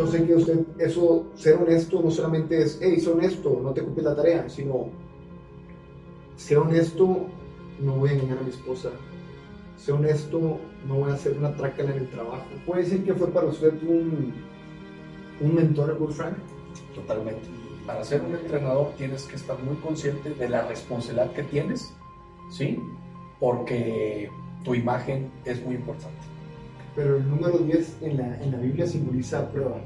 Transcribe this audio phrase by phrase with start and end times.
[0.00, 3.82] yo sé que usted, eso, ser honesto no solamente es, hey, sé honesto, no te
[3.82, 4.86] copies la tarea, sino,
[6.36, 7.26] ser honesto,
[7.80, 8.88] no voy a engañar a mi esposa,
[9.76, 10.58] sé honesto,
[10.88, 12.46] no voy a hacer una trácala en el trabajo.
[12.64, 14.32] ¿Puede decir que fue para usted un,
[15.42, 16.38] un mentor, Frank?
[16.94, 17.46] Totalmente.
[17.86, 21.92] Para ser un entrenador tienes que estar muy consciente de la responsabilidad que tienes,
[22.50, 22.78] ¿sí?
[23.38, 24.30] Porque
[24.64, 26.20] tu imagen es muy importante.
[26.96, 29.80] Pero el número 10 en la, en la Biblia simboliza prueba.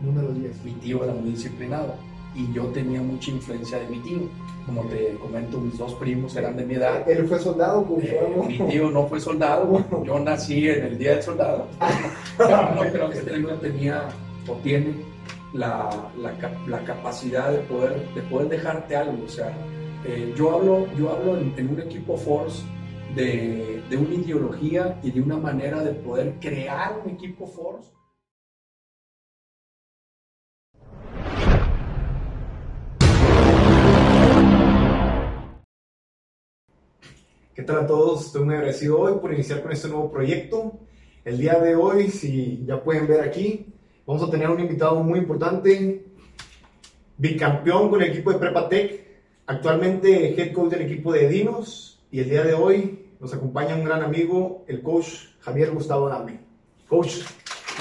[0.00, 0.64] Número 10.
[0.64, 1.94] Mi tío era muy disciplinado
[2.34, 4.18] y yo tenía mucha influencia de mi tío.
[4.66, 7.08] Como te comento, mis dos primos eran de mi edad.
[7.08, 7.84] ¿Él fue soldado?
[7.84, 11.66] Como Eh, mi tío no fue soldado, yo nací en el día del soldado.
[12.38, 14.08] no creo que este no tenía
[14.46, 14.94] o tiene
[15.54, 15.88] la,
[16.18, 16.34] la,
[16.66, 19.24] la capacidad de poder, de poder dejarte algo.
[19.24, 19.52] O sea,
[20.04, 22.62] eh, yo hablo, yo hablo en, en un equipo Force
[23.16, 27.90] de, de una ideología y de una manera de poder crear un equipo Force.
[37.58, 38.26] ¿Qué tal a todos?
[38.26, 40.78] Estoy muy agradecido hoy por iniciar con este nuevo proyecto.
[41.24, 43.66] El día de hoy, si ya pueden ver aquí,
[44.06, 46.04] vamos a tener un invitado muy importante,
[47.16, 49.04] bicampeón con el equipo de Prepa Tech,
[49.44, 53.82] actualmente head coach del equipo de Dinos, y el día de hoy nos acompaña un
[53.82, 55.08] gran amigo, el coach
[55.40, 56.38] Javier Gustavo Adame.
[56.86, 57.22] Coach,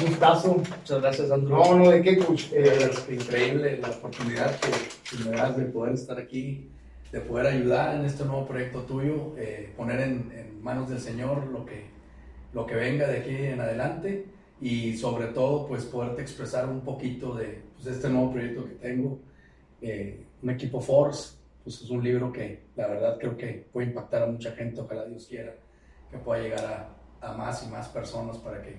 [0.02, 0.56] un gustazo.
[0.56, 1.56] Muchas gracias, Andrew.
[1.56, 2.46] No, no, ¿de qué, coach?
[2.52, 4.72] Eh, increíble la oportunidad que,
[5.18, 6.68] que me das de poder estar aquí,
[7.12, 11.48] de poder ayudar en este nuevo proyecto tuyo, eh, poner en, en manos del Señor
[11.48, 11.86] lo que,
[12.54, 14.26] lo que venga de aquí en adelante
[14.60, 19.20] y sobre todo pues poderte expresar un poquito de, pues, este nuevo proyecto que tengo,
[19.82, 24.24] eh, un equipo Force, pues es un libro que la verdad creo que puede impactar
[24.24, 25.54] a mucha gente, ojalá Dios quiera
[26.10, 26.66] que pueda llegar
[27.22, 28.76] a, a más y más personas para que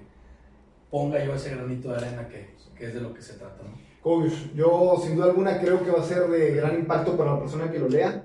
[0.91, 3.63] ponga yo ese granito de arena que, que es de lo que se trata.
[3.63, 3.88] ¿no?
[4.03, 7.41] Coach, yo sin duda alguna creo que va a ser de gran impacto para la
[7.41, 8.25] persona que lo lea.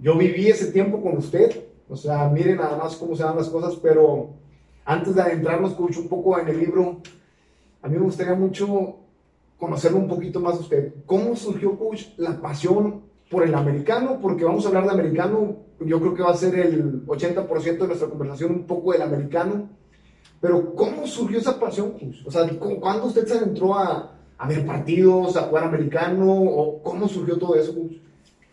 [0.00, 3.48] Yo viví ese tiempo con usted, o sea, miren nada más cómo se dan las
[3.48, 4.30] cosas, pero
[4.84, 7.00] antes de adentrarnos, coach, un poco en el libro,
[7.82, 8.96] a mí me gustaría mucho
[9.58, 10.94] conocerlo un poquito más a usted.
[11.06, 14.18] ¿Cómo surgió, coach, la pasión por el americano?
[14.20, 17.86] Porque vamos a hablar de americano, yo creo que va a ser el 80% de
[17.88, 19.68] nuestra conversación un poco del americano.
[20.40, 22.26] Pero ¿cómo surgió esa pasión, coach?
[22.26, 26.32] O sea, ¿cu- ¿cuándo usted se adentró a, a ver partidos, a jugar americano?
[26.32, 27.72] ¿O cómo surgió todo eso?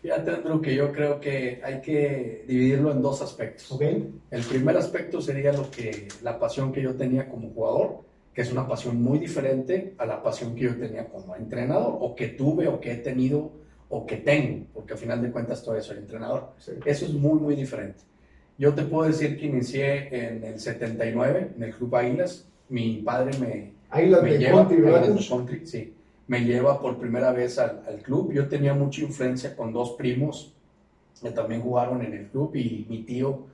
[0.00, 3.70] Fíjate, Andrew, que yo creo que hay que dividirlo en dos aspectos.
[3.72, 3.82] ¿Ok?
[4.30, 8.02] El primer aspecto sería lo que, la pasión que yo tenía como jugador,
[8.32, 12.14] que es una pasión muy diferente a la pasión que yo tenía como entrenador, o
[12.14, 13.50] que tuve, o que he tenido,
[13.88, 16.50] o que tengo, porque al final de cuentas todavía soy entrenador.
[16.58, 16.72] Sí.
[16.84, 18.02] Eso es muy, muy diferente.
[18.56, 22.46] Yo te puedo decir que inicié en el 79, en el Club Águilas.
[22.68, 25.94] Mi padre me, Ahí la me de lleva, country, de Country, sí,
[26.28, 28.32] me lleva por primera vez al, al club.
[28.32, 30.54] Yo tenía mucha influencia con dos primos
[31.20, 33.46] que también jugaron en el club y mi tío,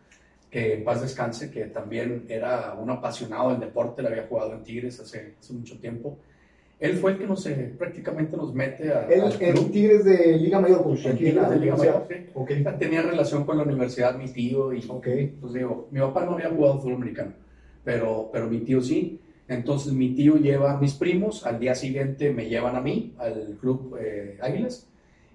[0.50, 4.62] que en paz descanse, que también era un apasionado del deporte, le había jugado en
[4.62, 6.19] Tigres hace, hace mucho tiempo.
[6.78, 9.70] Él fue el que nos, eh, prácticamente nos mete a, Él en.
[9.70, 11.76] Tigres de Liga Mayor, Aquí en la de Liga.
[11.76, 12.26] Mayor, sí.
[12.34, 12.50] Ok.
[12.78, 15.08] Tenía relación con la universidad mi tío y Ok.
[15.41, 17.32] pues digo, mi papá no había jugado fútbol americano,
[17.82, 19.20] pero, pero mi tío sí.
[19.48, 23.56] Entonces mi tío lleva a mis primos, al día siguiente me llevan a mí, al
[23.60, 24.88] club eh, Águilas,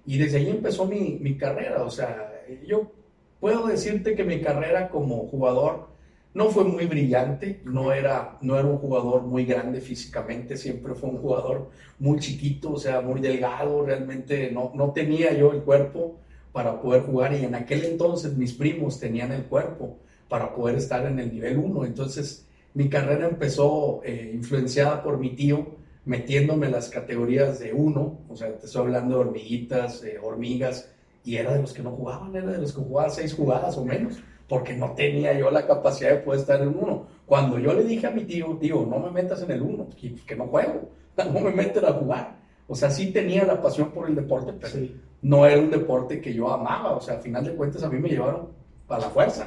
[0.04, 1.82] y desde ahí empezó mi, mi carrera.
[1.84, 2.32] O sea,
[2.66, 2.92] yo
[3.40, 5.88] puedo decirte que mi carrera como jugador
[6.34, 11.10] no fue muy brillante, no era, no era un jugador muy grande físicamente, siempre fue
[11.10, 16.16] un jugador muy chiquito, o sea, muy delgado, realmente no, no tenía yo el cuerpo
[16.52, 19.98] para poder jugar y en aquel entonces mis primos tenían el cuerpo
[20.28, 21.84] para poder estar en el nivel 1.
[21.84, 25.66] Entonces mi carrera empezó eh, influenciada por mi tío,
[26.04, 30.88] metiéndome en las categorías de 1, o sea, te estoy hablando de hormiguitas, eh, hormigas,
[31.24, 33.84] y era de los que no jugaban, era de los que jugaban seis jugadas o
[33.84, 34.18] menos,
[34.48, 37.06] porque no tenía yo la capacidad de poder estar en 1.
[37.26, 40.14] Cuando yo le dije a mi tío, tío, no me metas en el 1, que,
[40.26, 40.88] que no juego,
[41.32, 42.36] no me meten a jugar.
[42.66, 44.96] O sea, sí tenía la pasión por el deporte, pero Sí.
[45.22, 47.98] no era un deporte que yo amaba, o sea, al final de cuentas a mí
[47.98, 48.48] me llevaron
[48.88, 49.46] a la fuerza.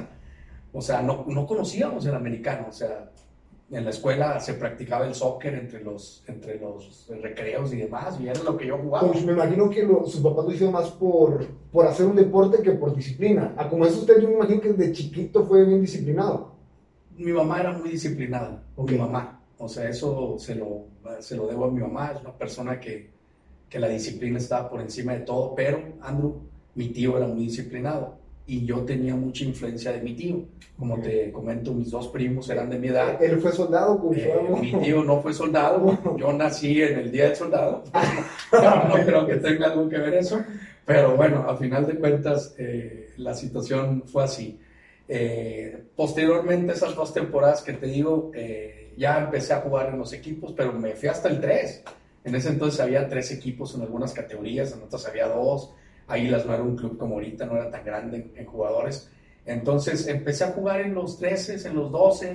[0.76, 3.10] O sea, no, no conocíamos el americano, o sea,
[3.70, 8.28] en la escuela se practicaba el soccer entre los, entre los recreos y demás, y
[8.28, 9.08] era lo que yo jugaba.
[9.10, 12.62] Coach, me imagino que lo- sus papás lo hicieron más por, por hacer un deporte
[12.62, 13.54] que por disciplina.
[13.56, 16.52] A como es usted, yo me imagino que desde chiquito fue bien disciplinado.
[17.16, 18.90] Mi mamá era muy disciplinada, Ok.
[18.92, 19.40] mi mamá.
[19.58, 20.84] O sea, eso se lo,
[21.20, 23.10] se lo debo a mi mamá, es una persona que,
[23.70, 26.42] que la disciplina estaba por encima de todo, pero Andrew,
[26.74, 28.18] mi tío era muy disciplinado.
[28.48, 30.44] Y yo tenía mucha influencia de mi tío.
[30.78, 33.22] Como te comento, mis dos primos eran de mi edad.
[33.22, 34.10] ¿Él fue soldado?
[34.14, 37.82] Eh, mi tío no fue soldado, yo nací en el día del soldado,
[38.52, 40.44] no, creo que tenga algo que ver eso,
[40.84, 44.60] pero bueno, a final de cuentas eh, la situación fue así.
[45.08, 48.32] Eh, posteriormente, esas dos temporadas que te digo,
[48.96, 51.84] ya empecé a jugar en los equipos, pero me fui hasta el 3.
[52.24, 55.70] En ese entonces había tres equipos en algunas categorías, en otras había dos.
[56.08, 59.10] Águilas no era un club como ahorita, no era tan grande en, jugadores.
[59.44, 62.34] Entonces empecé a jugar en los 13, en los 12.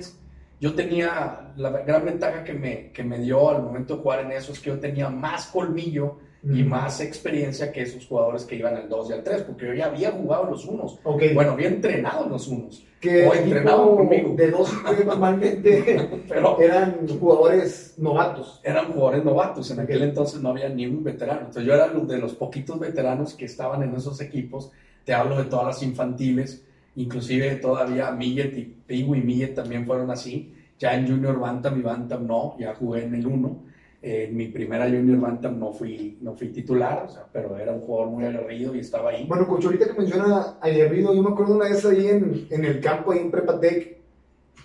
[0.60, 4.32] Yo tenía la gran ventaja que me, que me dio al momento de jugar en
[4.32, 8.74] eso es que yo tenía más colmillo y más experiencia que esos jugadores que iban
[8.74, 10.98] al 2 y al 3, porque yo ya había jugado los unos.
[11.04, 12.84] Bueno, había entrenado en los unos.
[13.00, 14.34] Que o entrenado conmigo.
[14.34, 14.72] De dos
[15.06, 18.60] normalmente Pero, eran jugadores novatos.
[18.64, 19.70] Eran jugadores novatos.
[19.70, 21.40] En aquel entonces no había ni un veterano.
[21.40, 24.72] Entonces yo era de los poquitos veteranos que estaban en esos equipos.
[25.04, 26.64] Te hablo de todas las infantiles.
[26.96, 30.54] Inclusive todavía Millet y Piwi y Millet también fueron así.
[30.78, 33.71] Ya en Junior Bantam y Bantam no, ya jugué en el 1
[34.02, 37.82] en mi primera Junior Bantam no fui, no fui titular, o sea, pero era un
[37.82, 39.24] jugador muy aguerrido y estaba ahí.
[39.28, 42.80] Bueno, Coach, ahorita que menciona aguerrido, yo me acuerdo una vez ahí en, en el
[42.80, 43.98] campo, ahí en Prepatec,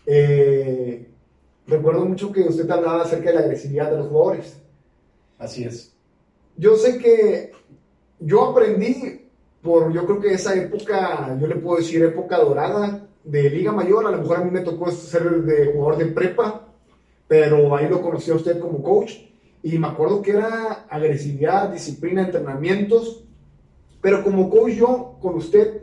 [0.07, 1.07] eh,
[1.67, 4.59] recuerdo mucho que usted hablaba acerca de la agresividad de los jugadores.
[5.37, 5.95] Así es.
[6.55, 7.51] Yo sé que
[8.19, 9.21] yo aprendí
[9.61, 14.07] por, yo creo que esa época, yo le puedo decir época dorada de Liga Mayor,
[14.07, 16.66] a lo mejor a mí me tocó ser de jugador de prepa,
[17.27, 19.13] pero ahí lo conocí a usted como coach
[19.63, 23.23] y me acuerdo que era agresividad, disciplina, entrenamientos.
[24.01, 25.81] Pero como coach yo, con usted,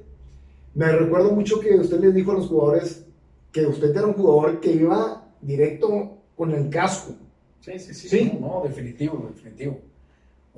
[0.75, 3.05] me recuerdo mucho que usted les dijo a los jugadores
[3.53, 7.13] que usted era un jugador que iba directo con el casco.
[7.61, 8.39] Sí, sí, sí.
[8.41, 9.79] No, definitivo, definitivo.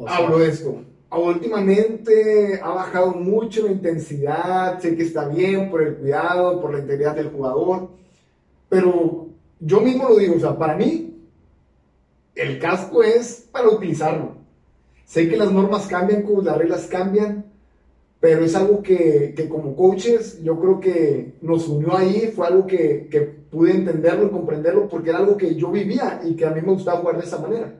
[0.07, 0.83] Hablo de esto.
[1.11, 6.81] Últimamente ha bajado mucho la intensidad, sé que está bien por el cuidado, por la
[6.81, 7.91] integridad del jugador,
[8.69, 9.26] pero
[9.61, 11.15] yo mismo lo digo, o sea, para mí
[12.35, 14.37] el casco es para utilizarlo.
[15.05, 17.47] Sé que las normas cambian, las reglas cambian,
[18.21, 23.09] pero es algo que, como coaches yo creo que nos unió ahí, fue algo que,
[23.11, 26.61] que, pude entenderlo y comprenderlo porque era algo que yo vivía y que a mí
[26.61, 27.73] me gustaba jugar de esa manera.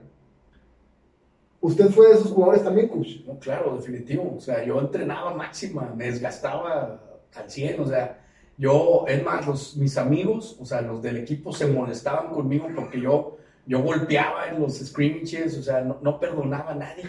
[1.59, 3.17] ¿Usted fue de esos jugadores también, coach?
[3.27, 4.35] No, claro, definitivo.
[4.37, 7.01] O sea, yo entrenaba máxima, me desgastaba
[7.35, 8.26] al 100, o sea,
[8.57, 12.99] yo, es más, los, mis amigos, o sea, los del equipo se molestaban conmigo porque
[12.99, 13.37] yo
[13.67, 17.03] yo golpeaba en los scrimmages, o sea, no, perdonaba a nadie.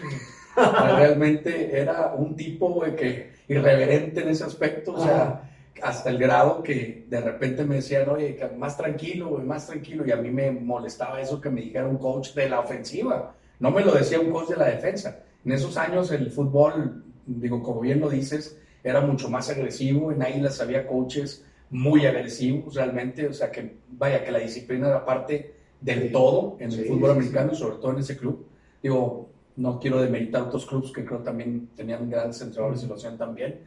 [0.97, 5.49] Realmente era un tipo que irreverente en ese aspecto, o sea,
[5.81, 10.17] hasta el grado que de repente me decían, oye, más tranquilo, más tranquilo, y a
[10.17, 13.93] mí me molestaba eso que me dijera un coach de la ofensiva, no me lo
[13.93, 15.23] decía un coach de la defensa.
[15.45, 20.21] En esos años el fútbol, digo, como bien lo dices, era mucho más agresivo, en
[20.21, 25.53] Águilas había coaches muy agresivos realmente, o sea, que vaya, que la disciplina era parte
[25.79, 28.45] del todo en el fútbol americano y sobre todo en ese club.
[28.81, 33.17] Digo, no quiero demeritar otros clubes que creo también tenían grandes entrenadores y lo hacían
[33.17, 33.59] también,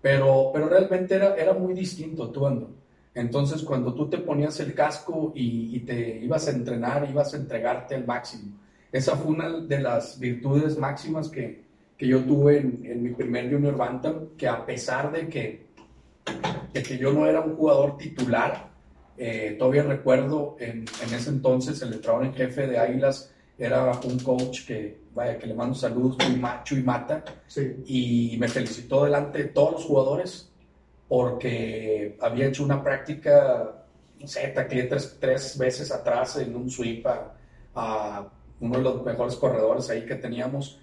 [0.00, 2.70] pero, pero realmente era, era muy distinto actuando.
[3.14, 7.96] Entonces, cuando tú te ponías el casco y, te ibas a entrenar, ibas a entregarte
[7.96, 8.52] al máximo.
[8.92, 11.64] Esa fue una de las virtudes máximas que,
[11.98, 15.66] que yo tuve en, en, mi primer Junior Bantam, que a pesar de que,
[16.72, 18.70] de que yo no era un jugador titular,
[19.16, 24.18] eh, todavía recuerdo en, en, ese entonces el entrenador en jefe de Águilas era un
[24.20, 27.24] coach que, vaya, que le mando saludos, muy macho y mata.
[27.86, 30.52] Y me felicitó delante de todos los jugadores
[31.08, 33.84] porque había hecho una práctica,
[34.20, 37.04] no sé, tacleé tres, tres veces atrás en un sweep
[37.74, 38.28] a,
[38.60, 40.80] uno de los mejores corredores ahí que teníamos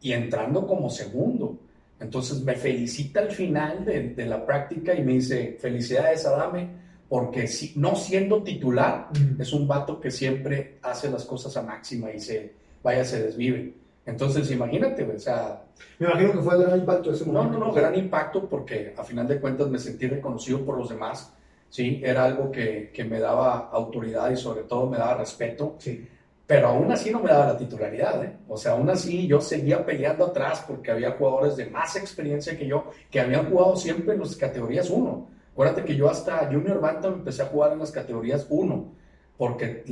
[0.00, 1.58] y entrando como segundo.
[2.00, 7.46] Entonces me felicita al final de, de la práctica y me dice, felicidades, Adame porque
[7.46, 12.20] si, no siendo titular, es un vato que siempre hace las cosas a máxima y
[12.20, 12.52] se,
[12.82, 13.72] vaya, se desvive.
[14.04, 15.64] Entonces, imagínate, o sea...
[15.98, 17.58] Me imagino que fue el gran impacto ese momento.
[17.58, 20.90] No, no, no, gran impacto porque a final de cuentas me sentí reconocido por los
[20.90, 21.32] demás,
[21.70, 22.00] ¿sí?
[22.04, 25.76] Era algo que, que me daba autoridad y sobre todo me daba respeto.
[25.78, 26.06] Sí.
[26.48, 28.32] Pero aún así no me daba la titularidad, ¿eh?
[28.48, 32.66] O sea, aún así yo seguía peleando atrás porque había jugadores de más experiencia que
[32.66, 37.14] yo que habían jugado siempre en las categorías 1 Acuérdate que yo hasta Junior Bantam
[37.14, 38.94] empecé a jugar en las categorías 1,
[39.36, 39.82] porque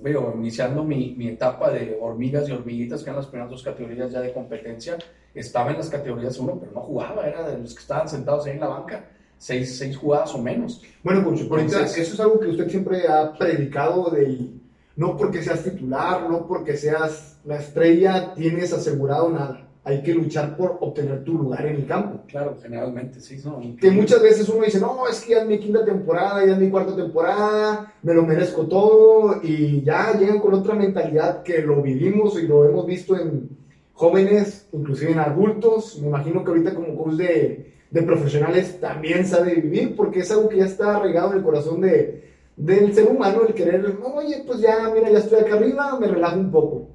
[0.00, 4.12] veo, iniciando mi, mi, etapa de hormigas y hormiguitas, que eran las primeras dos categorías
[4.12, 4.96] ya de competencia,
[5.34, 8.52] estaba en las categorías 1, pero no jugaba, era de los que estaban sentados ahí
[8.52, 9.04] en la banca.
[9.36, 10.80] Seis, seis jugadas o menos.
[11.02, 14.59] Bueno, por supuesto, eso es algo que usted siempre ha predicado del
[15.00, 19.66] no porque seas titular, no porque seas la estrella, tienes asegurado nada.
[19.82, 22.20] hay que luchar por obtener tu lugar en el campo.
[22.28, 23.40] Claro, generalmente, sí.
[23.42, 26.52] No, que muchas veces uno dice, no, es que ya es mi quinta temporada, ya
[26.52, 31.62] es mi cuarta temporada, me lo merezco todo, y ya llegan con otra mentalidad que
[31.62, 33.48] lo vivimos y lo hemos visto en
[33.94, 35.98] jóvenes, inclusive en adultos.
[35.98, 40.50] Me imagino que ahorita como coach de, de profesionales también sabe vivir, porque es algo
[40.50, 42.29] que ya está arraigado en el corazón de,
[42.60, 46.38] del ser humano, el querer, oye, pues ya, mira, ya estoy acá arriba, me relajo
[46.38, 46.88] un poco.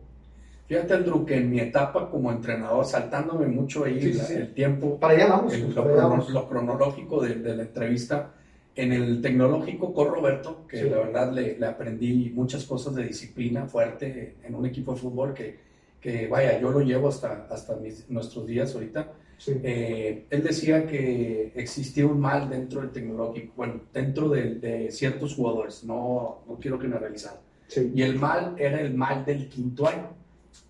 [0.67, 5.27] Fíjate, Andrew, que en mi etapa como entrenador, saltándome mucho ahí el tiempo, para allá
[5.27, 8.31] vamos, el, pues, lo, cronológico de, la entrevista,
[8.75, 13.65] en el tecnológico con Roberto, que la verdad le, le, aprendí muchas cosas de disciplina
[13.65, 15.59] fuerte en un equipo de fútbol que,
[16.01, 17.75] que vaya, yo lo llevo hasta, hasta
[18.09, 19.07] nuestros días ahorita.
[19.47, 25.35] Eh, él decía que existía un mal dentro del tecnológico, bueno, dentro de, de ciertos
[25.35, 27.39] jugadores, no, no quiero generalizar.
[27.67, 27.91] Sí.
[27.93, 30.09] Y el mal era el mal del quinto año.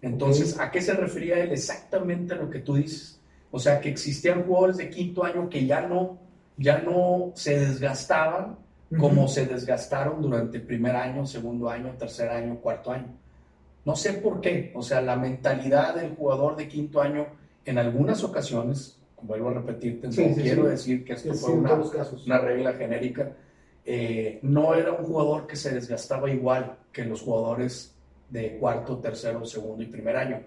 [0.02, 1.52] Entonces, ¿a qué se refería él?
[1.52, 3.20] Exactamente a lo que tú dices.
[3.52, 6.18] O sea, que existían jugadores de quinto año que ya no,
[6.58, 8.58] ya no se desgastaban
[9.00, 13.08] como se desgastaron durante el primer año, segundo año, tercer año, cuarto año.
[13.84, 14.72] No sé por qué.
[14.76, 17.26] O sea, la mentalidad del jugador de quinto año,
[17.66, 22.74] en algunas ocasiones, vuelvo a repetirte, no quiero decir que esto fue una, una, regla
[22.74, 23.32] genérica,
[23.84, 27.96] eh, no era un jugador que se desgastaba igual que los jugadores
[28.30, 30.42] de cuarto, tercero, segundo y primer año.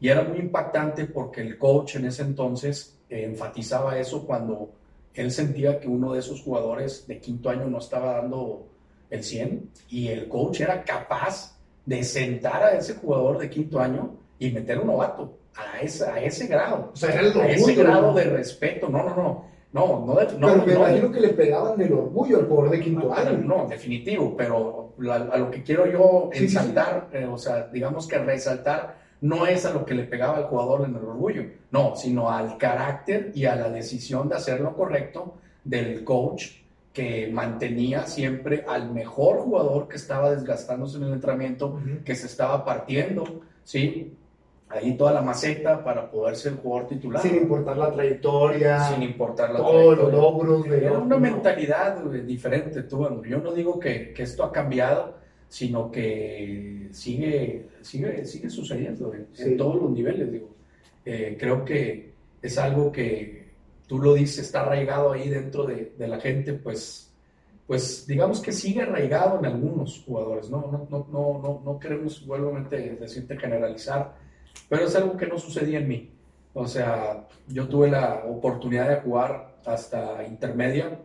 [0.00, 4.70] Y era muy impactante porque el coach en ese entonces eh, enfatizaba eso cuando
[5.14, 8.68] él sentía que uno de esos jugadores de quinto año no estaba dando
[9.10, 14.16] el 100 y el coach era capaz de sentar a ese jugador de quinto año
[14.38, 16.90] y meter un novato a ese, a ese grado.
[16.92, 18.88] O sea, era el a ese grado de respeto.
[18.88, 19.58] No, no, no.
[19.70, 23.12] No, no, no, pero me imagino que le pegaban del orgullo al jugador de quinto
[23.12, 23.32] año.
[23.32, 28.96] No, definitivo, pero a, lo que quiero yo ensaltar, eh, o sea, digamos que resaltar,
[29.20, 32.56] no es a lo que le pegaba al jugador en el orgullo, no, sino al
[32.56, 35.34] carácter y a la decisión de hacer lo correcto
[35.64, 36.46] del coach
[36.92, 42.64] que mantenía siempre al mejor jugador que estaba desgastándose en el entrenamiento, que se estaba
[42.64, 44.16] partiendo, ¿sí?
[44.68, 47.22] Ahí toda la maceta para poder ser jugador titular.
[47.22, 48.80] Sin importar la trayectoria.
[48.88, 50.66] Sin importar la todos los logros.
[50.66, 55.14] Era una mentalidad diferente, tú, Yo no digo que, que, esto ha cambiado,
[55.48, 60.50] sino que sigue, sigue, sigue sucediendo en, todos los niveles, digo.
[61.04, 63.48] Eh, creo que es algo que
[63.86, 67.08] tú lo dices, está arraigado ahí dentro de, de la gente, pues
[67.68, 72.56] pues digamos que sigue arraigado en algunos jugadores, no, no, no, no, no queremos, vuelvo
[72.56, 74.14] a decirte generalizar,
[74.68, 76.10] pero es algo que no sucedía en mí.
[76.54, 80.98] O sea, yo tuve la oportunidad de jugar hasta intermedia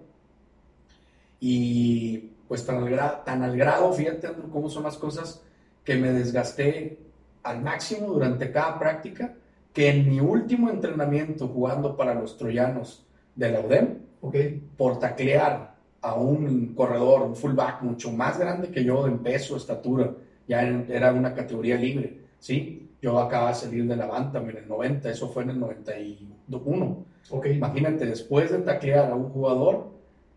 [1.40, 5.44] y pues tan al, tan al grado, fíjate cómo son las cosas,
[5.84, 6.98] que me desgasté
[7.44, 9.34] al máximo durante cada práctica,
[9.74, 14.64] que en mi último entrenamiento jugando para los troyanos de la UDEM, okay.
[14.78, 20.12] por taclear a un corredor, un fullback mucho más grande que yo en peso, estatura,
[20.48, 22.90] ya era una categoría libre, ¿sí?
[23.04, 27.06] Yo acababa de salir de la Bantam en el 90, eso fue en el 91.
[27.30, 27.58] Okay.
[27.58, 29.90] Imagínate, después de taclear a un jugador,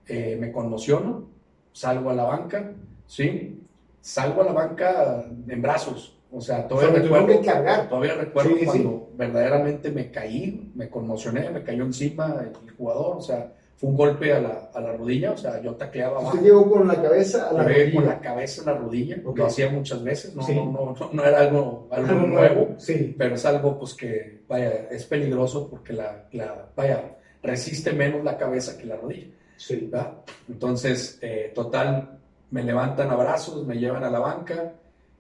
[0.09, 1.29] eh, me conmociono,
[1.73, 2.73] salgo a la banca,
[3.07, 3.63] ¿sí?
[4.01, 6.19] Salgo a la banca en brazos.
[6.33, 7.41] O sea, todavía recuerdo,
[7.89, 13.53] todavía recuerdo cuando verdaderamente me caí, me conmocioné, me cayó encima el jugador, o sea,
[13.77, 16.89] fue un golpe a la, a la rodilla, o sea, yo tacleaba ¿Usted llegó con
[16.89, 17.95] la cabeza a la rodilla?
[17.95, 21.41] con la cabeza a la rodilla, lo hacía muchas veces, no, no, no, no, era
[21.41, 23.15] algo, algo nuevo, sí.
[23.19, 28.39] pero es algo pues que, vaya, es peligroso porque la, la vaya, resiste menos la
[28.39, 29.29] cabeza que la rodilla.
[29.57, 29.89] Sí.
[29.91, 30.13] ¿verdad?
[30.49, 32.19] Entonces, eh, total,
[32.51, 34.73] me levantan a brazos, me llevan a la banca,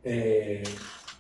[0.02, 0.62] eh,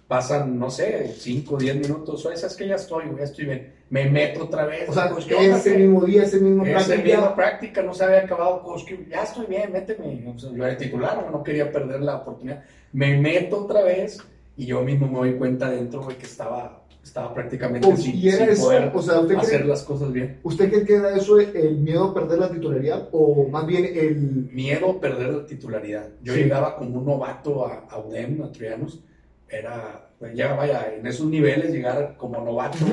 [0.08, 3.76] pasan, no sé, 5 o 10 minutos, o es que ya estoy, ya estoy bien
[3.88, 4.88] me meto otra vez.
[4.88, 6.94] O sea, pues, ese mismo día, ese mismo práctica.
[6.94, 10.24] Ese mismo práctica, no se había acabado, pues, ya estoy bien, méteme.
[10.36, 12.64] yo era titular, no quería perder la oportunidad.
[12.92, 14.18] Me meto otra vez
[14.56, 18.20] y yo mismo me doy cuenta dentro, güey, que estaba, estaba prácticamente pues, sin,
[18.58, 20.40] poder o sea, ¿usted hacer las cosas bien.
[20.42, 24.48] ¿Usted cree que era eso el miedo a perder la titularidad o más bien el...
[24.50, 26.08] Miedo a perder la titularidad.
[26.22, 29.00] Yo llegaba como un novato a, a UDEM, a Trianos,
[29.48, 32.84] era, ya vaya, en esos niveles llegar como novato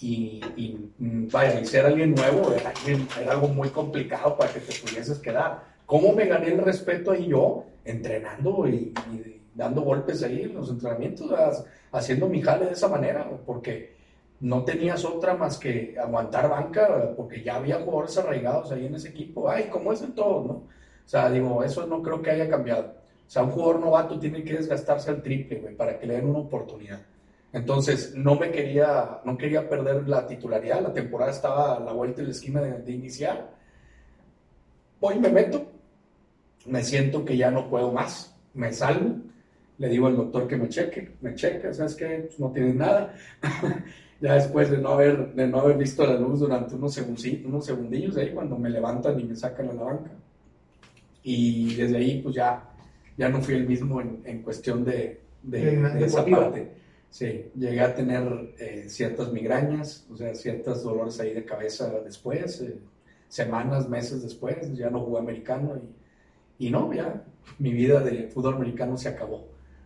[0.00, 0.40] y,
[0.98, 2.72] mm, vaya, y ser alguien nuevo era,
[3.30, 5.64] algo muy complicado para que te pudieses quedar.
[5.86, 7.64] ¿Cómo me gané el respeto ahí yo?
[7.84, 8.92] Entrenando y,
[9.54, 11.32] dando golpes ahí en los entrenamientos,
[11.90, 13.96] haciendo mi jale de esa manera, porque
[14.40, 19.08] no tenías otra más que aguantar banca, porque ya había jugadores arraigados ahí en ese
[19.08, 19.50] equipo.
[19.50, 20.52] Ay, como es en todo, ¿no?
[20.52, 22.97] O sea, digo, eso no creo que haya cambiado.
[23.28, 26.30] O sea, un jugador novato tiene que desgastarse al triple, güey, para que le den
[26.30, 26.98] una oportunidad.
[27.52, 32.22] Entonces, no me quería, no quería perder la titularidad, la temporada estaba a la vuelta
[32.22, 33.50] de la esquina de, iniciar.
[34.98, 35.66] Voy, me meto,
[36.64, 39.16] me siento que ya no puedo más, me salgo,
[39.76, 42.24] le digo al doctor que me cheque, me checa, ¿sabes qué?
[42.28, 43.14] Pues no tienes nada.
[44.22, 47.66] ya después de no haber, de no haber visto la luz durante unos, segundillos, unos
[47.66, 50.10] segundillos ahí, cuando me levantan y me sacan a la banca.
[51.22, 52.62] Y desde ahí, pues ya,
[53.18, 56.70] ya no fui el mismo en, en cuestión de, de, de esa parte.
[57.10, 62.60] Sí, llegué a tener eh, ciertas migrañas, o sea, ciertos dolores ahí de cabeza después,
[62.60, 62.78] eh,
[63.28, 65.80] semanas, meses después, ya no jugué americano
[66.58, 67.24] y, y no, ya
[67.58, 69.36] mi vida de fútbol americano se acabó.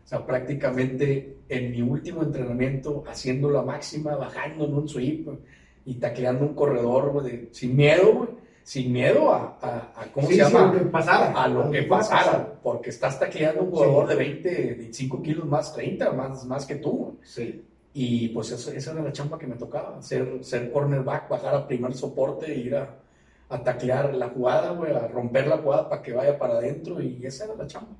[0.04, 5.28] O sea, prácticamente en mi último entrenamiento, haciendo la máxima, bajando en un sweep
[5.86, 10.36] y tacleando un corredor de, sin miedo, güey, sin miedo a, a, a ¿cómo Sí,
[10.36, 10.70] se sí, llama?
[10.70, 11.42] a lo que pasara.
[11.42, 12.54] A lo que pasara, pasar.
[12.62, 14.08] porque estás tacleando un jugador Sí.
[14.10, 17.16] de 20, 25 kilos más, 30, más, más que tú.
[17.22, 17.64] Sí.
[17.94, 21.66] Y pues eso- esa era la chamba que me tocaba, ser, ser cornerback, bajar a
[21.66, 22.88] primer soporte, ir a,
[23.50, 27.20] a taclear la jugada, güey, a romper la jugada para que vaya para adentro y
[27.26, 27.90] esa era la chamba.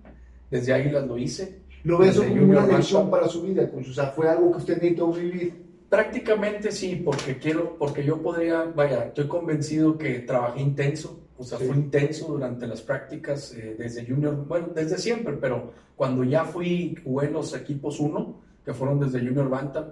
[0.50, 1.60] Desde Águilas lo hice.
[1.84, 3.68] ¿Lo ves como una lección para su vida?
[3.76, 5.61] O sea, fue algo que usted necesitó vivir.
[5.92, 11.58] Prácticamente sí, porque quiero, porque yo podría, vaya, estoy convencido que trabajé intenso, o sea,
[11.58, 11.66] Sí.
[11.66, 16.96] fue intenso durante las prácticas eh, desde junior, bueno, desde siempre, pero cuando ya fui,
[17.04, 19.84] jugué en los equipos 1, que fueron desde junior Bantam,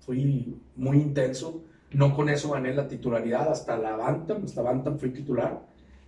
[0.00, 5.10] fui muy intenso, no con eso gané la titularidad, hasta la Bantam, hasta Bantam fui
[5.10, 5.60] titular,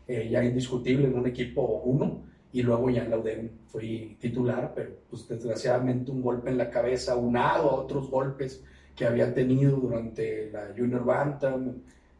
[0.08, 2.22] eh, ya indiscutible en un equipo 1,
[2.54, 6.68] y luego ya en la UDEM fui titular, pero pues desgraciadamente un golpe en la
[6.68, 8.64] cabeza, unado a otros golpes
[8.96, 11.72] que había tenido durante la Junior Bantam,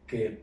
[0.07, 0.41] que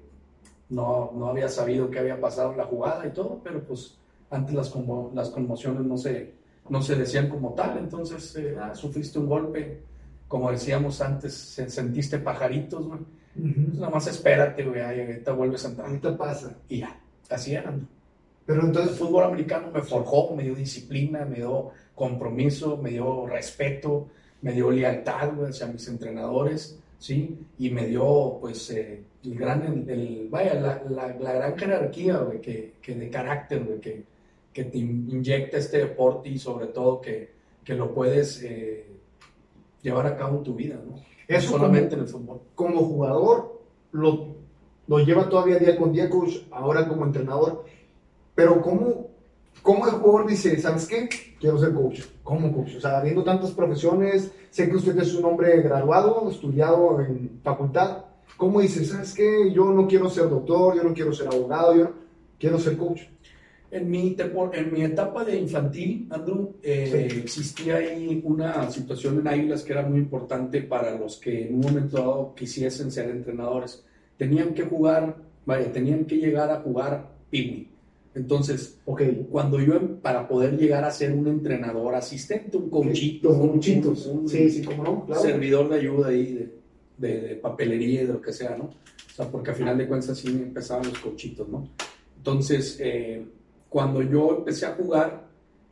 [0.71, 3.97] no, no había sabido qué había pasado en la jugada y todo, pero pues
[4.31, 6.33] antes las, conmo- las conmociones no se,
[6.69, 9.81] no se decían como tal, entonces eh, ah, sufriste un golpe,
[10.29, 13.01] como decíamos antes, se- sentiste pajaritos, güey.
[13.33, 15.87] Pues nada más espérate, güey, ahorita vuelves a entrar.
[15.89, 16.57] Ahorita pasa.
[16.69, 16.99] Y ya,
[17.31, 17.73] así era.
[18.45, 23.27] Pero El entonces, fútbol americano me forjó, me dio disciplina, me dio compromiso, me dio
[23.27, 24.09] respeto,
[24.43, 27.39] me dio lealtad hacia mis entrenadores, ¿sí?
[27.59, 32.19] Y me dio, pues, eh, el gran, el, el- vaya, la, la- la gran jerarquía,
[32.19, 34.05] güey, que, que de carácter, güey, que,
[34.53, 37.31] que te in- inyecta este deporte y sobre todo que,
[37.65, 38.87] que lo puedes eh,
[39.83, 40.97] llevar a cabo en tu vida, ¿no?
[41.29, 42.41] eso Solamente como, en el fútbol.
[42.57, 43.61] como jugador
[43.93, 44.35] lo,
[44.89, 47.65] lo lleva todavía día con día, coach, ahora como entrenador.
[48.35, 49.10] Pero ¿cómo,
[49.63, 51.09] cómo el jugador dice, ¿sabes qué?
[51.39, 52.01] Quiero ser coach.
[52.23, 52.77] ¿Cómo coach?
[52.77, 58.05] O sea, viendo tantas profesiones, sé que usted es un hombre graduado, estudiado en facultad.
[58.37, 59.53] ¿Cómo dice, sabes qué?
[59.53, 61.93] Yo no quiero ser doctor, yo no quiero ser abogado, yo no-
[62.39, 63.03] quiero ser coach.
[63.71, 64.17] En mi,
[64.53, 67.19] en mi etapa de infantil, Andrew, eh, Sí.
[67.21, 71.61] existía ahí una situación en Águilas que era muy importante para los que en un
[71.61, 73.85] momento dado quisiesen ser entrenadores.
[74.17, 77.70] Tenían que jugar, vaya, tenían que llegar a jugar piggy.
[78.15, 78.81] Entonces,
[79.31, 84.07] cuando yo, em- para poder llegar a ser un entrenador asistente, un coachito, un, coachitos.
[84.07, 85.23] un- un Sí, sí, cómo no, claro.
[85.23, 86.61] servidor de ayuda ahí, de,
[86.99, 88.65] de- de papelería y de lo que sea, ¿no?
[88.65, 91.69] O sea, porque al final de cuentas sí empezaban los cochitos, ¿no?
[92.17, 93.25] Entonces, eh,
[93.69, 95.29] cuando yo empecé a jugar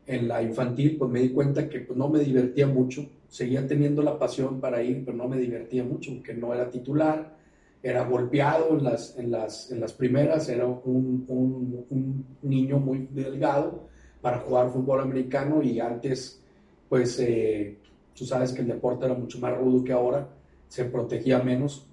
[0.07, 3.05] en la infantil, pues me di cuenta que pues, no me divertía mucho.
[3.29, 7.37] Seguía teniendo la pasión para ir, pero no me divertía mucho, porque no era titular,
[7.83, 13.07] era golpeado en las, en las, en las primeras, era un, un- un niño muy
[13.11, 13.89] delgado
[14.21, 16.43] para jugar fútbol americano y antes,
[16.89, 17.79] pues, eh,
[18.17, 20.29] tú sabes que el deporte era mucho más rudo que ahora,
[20.69, 21.87] se protegía menos.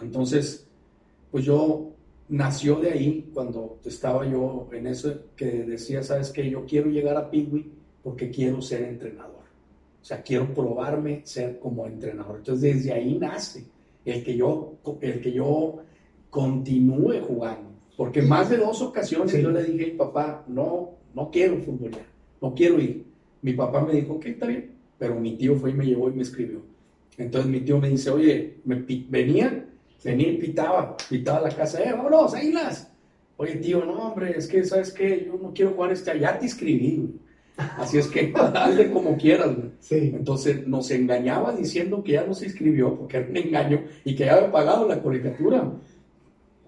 [0.00, 0.66] Entonces,
[1.30, 1.90] pues yo
[2.28, 7.16] nació de ahí cuando estaba yo en eso que decía, sabes que yo quiero llegar
[7.16, 9.34] a Pigui porque quiero ser entrenador.
[10.00, 12.36] O sea, quiero probarme ser como entrenador.
[12.38, 13.64] Entonces, desde ahí nace
[14.12, 15.78] el que yo, el que yo
[16.30, 17.68] continúe jugando.
[17.96, 19.42] Porque más de dos ocasiones Sí.
[19.42, 22.06] yo le dije, papá, no, no quiero fútbol ya,
[22.40, 23.04] no quiero ir.
[23.42, 24.72] Mi papá me dijo, ok, está bien.
[24.98, 26.62] Pero mi tío fue y me llevó y me escribió.
[27.16, 28.76] Entonces mi tío me dice, oye, me
[29.08, 29.66] venía,
[30.04, 32.92] venía y pitaba, pitaba la casa, eh, vámonos, águilas.
[33.36, 35.24] Oye, tío, no, hombre, es que, ¿sabes qué?
[35.26, 37.08] Yo no quiero jugar este, ya te escribí.
[37.78, 39.70] Así es que hazle como quieras, güey.
[39.80, 40.12] Sí.
[40.14, 44.24] Entonces nos engañaba diciendo que ya no se inscribió porque era un engaño y que
[44.26, 45.70] ya había pagado la caricatura.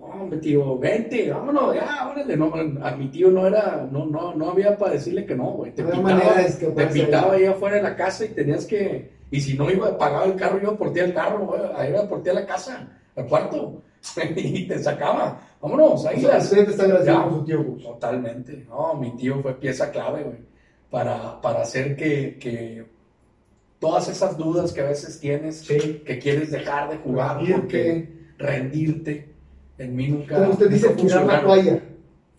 [0.03, 2.37] Hombre, tío, vente, vámonos, ya, órale.
[2.37, 5.73] No, a mi tío no era, no, no, no había para decirle que no, güey.
[5.73, 9.41] Te había pitaba, de te pitaba ahí afuera de la casa y tenías que, y
[9.41, 12.23] si no iba, pagaba el carro, iba por ti al carro, güey, ahí iba por
[12.23, 13.83] ti a la casa, al cuarto,
[14.37, 15.39] y te sacaba.
[15.61, 16.45] Vámonos, ahí O sea, las.
[16.45, 17.23] usted está agradecido Ya.
[17.25, 17.83] con su tío, coach.
[17.83, 20.39] Totalmente, no, mi tío fue pieza clave, güey,
[20.91, 22.85] para, para hacer que, que
[23.79, 27.57] todas esas dudas que a veces tienes, que quieres dejar de jugar rendirte.
[27.61, 29.29] porque rendirte,
[29.79, 30.37] en mí nunca.
[30.39, 31.81] Como usted dice, tirar la toalla.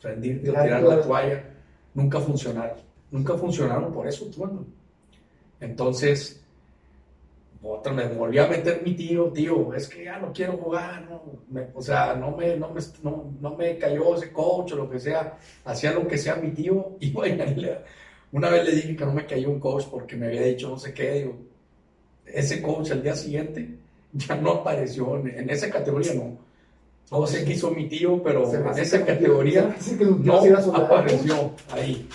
[0.01, 1.43] Rendirte, Tirar tirar la toalla,
[1.93, 2.77] nunca funcionaron.
[3.11, 4.65] Nunca funcionaron por eso, tú, ¿no?
[5.59, 6.41] Entonces,
[7.63, 11.21] otra me volví a meter mi tío, tío, es que ya no quiero jugar, no,
[11.49, 14.89] me- o sea, no me, no, me, no, no me cayó ese coach o lo
[14.89, 17.77] que sea, hacía lo que sea mi tío, y bueno, le-
[18.31, 20.77] una vez le dije que no me cayó un coach porque me había dicho no
[20.77, 21.35] sé qué, digo,
[22.25, 23.77] ese coach al día siguiente
[24.13, 26.37] ya no apareció, en, en esa categoría no,
[27.11, 29.75] no sé qué hizo mi tío, pero en esa categoría
[30.23, 32.07] los no apareció ahí.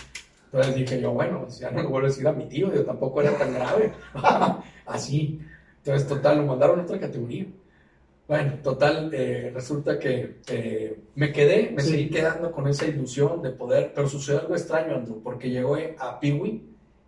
[0.47, 2.83] Entonces dije yo, bueno, pues ya no le vuelvo a decir a mi tío, yo
[2.83, 3.93] tampoco era tan grave.
[4.87, 5.39] Así.
[5.85, 7.45] Entonces, total, lo mandaron a otra categoría.
[8.29, 11.91] Bueno, total, eh, resulta que eh, me quedé, me Sí.
[11.91, 16.19] seguí quedando con esa ilusión de poder, pero sucedió algo extraño, Andrew, porque llegó a
[16.19, 16.61] Peewee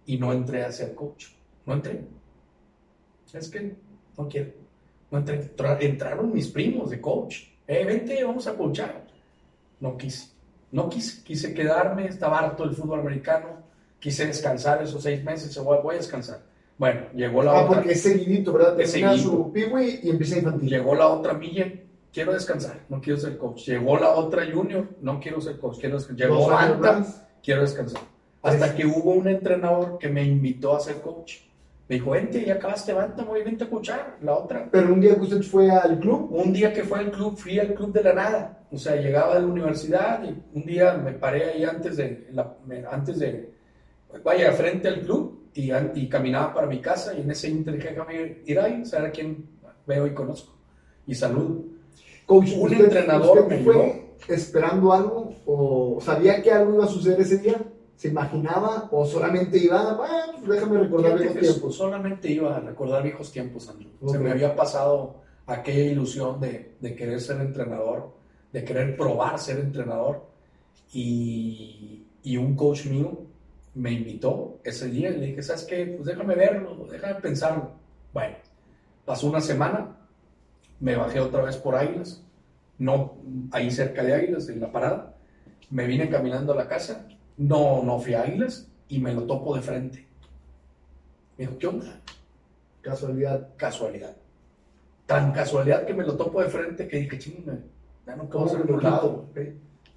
[0.07, 1.27] y no entré a ser coach.
[1.67, 2.03] No entré.
[3.33, 3.75] Es que
[4.17, 4.53] no quiero.
[5.11, 5.57] No entré.
[5.57, 7.43] Tra- Entraron mis primos de coach.
[7.67, 9.05] Eh, vente, vamos a coachar.
[9.81, 10.29] No quise.
[10.71, 11.23] No quise.
[11.25, 13.65] Quise quedarme, estaba harto del fútbol americano.
[13.99, 15.57] Quise descansar esos seis meses.
[15.59, 16.41] Voy, voy a descansar.
[16.79, 17.77] Bueno, llegó la Ah, otra.
[17.77, 18.77] porque es seguidito, ¿verdad?
[18.77, 19.31] Termina seguido.
[19.33, 20.69] su piwi y empieza infantil.
[20.71, 21.67] Llegó la otra milla.
[22.13, 22.81] Quiero descansar.
[22.89, 23.67] No quiero ser coach.
[23.67, 24.89] Llegó la otra junior.
[25.03, 25.79] No quiero ser coach.
[25.81, 26.29] Quiero descansar.
[26.29, 27.27] Llegó Dos años Anta más.
[27.43, 28.01] quiero descansar.
[28.43, 31.39] Hasta que hubo un entrenador que me invitó a ser coach.
[31.89, 34.17] Me dijo, vente, ya acabaste, levanta, voy, vente a coachar.
[34.23, 34.69] La otra.
[34.71, 37.59] Pero un día que usted fue al club, Un día que fue al club, fui
[37.59, 38.59] al club de la nada.
[38.71, 42.55] O sea, llegaba de la universidad y un día me paré ahí antes de, la-
[42.91, 43.53] antes de,
[44.23, 47.91] vaya, frente al club y, y caminaba para mi casa y en ese inter dije,
[47.91, 49.45] déjame ir ahí, saber a quién
[49.87, 50.55] veo y conozco.
[51.07, 51.65] Y saludo.
[52.27, 56.89] coach, Un ¿usted- entrenador usted me fue esperando algo o sabía que algo iba a
[56.89, 57.61] suceder ese día?
[57.97, 61.75] ¿Se imaginaba o solamente iba, ah, pues déjame recordar Fíjate que tiempos?
[61.75, 63.91] solamente iba a recordar viejos tiempos, Andrew.
[64.07, 64.23] Se Ok.
[64.23, 68.11] me había pasado aquella ilusión de, de querer ser entrenador,
[68.53, 70.27] de querer probar ser entrenador.
[70.93, 73.19] Y, y un coach mío
[73.79, 75.87] me invitó ese día y le dije, ¿sabes qué?
[75.87, 77.71] Pues déjame verlo, déjame pensarlo.
[78.13, 78.35] Bueno,
[79.05, 79.97] pasó una semana,
[80.81, 82.25] me bajé otra vez por Águilas,
[82.77, 83.19] no
[83.53, 85.15] ahí cerca de Águilas, en la parada.
[85.71, 89.55] Me vine caminando a la casa, no, no fui a Águilas y me lo topo
[89.55, 90.09] de frente.
[91.37, 92.01] Me dijo, ¿qué onda?
[92.83, 93.51] Casualidad.
[93.57, 94.17] Casualidad.
[95.07, 97.57] Tan casualidad que me lo topo de frente que dije, chinga,
[98.05, 99.29] ya no puedo hacer ¿Cómo un lo lado.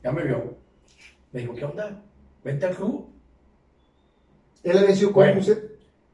[0.03, 0.55] Ya me vio.
[1.31, 1.99] Me dijo, ¿qué onda?
[2.43, 3.10] Vente al club.
[4.63, 5.39] ¿Él había sido con Bueno.
[5.39, 5.63] usted?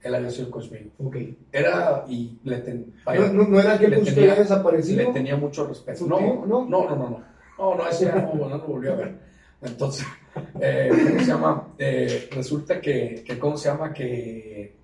[0.03, 0.81] Él había sido coach mío.
[0.99, 1.15] Ok.
[1.51, 4.43] Era, y le, ten- No, vaya, no, no era aquel le que usted tenía- había
[4.43, 5.03] desaparecido.
[5.03, 5.99] le tenía mucho respeto.
[5.99, 6.65] ¿Su No, no, ¿No?
[6.65, 7.10] no, no, no.
[7.10, 7.23] No,
[7.57, 9.15] no, no, ese ya no, no lo volví a ver.
[9.63, 10.05] Entonces,
[10.62, 11.67] eh, ¿cómo se llama?
[11.79, 13.91] Eh, resulta que, que, ¿cómo se llama?
[13.91, 14.75] Que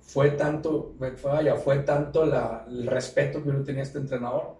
[0.00, 1.12] fue tanto, fue,
[1.56, 4.56] fue tanto la- el respeto que yo tenía a este entrenador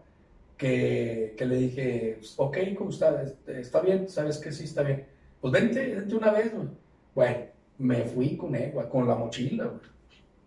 [0.56, 3.22] que, que le dije, pues, ok, ¿cómo está?
[3.22, 5.04] Este, Está bien, ¿sabes que sí está bien?
[5.40, 6.68] Pues vente, vente una vez, güey.
[7.14, 7.36] Bueno,
[7.78, 9.94] me fui con él, güey, con la mochila, güey.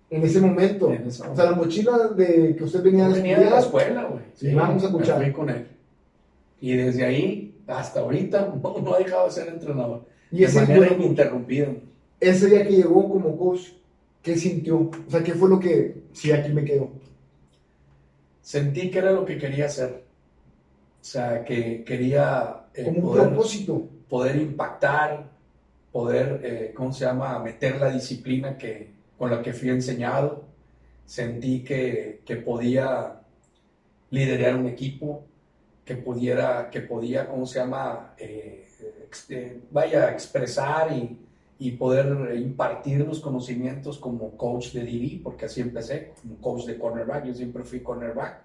[0.09, 0.91] En ese momento.
[0.93, 4.23] En O sea, la mochila de que usted venía venía de la escuela, güey.
[4.41, 5.21] Y vamos a me escuchar.
[5.21, 5.67] fui con él.
[6.61, 10.05] Y desde ahí hasta ahorita no, no ha dejado de ser entrenador.
[10.31, 11.67] Y de ese, manera ininterrumpida.
[12.19, 13.69] ese día que llegó como coach,
[14.21, 14.77] ¿qué sintió?
[14.79, 16.89] O sea, ¿qué fue lo que, sí, aquí me quedo?
[18.41, 20.03] Sentí que era lo que quería hacer.
[21.01, 23.87] O sea, que quería eh, Como un poder, propósito.
[24.09, 25.29] poder impactar,
[25.91, 30.43] poder, eh, ¿cómo se llama?, meter la disciplina que, con la que fui enseñado.
[31.05, 33.21] Sentí que, que podía
[34.11, 35.23] liderar un equipo,
[35.85, 38.63] que pudiera, que podía, ¿cómo se llama?, Eh,
[39.29, 41.17] eh, vaya, expresar y,
[41.59, 46.77] y poder impartir los conocimientos como coach de DB, porque así empecé, como coach de
[46.77, 48.41] cornerback, yo siempre fui cornerback.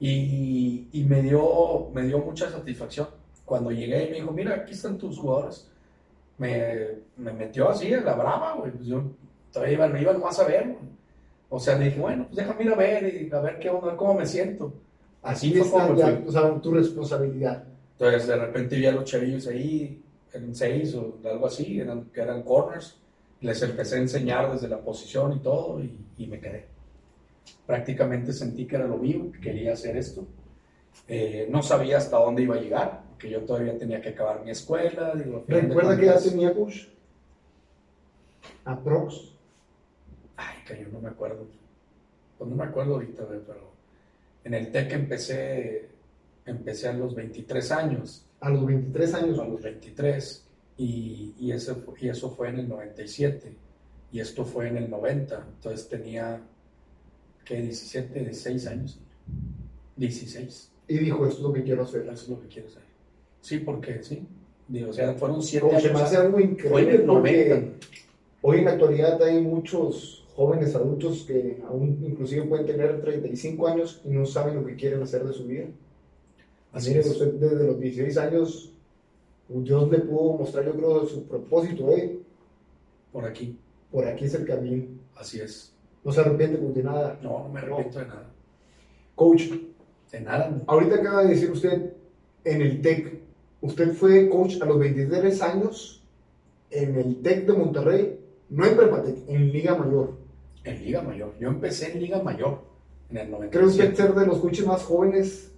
[0.00, 3.08] Y, y me, dio, me dio mucha satisfacción.
[3.44, 5.68] Cuando llegué y me dijo, mira, aquí están tus jugadores.
[6.38, 8.72] Me, me metió así a la brava, güey.
[8.72, 9.02] Pues yo
[9.52, 10.98] todavía iba, me iba nomás a ver, güey.
[11.50, 13.96] O sea, le dije, bueno, pues déjame ir a ver y a ver qué onda,
[13.96, 14.72] cómo me siento.
[15.22, 17.64] Así fue está como ya, o sea, tu responsabilidad.
[17.92, 22.20] Entonces, de repente vi a los chavillos ahí, en seis o algo así, eran, que
[22.20, 22.98] eran corners.
[23.40, 26.66] Les empecé a enseñar desde la posición y todo, y, y me quedé.
[27.66, 30.26] Prácticamente sentí que era lo mío, que quería hacer esto.
[31.06, 34.52] Eh, no sabía hasta dónde iba a llegar, porque yo todavía tenía que acabar mi
[34.52, 35.12] escuela.
[35.16, 36.84] Digo, ¿Recuerda qué edad cuentas- tenía coach?
[38.64, 39.32] Aprox.
[40.36, 41.48] Ay, que yo no me acuerdo.
[42.38, 43.72] Pues no me acuerdo ahorita, pero
[44.44, 45.88] en el TEC empecé,
[46.46, 48.24] empecé a los 23 años.
[48.38, 49.38] A los 23 años.
[49.40, 50.44] a los 23
[50.76, 53.52] y, y, eso, fue- y eso fue en el 97.
[54.12, 56.40] Y esto fue en el 90, entonces tenía,
[57.44, 57.60] ¿qué?
[57.62, 59.00] 17, 16 años.
[59.96, 60.70] 16.
[60.86, 62.02] Y dijo, esto es lo que quiero hacer.
[62.02, 62.87] Eso es lo que quiero hacer.
[63.40, 64.26] Sí, porque sí.
[64.68, 65.98] Digo, o sea, fueron 7 Como se años.
[66.00, 67.54] me hace algo increíble el 90.
[67.54, 67.70] porque
[68.42, 74.00] hoy en la actualidad hay muchos jóvenes adultos que aún inclusive pueden tener 35 años
[74.04, 75.66] y no saben lo que quieren hacer de su vida.
[76.72, 77.06] Así Mire, es.
[77.10, 78.72] usted desde los 16 años,
[79.48, 82.18] Dios le pudo mostrar, yo creo, su propósito, ¿eh?
[83.10, 83.56] Por aquí.
[83.90, 84.84] Por aquí es el camino.
[85.16, 85.72] Así es.
[86.04, 87.18] No se arrepiente de nada.
[87.22, 88.26] No, no me arrepiento de nada.
[89.14, 89.44] Coach,
[90.12, 90.62] De nada.
[90.66, 91.92] ahorita acaba de decir usted
[92.44, 93.18] en el TEC,
[93.60, 96.02] usted fue coach a los 23 años
[96.70, 100.16] en el TEC de Monterrey, no en Prepatec, en Liga Mayor.
[100.64, 101.34] En Liga Mayor.
[101.40, 102.62] Yo empecé en Liga Mayor
[103.10, 103.50] en el 97.
[103.50, 105.50] ¿Cree usted ser de los coaches más jóvenes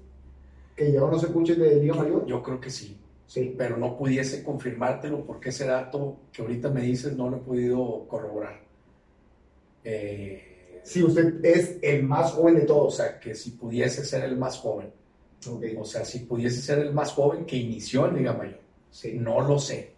[0.77, 2.27] que llegaron a ser coaches de Liga Mayor?
[2.27, 2.97] Yo creo que sí.
[3.27, 3.55] Sí.
[3.57, 8.07] pero no pudiese confirmártelo porque ese dato que ahorita me dices no lo he podido
[8.09, 8.61] corroborar.
[9.85, 10.47] Eh,
[10.83, 12.97] Sí, usted es el más joven de o todos.
[12.97, 14.91] sea, que si pudiese ser el más joven,
[15.49, 18.59] Ok, o sea, si pudiese ser el más joven que inició en Liga Mayor,
[18.91, 19.13] sí.
[19.19, 19.93] no lo sé.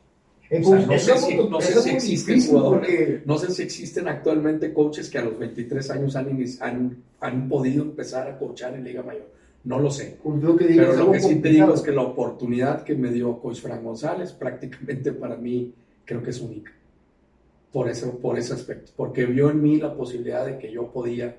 [0.51, 2.81] O sea, coach, no sé si- no sé existen difícil jugadores.
[2.91, 7.49] porque- No sé si existen actualmente coaches que a los 23 años han, han, han
[7.49, 9.31] podido empezar a coachar en Liga Mayor.
[9.65, 10.19] No lo sé.
[10.23, 11.67] pues, lo que digo, Pero lo que sí te complicado.
[11.67, 15.73] digo es que la oportunidad que me dio Coach Fran González prácticamente para mí
[16.05, 16.73] creo que es única.
[17.73, 18.93] Por ese, por ese aspecto.
[18.97, 21.35] Porque vio en mí la posibilidad de que yo podía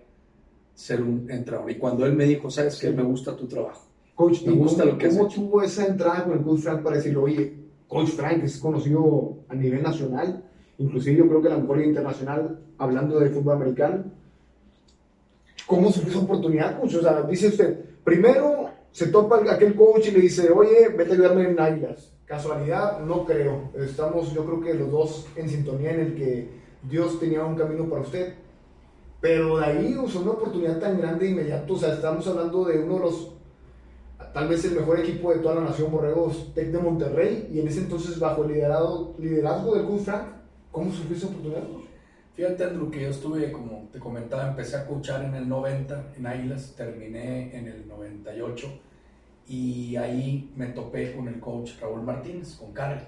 [0.74, 1.70] ser un entrenador.
[1.70, 2.94] Y cuando él me dijo, sabes que Sí.
[2.94, 3.86] me gusta tu trabajo.
[4.16, 6.84] Coach, Me ¿y gusta cómo, lo que cómo tuvo esa entrada con el Coach Frank
[6.84, 7.54] para decirle, oye,
[7.88, 10.44] Coach Frank es conocido a nivel nacional,
[10.78, 14.04] inclusive yo creo que a la mejor internacional, hablando de fútbol americano?
[15.66, 16.96] ¿Cómo surgió esa oportunidad, coach?
[16.96, 21.14] O sea, dice usted, primero se topa aquel coach y le dice, oye, vete a
[21.16, 22.12] ayudarme en Águilas.
[22.26, 23.72] Casualidad, no creo.
[23.76, 26.50] Estamos, yo creo que los dos en sintonía en el que
[26.90, 28.34] Dios tenía un camino para usted.
[29.20, 31.74] Pero de ahí usó una oportunidad tan grande de inmediato.
[31.74, 33.32] O sea, estamos hablando de uno de los,
[34.34, 37.50] tal vez el mejor equipo de toda la nación, Borregos Tec de Monterrey.
[37.54, 40.28] Y en ese entonces, bajo el liderado, liderazgo del coach Frank,
[40.72, 41.64] ¿cómo surgió esa oportunidad?
[42.36, 46.26] Fíjate, Andrew, que yo estuve, como te comentaba, empecé a coachar en el 90 en
[46.26, 48.68] Águilas, terminé en el 98
[49.48, 53.04] y ahí me topé con el coach Raúl Martínez, con.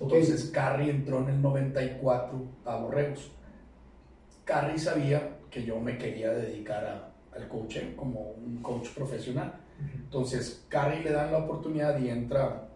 [0.00, 0.12] Ok.
[0.14, 3.30] Entonces, Carrie entró en el 94 a Borregos.
[4.44, 9.52] Carrie sabía que yo me quería dedicar a- al coaching como un coach profesional.
[9.94, 12.68] Entonces, Carrie le dan la oportunidad y entra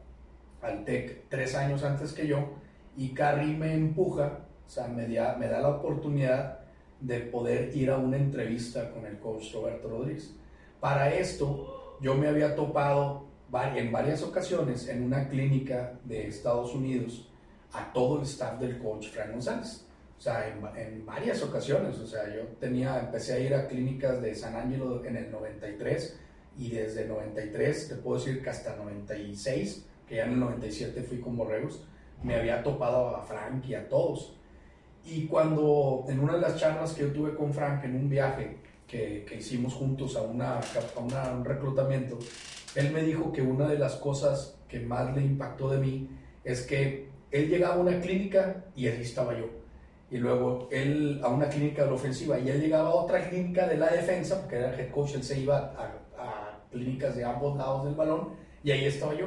[0.63, 2.51] al TEC tres años antes que yo.
[2.97, 6.61] Y Carrie me empuja, o sea, me da, me da la oportunidad
[7.01, 10.35] de poder ir a una entrevista con el coach Roberto Rodríguez.
[10.81, 13.25] Para esto, yo me había topado
[13.75, 17.29] en varias ocasiones en una clínica de Estados Unidos
[17.73, 19.87] a todo el staff del coach Frank González.
[20.19, 21.99] O sea, en varias ocasiones.
[21.99, 26.19] O sea, yo tenía, empecé a ir a clínicas de San Ángelo en el 93
[26.59, 31.03] y desde el 93, te puedo decir que hasta 96, que ya en el 97
[31.03, 31.85] fui con Borregos,
[32.23, 34.37] me había topado a Frank y a todos.
[35.05, 38.59] Y cuando en una de las charlas que yo tuve con Frank en un viaje
[38.87, 42.19] que, que hicimos juntos a, una, a una- un reclutamiento,
[42.75, 46.11] él me dijo que una de las cosas que más le impactó de mí
[46.45, 49.47] es que él llegaba a una clínica y ahí estaba yo.
[50.11, 53.67] Y luego él a una clínica de la ofensiva y él llegaba a otra clínica
[53.69, 56.00] de la defensa, porque era el head coach, él se iba a
[56.71, 58.31] clínicas de ambos lados del balón
[58.63, 59.27] y ahí estaba yo.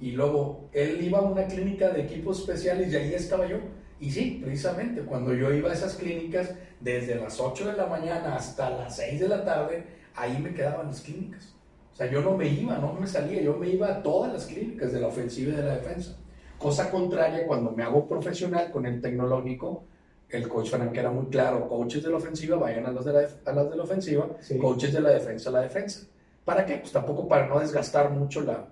[0.00, 3.58] Y luego él iba a una clínica de equipos especiales y ahí estaba yo.
[4.00, 8.34] Y sí, precisamente, cuando yo iba a esas clínicas, desde las 8 de la mañana
[8.34, 11.54] hasta las 6 de la tarde, ahí me quedaban las clínicas.
[11.92, 14.46] O sea, yo no me iba, no me salía, yo me iba a todas las
[14.46, 16.16] clínicas de la ofensiva y de la defensa.
[16.58, 19.84] Cosa contraria, cuando me hago profesional con el tecnológico,
[20.28, 23.28] el coach Frank era muy claro, coaches de la ofensiva vayan a las de la,
[23.46, 24.58] a las de la ofensiva, Sí.
[24.58, 26.06] coaches de la defensa a la defensa.
[26.44, 26.76] ¿Para qué?
[26.76, 28.68] Pues tampoco para no desgastar mucho la,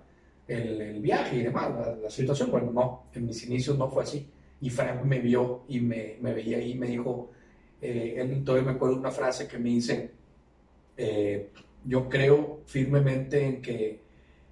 [0.47, 2.51] el, viaje y demás, la, la situación.
[2.51, 4.29] Bueno, no, en mis inicios no fue así.
[4.61, 7.31] Y Frank me vio y me, me veía y me dijo,
[7.81, 10.11] eh, él todavía me acuerdo una frase que me dice,
[10.95, 11.49] eh,
[11.83, 13.99] yo creo firmemente en que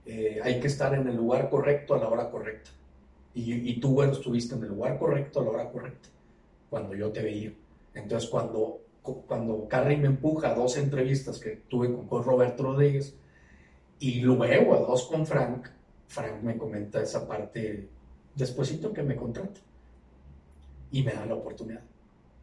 [0.05, 2.71] eh, hay que estar en el lugar correcto a la hora correcta.
[3.33, 6.09] Y, y tú, bueno, estuviste en el lugar correcto a la hora correcta,
[6.69, 7.53] cuando yo te veía.
[7.93, 13.15] Entonces, cuando, cuando Carrie me empuja a dos entrevistas que tuve con, con Roberto Rodríguez
[13.99, 15.67] y luego a dos con Frank,
[16.07, 17.89] Frank me comenta esa parte
[18.35, 19.59] despuésito que me contrata
[20.91, 21.81] y me da la oportunidad.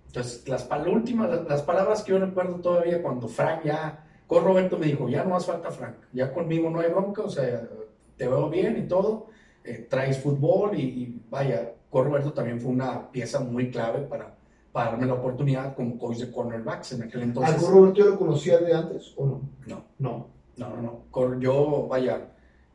[0.06, 4.42] Entonces, las, la última- las, las palabras que yo recuerdo todavía cuando Frank ya, con
[4.44, 7.68] Roberto me dijo, ya no más falta Frank, ya conmigo no hay bronca, o sea,
[8.16, 9.26] te veo bien y todo,
[9.64, 14.34] eh, traes fútbol y, y vaya, con Roberto también fue una pieza muy clave para,
[14.72, 17.68] para darme la oportunidad como coach de cornerbacks en aquel ¿A entonces.
[17.68, 19.40] Roberto yo lo conocía de antes o no?
[19.66, 20.26] No, No.
[20.56, 21.00] no, no, no.
[21.10, 22.28] Cor- Yo, vaya,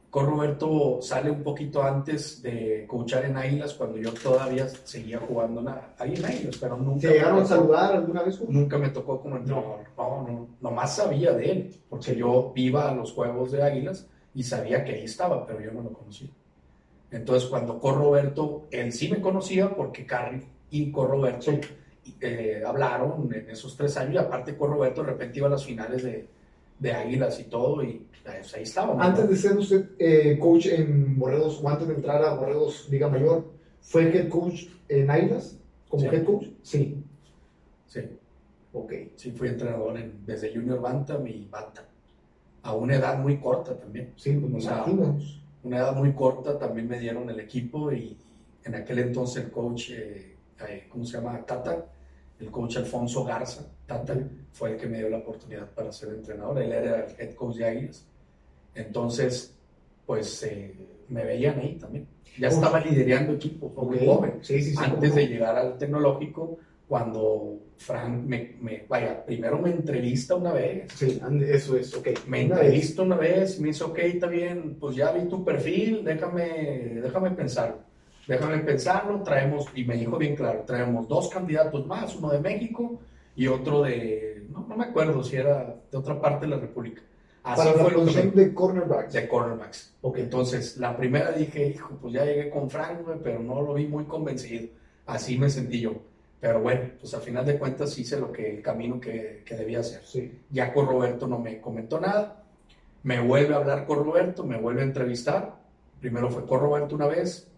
[0.10, 5.64] con Roberto sale un poquito antes de coachar en Águilas cuando yo todavía seguía jugando
[5.98, 7.02] ahí en Águilas, pero nunca.
[7.08, 8.40] ¿Te llegaron a saludar alguna vez?
[8.48, 9.80] Nunca me tocó como entrenador.
[9.98, 14.44] No, no, nomás sabía de él, porque yo iba a los juegos de Águilas y
[14.44, 16.30] sabía que ahí estaba, pero yo no lo conocía.
[17.12, 21.60] Entonces, cuando con Roberto, él sí me conocía porque Carrie y con Roberto Sí.
[22.22, 25.66] Eh, hablaron en esos tres años y aparte con Roberto de repente iba a las
[25.66, 26.28] finales de,
[26.80, 28.98] de Águilas y todo y pues, ahí estábamos.
[28.98, 29.04] ¿no?
[29.04, 33.08] Antes de ser usted eh, coach en Borregos o antes de entrar a Borregos Liga
[33.10, 33.46] Mayor,
[33.82, 35.58] ¿fue head coach en Águilas?
[35.90, 36.16] ¿Como Sí.
[36.16, 36.48] head coach?
[36.62, 37.04] Sí.
[37.88, 38.02] Sí,
[38.74, 38.92] Ok.
[39.16, 41.86] sí, fui entrenador en- desde Junior Bantam y Bantam.
[42.64, 44.14] A una edad muy corta también.
[44.16, 44.86] Sí, pues nos sea,
[45.64, 48.18] una edad muy corta también me dieron el equipo y
[48.64, 50.36] en aquel entonces el coach, eh,
[50.68, 51.46] eh, ¿cómo se llama?
[51.46, 51.86] Tata,
[52.44, 54.18] el coach Alfonso Garza, Tata,
[54.52, 56.62] fue el que me dio la oportunidad para ser entrenador.
[56.62, 58.06] Él era el head coach de Águilas.
[58.76, 59.56] Entonces,
[60.06, 60.74] pues eh,
[61.10, 62.08] me veían ahí también.
[62.38, 62.56] Ya Uf.
[62.56, 64.06] estaba liderando equipos, muy Ok.
[64.06, 64.34] joven.
[64.42, 64.78] Sí, sí, sí.
[64.80, 70.52] Antes cómo de llegar al tecnológico, cuando Frank me, me- vaya, primero me entrevista una
[70.52, 72.08] vez, Sí, eso es, ok.
[72.28, 72.64] me Una vez.
[72.66, 77.32] entrevistó una vez me dice, ok, está bien, pues ya vi tu perfil, déjame, déjame
[77.32, 77.78] pensarlo.
[78.28, 83.00] Déjame pensarlo, traemos, y me dijo bien claro, traemos dos candidatos más, uno de México
[83.36, 87.02] y otro de, no, no me acuerdo si era de otra parte de la República.
[87.44, 89.12] Así Para la fue lo que me, de cornerback.
[89.12, 89.94] de cornerbacks.
[90.02, 90.20] Ok.
[90.20, 94.06] Entonces, la primera dije, hijo, pues ya llegué con Frank, pero no lo vi muy
[94.06, 94.70] convencido.
[95.06, 95.94] Así me sentí yo.
[96.40, 99.80] Pero bueno, pues al final de cuentas hice lo que, el camino que, que debía
[99.80, 100.02] hacer.
[100.06, 100.40] Sí.
[100.52, 102.44] Ya con Roberto no me comentó nada.
[103.04, 105.56] Me vuelve a hablar con Roberto, me vuelve a entrevistar.
[106.00, 107.50] Primero fue con Roberto una vez.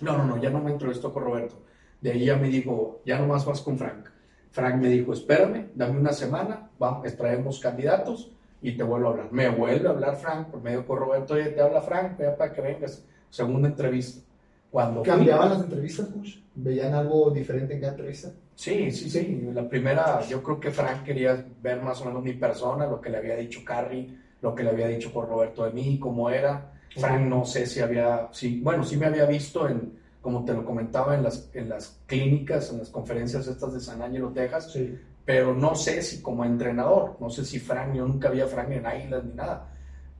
[0.00, 1.56] No, no, no, ya no me entrevistó con Roberto.
[2.00, 4.06] De ahí ya me dijo, ya nomás vas con Frank.
[4.50, 8.30] Frank me dijo, espérame, dame una semana, vamos, traemos candidatos
[8.62, 9.32] y te vuelvo a hablar.
[9.32, 12.52] Me vuelve a hablar Frank por medio con Roberto, oye, te habla Frank, ya para
[12.52, 13.04] que vengas.
[13.30, 14.22] Segunda entrevista.
[14.70, 16.36] Cuando fui- ¿Cambiaban las entrevistas, coach?
[16.54, 18.30] ¿Veían algo diferente en cada entrevista?
[18.54, 19.48] Sí, sí, sí.
[19.52, 23.10] La primera, yo creo que Frank quería ver más o menos mi persona, lo que
[23.10, 26.72] le había dicho Carrie, lo que le había dicho por Roberto de mí, cómo era.
[26.96, 30.64] Frank no sé si había, sí, bueno, sí me había visto en, como te lo
[30.64, 34.98] comentaba, en las, en las clínicas, en las conferencias estas de San Ángelo, Texas, Sí.
[35.24, 38.70] pero no sé si como entrenador, no sé si Frank, yo nunca vi a Frank
[38.70, 39.70] en Águilas ni nada.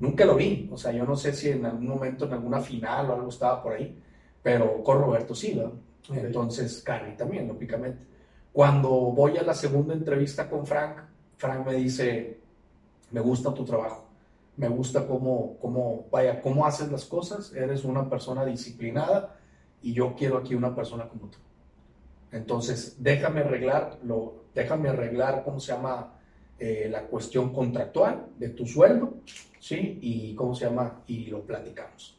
[0.00, 3.10] Nunca lo vi, o sea, yo no sé si en algún momento, en alguna final
[3.10, 3.96] o algo estaba por ahí,
[4.42, 5.72] pero con Roberto sí, ¿verdad?
[6.10, 6.16] Ok.
[6.16, 8.04] Entonces, Carrie también, lógicamente.
[8.52, 10.98] Cuando voy a la segunda entrevista con Frank,
[11.36, 12.38] Frank me dice,
[13.12, 14.03] me gusta tu trabajo,
[14.56, 19.36] me gusta cómo, cómo, vaya, cómo haces las cosas, eres una persona disciplinada
[19.82, 21.38] y yo quiero aquí una persona como tú.
[22.32, 26.10] Entonces, déjame arreglar, lo, déjame arreglar, ¿cómo se llama?
[26.58, 29.14] Eh, la cuestión contractual de tu sueldo,
[29.58, 29.98] ¿sí?
[30.00, 31.02] Y, ¿cómo se llama?
[31.08, 32.16] Y lo platicamos.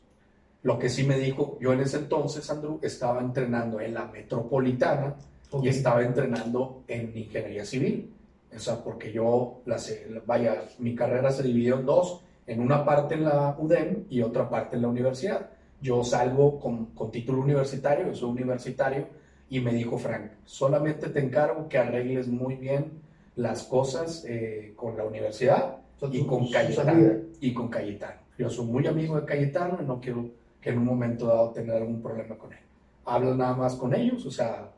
[0.63, 5.15] Lo que sí me dijo, yo en ese entonces, Andrew, estaba entrenando en la metropolitana
[5.61, 8.11] y estaba entrenando en ingeniería civil.
[8.53, 12.85] O sea, porque yo, la, se- vaya, mi carrera se dividió en dos, en una
[12.85, 15.49] parte en la UDEM y otra parte en la universidad.
[15.81, 19.07] Yo salgo con, con título universitario, yo soy universitario,
[19.49, 23.03] y me dijo Frank, solamente te encargo que arregles muy bien
[23.35, 25.77] las cosas eh, con la universidad
[26.11, 27.13] y con Cayetano.
[27.39, 28.21] Y con Cayetano.
[28.37, 30.29] Yo soy muy amigo de Cayetano y no quiero
[30.59, 32.59] que en un momento dado tener algún problema con él.
[33.05, 34.71] Habla nada más con ellos, o sea,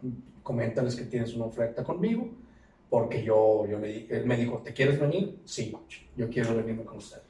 [0.43, 2.27] coméntales que tienes una oferta conmigo,
[2.89, 5.39] porque yo, yo le él me dijo, ¿te quieres venir?
[5.45, 5.73] Sí,
[6.15, 7.21] yo quiero venirme con usted.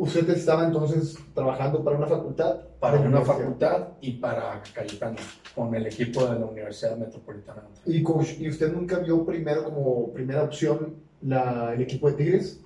[0.00, 2.56] Usted estaba entonces trabajando para una facultad.
[2.80, 5.18] Para una facultad y para Cayetano,
[5.54, 7.64] con el equipo de la Universidad Metropolitana.
[7.84, 12.62] Y coach, ¿y usted nunca vio primero como primera opción la, el equipo de Tigres?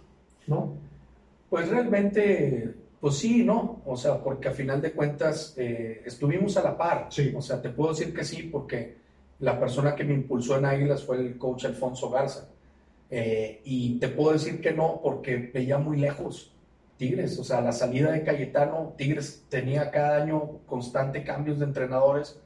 [0.46, 0.74] ¿No?
[1.50, 3.82] Pues realmente, pues sí, ¿no?
[3.84, 7.08] O sea, porque a final de cuentas eh, estuvimos a la par.
[7.10, 7.34] Sí.
[7.36, 8.94] O sea, te puedo decir que sí, porque
[9.40, 12.46] la persona que me impulsó en Águilas fue el coach Alfonso Garza.
[13.10, 16.53] Eh, y te puedo decir que no, porque veía muy lejos
[17.04, 17.38] Tigres.
[17.38, 22.40] O sea, la salida de Cayetano, Tigres tenía cada año constante cambios de entrenadores.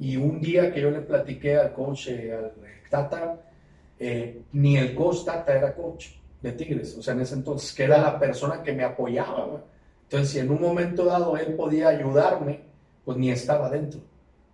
[0.00, 2.52] Y un día que yo le platiqué al coach, eh, al
[2.90, 3.40] Tata,
[4.00, 6.08] eh, ni el coach Tata era coach
[6.42, 9.44] de Tigres, o sea, en ese entonces, que era la persona que me apoyaba.
[9.44, 9.62] güey.
[10.04, 12.62] Entonces, si en un momento dado él podía ayudarme,
[13.04, 14.00] pues ni estaba dentro.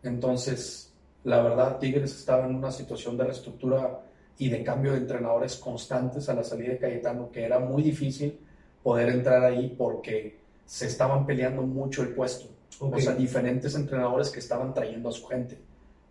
[0.02, 0.92] Entonces,
[1.24, 4.00] la verdad, Tigres estaba en una situación de reestructura
[4.36, 8.38] y de cambio de entrenadores constantes a la salida de Cayetano, que era muy difícil
[8.87, 12.47] poder entrar ahí porque se estaban peleando mucho el puesto.
[12.78, 12.95] Ok.
[12.95, 15.59] O sea, diferentes entrenadores que estaban trayendo a su gente.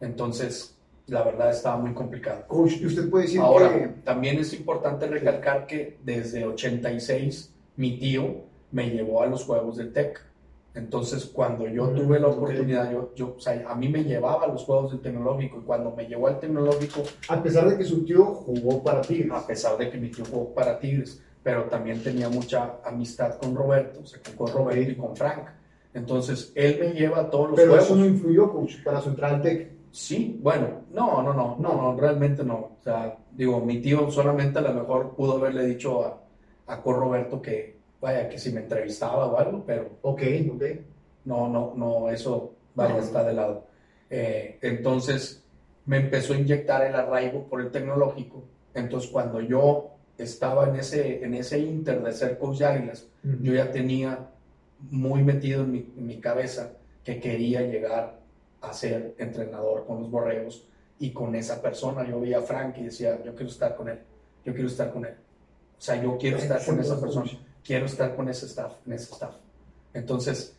[0.02, 0.76] Entonces,
[1.08, 2.44] la verdad estaba muy complicado.
[2.48, 3.88] Coach, ¿y usted puede decir Ahora, que...
[4.04, 9.94] también es importante recalcar que desde 86 mi tío me llevó a los Juegos del
[9.94, 10.20] TEC.
[10.74, 14.44] Entonces, cuando yo Mm, tuve la oportunidad, yo, yo, o sea, a mí me llevaba
[14.44, 17.86] a los Juegos del Tecnológico y cuando me llevó al Tecnológico, A pesar de que
[17.86, 19.32] su tío jugó para Tigres.
[19.32, 23.54] a pesar de que mi tío jugó para Tigres, pero también tenía mucha amistad con
[23.56, 25.46] Roberto, o sea, con Roberto y con Frank.
[25.94, 27.86] Entonces, él me lleva a todos los Pero juegos.
[27.86, 29.72] eso no influyó, coach, para su entrada al TEC.
[29.92, 32.56] Sí, bueno, no, no, no, no, no, realmente no.
[32.56, 36.20] O sea, digo, mi tío solamente a lo mejor pudo haberle dicho a,
[36.66, 40.64] a Cor Roberto que, vaya, que si me entrevistaba o algo, pero Ok, ok.
[41.26, 43.68] no, no, no, eso, vaya, está de lado.
[44.10, 45.44] Eh, entonces,
[45.86, 48.44] me empezó a inyectar el arraigo por el tecnológico.
[48.74, 53.08] Entonces, cuando yo estaba en ese, en ese inter de ser coach de Águilas,
[53.42, 54.30] yo ya tenía
[54.92, 58.20] muy metido en mi, en mi cabeza que quería llegar
[58.62, 60.68] a ser entrenador con los borregos
[61.00, 62.08] y con esa persona.
[62.08, 64.00] Yo veía a Frank y decía, yo quiero estar con él,
[64.44, 65.14] yo quiero estar con él.
[65.78, 67.30] O sea, yo quiero estar con esa persona,
[67.64, 69.36] quiero estar con ese staff, en ese staff.
[69.94, 70.56] Entonces,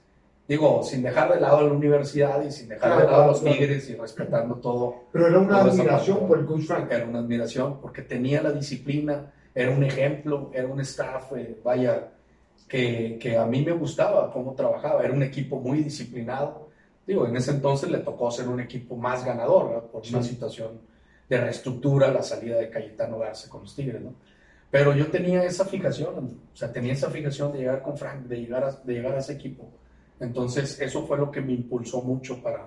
[0.47, 3.57] digo, sin dejar de lado la universidad y sin dejar de lado a los claro.
[3.57, 6.91] Tigres y respetando todo, Pero era una admiración por el coach Frank.
[6.91, 12.13] era una admiración porque tenía la disciplina, era un ejemplo, era un staff, eh, vaya,
[12.69, 16.69] que, que a mí me gustaba cómo trabajaba, era un equipo muy disciplinado.
[17.07, 19.85] Digo, en ese entonces le tocó ser un equipo más ganador, ¿verdad?
[19.91, 20.29] por una Sí.
[20.31, 20.81] situación
[21.29, 24.13] de reestructura, la salida de Cayetano Garza con los Tigres, ¿no?
[24.71, 28.37] Pero yo tenía esa fijación, o sea, tenía esa fijación de llegar con Frank, de
[28.43, 29.65] llegar a, de llegar a ese equipo.
[30.21, 32.67] Entonces, eso fue lo que me impulsó mucho para,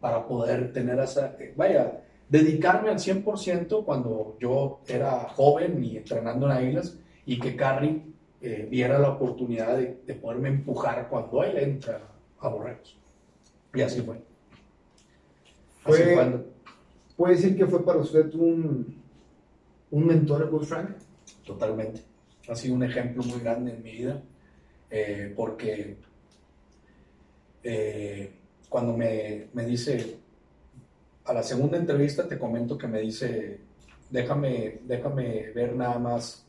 [0.00, 2.00] para poder tener esa, eh, vaya,
[2.30, 8.02] dedicarme al 100% cuando yo era joven y entrenando en Águilas y que Carrie
[8.40, 12.00] eh, viera la oportunidad de, de poderme empujar cuando él entra
[12.38, 12.96] a Borregos.
[13.74, 14.16] Y así fue.
[15.84, 16.44] Así Fue- fue.
[17.16, 18.96] ¿Puede decir que fue para usted un,
[19.90, 20.90] un mentor coach Frank?
[21.44, 22.00] Totalmente.
[22.48, 24.22] Ha sido un ejemplo muy grande en mi vida,
[24.90, 25.96] eh, porque
[27.62, 28.32] eh,
[28.68, 30.16] cuando me, me dice,
[31.30, 33.60] a la segunda entrevista te comento que me dice,
[34.10, 36.44] déjame, déjame ver nada más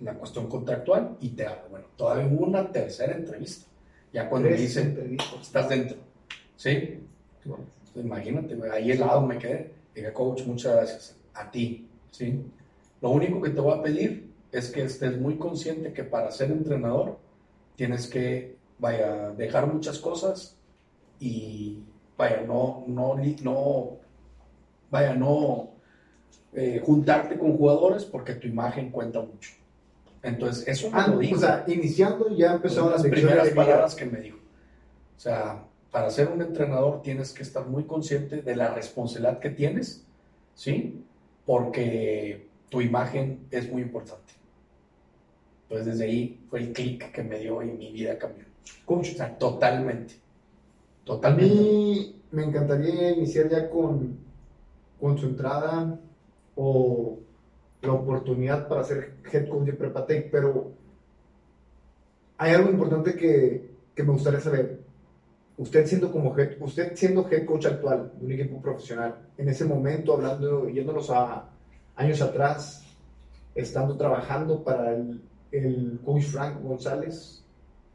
[0.00, 1.68] la cuestión contractual y te hablo.
[1.70, 3.66] Bueno, todavía hubo una tercera entrevista.
[4.12, 5.40] Ya cuando me Tres dice, entrevistas.
[5.40, 5.98] estás dentro.
[6.56, 6.98] ¿Sí?
[7.44, 7.64] Bueno,
[7.94, 9.72] imagínate, ahí helado me quedé.
[9.94, 11.16] Dije, coach, muchas gracias.
[11.34, 12.42] A ti, ¿sí?
[13.00, 16.50] Lo único que te voy a pedir es que estés muy consciente que para ser
[16.50, 17.18] entrenador
[17.76, 20.56] tienes que, vaya, dejar muchas cosas
[21.20, 21.78] y,
[22.16, 23.97] vaya, no, no, no,
[24.90, 25.70] vaya, no
[26.54, 29.52] eh, juntarte con jugadores porque tu imagen cuenta mucho.
[30.22, 31.36] Entonces, eso me Ah, lo dijo.
[31.36, 34.38] o sea, iniciando ya empezaron las primeras palabras que me dijo.
[35.16, 39.50] O sea, para ser un entrenador tienes que estar muy consciente de la responsabilidad que
[39.50, 40.04] tienes,
[40.54, 41.04] ¿sí?
[41.46, 44.34] Porque tu imagen es muy importante.
[45.64, 48.44] Entonces desde ahí fue el clic que me dio y mi vida cambió.
[48.84, 50.14] Coach, O sea, totalmente.
[50.14, 51.54] a Totalmente.
[51.54, 54.18] mí me encantaría iniciar ya con,
[55.00, 55.98] con su entrada
[56.56, 57.18] o
[57.82, 60.72] la oportunidad para ser head coach de Prepatec, pero
[62.36, 64.80] hay algo importante que, que me gustaría saber.
[65.56, 69.64] Usted siendo como head, usted siendo head coach actual de un equipo profesional, en ese
[69.64, 71.48] momento hablando, yéndonos a
[71.96, 72.84] años atrás,
[73.54, 75.20] estando trabajando para el,
[75.50, 77.42] el coach Frank González,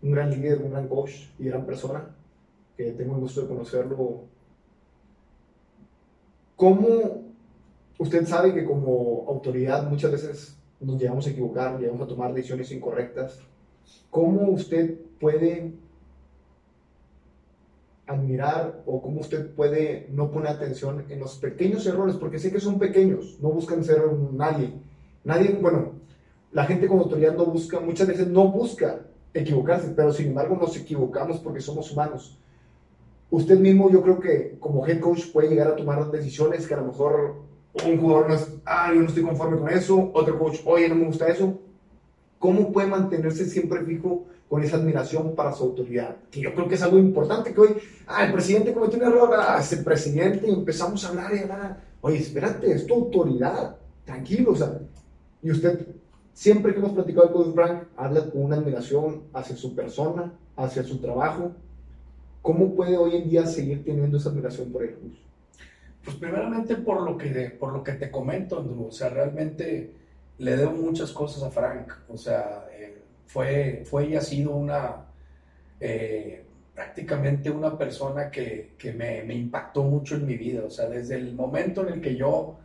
[0.02, 2.14] un gran líder, un gran coach y gran persona,
[2.76, 4.24] que tengo el gusto de conocerlo.
[6.56, 7.24] ¿Cómo
[7.98, 12.72] usted sabe que como autoridad muchas veces nos llegamos a equivocar, llegamos a tomar decisiones
[12.72, 13.40] incorrectas?
[14.10, 15.74] ¿Cómo usted puede
[18.06, 22.16] admirar o cómo usted puede no poner atención en los pequeños errores?
[22.16, 24.74] Porque sé que son pequeños, no buscan ser nadie.
[25.24, 25.94] Nadie, bueno,
[26.52, 29.00] la gente con autoridad no busca, muchas veces no busca
[29.34, 32.38] equivocarse, pero sin embargo nos equivocamos porque somos humanos.
[33.34, 36.78] Usted mismo, yo creo que como head coach puede llegar a tomar decisiones que a
[36.78, 37.42] lo mejor
[37.84, 40.94] un jugador no es, ah, yo no estoy conforme con eso, otro coach, oye, no
[40.94, 41.60] me gusta eso.
[42.38, 46.18] ¿Cómo puede mantenerse siempre fijo con esa admiración para su autoridad?
[46.30, 47.70] Que yo creo que es algo importante que hoy,
[48.06, 51.40] ah, el presidente cometió un error, ah, es el presidente, y empezamos a hablar y
[51.40, 51.82] hablar.
[52.02, 54.80] Oye, espérate, es tu autoridad, tranquilo, o sea,
[55.42, 55.88] y usted
[56.34, 61.00] siempre que hemos platicado con Frank, habla con una admiración hacia su persona, hacia su
[61.00, 61.54] trabajo.
[62.44, 64.98] ¿Cómo puede hoy en día seguir teniendo esa admiración por él?
[66.04, 68.88] Pues primeramente por lo que, por lo que te comento, Andrew.
[68.88, 69.92] O sea, realmente
[70.40, 71.94] le debo muchas cosas a Frank.
[72.10, 75.06] O sea, eh, fue, fue y ha sido una,
[75.80, 76.44] eh,
[76.76, 80.66] prácticamente una persona que, que me, me, impactó mucho en mi vida.
[80.66, 82.58] O sea, desde el momento en el que yo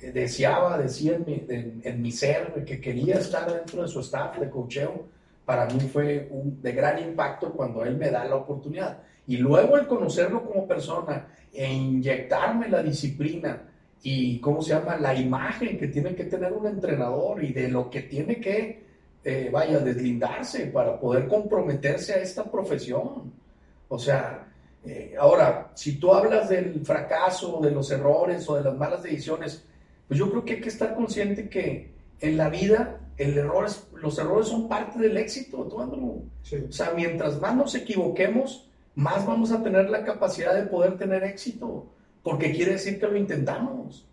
[0.00, 4.38] eh, deseaba, decía en mi, en, mi ser, que quería estar dentro de su staff
[4.38, 5.08] de cocheo,
[5.44, 9.02] para mí fue un, de gran impacto cuando él me da la oportunidad.
[9.26, 13.62] Y luego el conocerlo como persona e inyectarme la disciplina
[14.02, 17.88] y, ¿cómo se llama?, la imagen que tiene que tener un entrenador y de lo
[17.88, 18.84] que tiene que,
[19.24, 23.32] eh, vaya, deslindarse para poder comprometerse a esta profesión.
[23.88, 24.46] O sea,
[24.84, 29.64] eh, ahora, si tú hablas del fracaso, de los errores o de las malas decisiones,
[30.06, 34.18] pues yo creo que hay que estar consciente que en la vida el error los
[34.18, 36.28] errores son parte del éxito, tú, Andrew.
[36.68, 41.24] O sea, mientras más nos equivoquemos, más vamos a tener la capacidad de poder tener
[41.24, 41.86] éxito,
[42.22, 44.06] porque quiere decir que lo intentamos.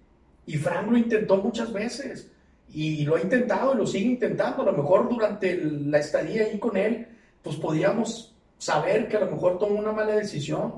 [0.46, 2.32] Y Frank lo intentó muchas veces,
[2.74, 4.64] y lo ha intentado y lo sigue intentando.
[4.64, 7.08] A lo mejor durante la estadía ahí con él,
[7.44, 10.74] pues podíamos saber que a lo mejor tomó una mala decisión,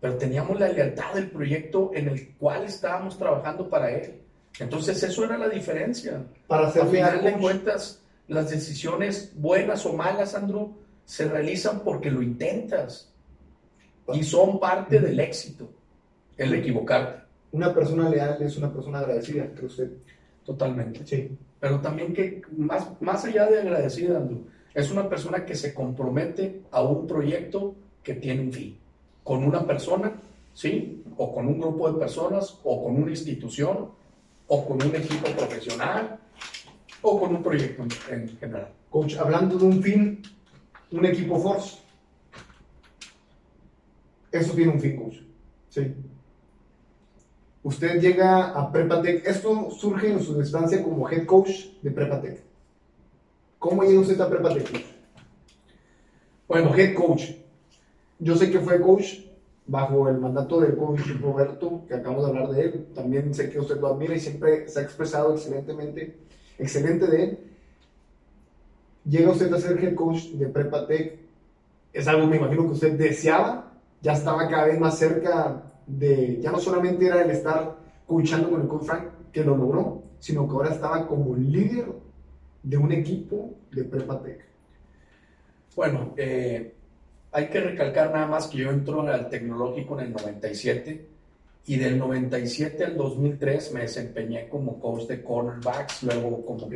[0.00, 4.20] pero teníamos la lealtad del proyecto en el cual estábamos trabajando para él.
[4.58, 6.22] Entonces eso era la diferencia.
[6.46, 12.10] Para ser Al final de cuentas, las decisiones buenas o malas, Andrew, se realizan porque
[12.10, 13.12] lo intentas
[14.12, 15.68] y son parte del éxito,
[16.36, 17.22] el equivocarte.
[17.52, 19.90] Una persona leal es una persona agradecida, cree usted.
[20.44, 21.04] Totalmente.
[21.04, 21.36] Sí.
[21.58, 26.62] Pero también que, más, más allá de agradecida, Andrew, es una persona que se compromete
[26.70, 28.78] a un proyecto que tiene un fin,
[29.24, 30.12] con una persona,
[30.52, 31.02] ¿sí?
[31.16, 33.90] O con un grupo de personas, o con una institución,
[34.46, 36.18] o con un equipo profesional,
[37.02, 38.68] o con un proyecto en, general.
[38.90, 40.22] Coach, hablando de un fin,
[40.92, 41.78] un equipo Force,
[44.38, 45.16] eso tiene un fin, coach.
[45.68, 45.94] Sí.
[47.62, 49.26] Usted llega a Prepatec.
[49.26, 52.40] Esto surge en su estancia como head coach de Prepatec.
[53.58, 54.84] ¿Cómo llega usted a Prepatec?
[56.46, 57.32] Bueno, head coach.
[58.18, 59.18] Yo sé que fue coach
[59.66, 62.86] bajo el mandato del coach Roberto, que acabamos de hablar de él.
[62.94, 66.16] También sé que usted lo admira y siempre se ha expresado excelentemente,
[66.58, 67.38] excelente de él.
[69.04, 71.18] Llega usted a ser head coach de Prepatec.
[71.92, 73.72] Es algo, me imagino, que usted deseaba
[74.06, 77.74] ya estaba cada vez más cerca de, ya no solamente era el estar
[78.06, 81.86] coachando con el coach Frank, que lo logró, sino que ahora estaba como líder
[82.62, 84.44] de un equipo de Prepatec.
[85.74, 86.72] Bueno, eh,
[87.32, 91.08] hay que recalcar nada más que yo entro al tecnológico en el 97
[91.66, 96.68] y del 97 al 2003 me desempeñé como coach de cornerbacks, luego como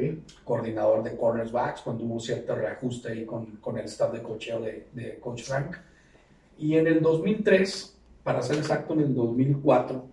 [0.43, 4.89] coordinador de cornerbacks, cuando hubo cierto reajuste ahí con, con el staff de cocheo de,
[4.93, 5.76] de coach Frank.
[6.61, 10.04] Y en el 2003, para ser exacto, en el 2004,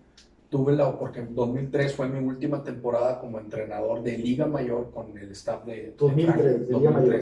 [0.48, 5.16] tuve la, porque en 2003 fue mi última temporada como entrenador de Liga Mayor con
[5.16, 5.94] el staff de...
[5.96, 7.20] 2003, de, Liga Mayor.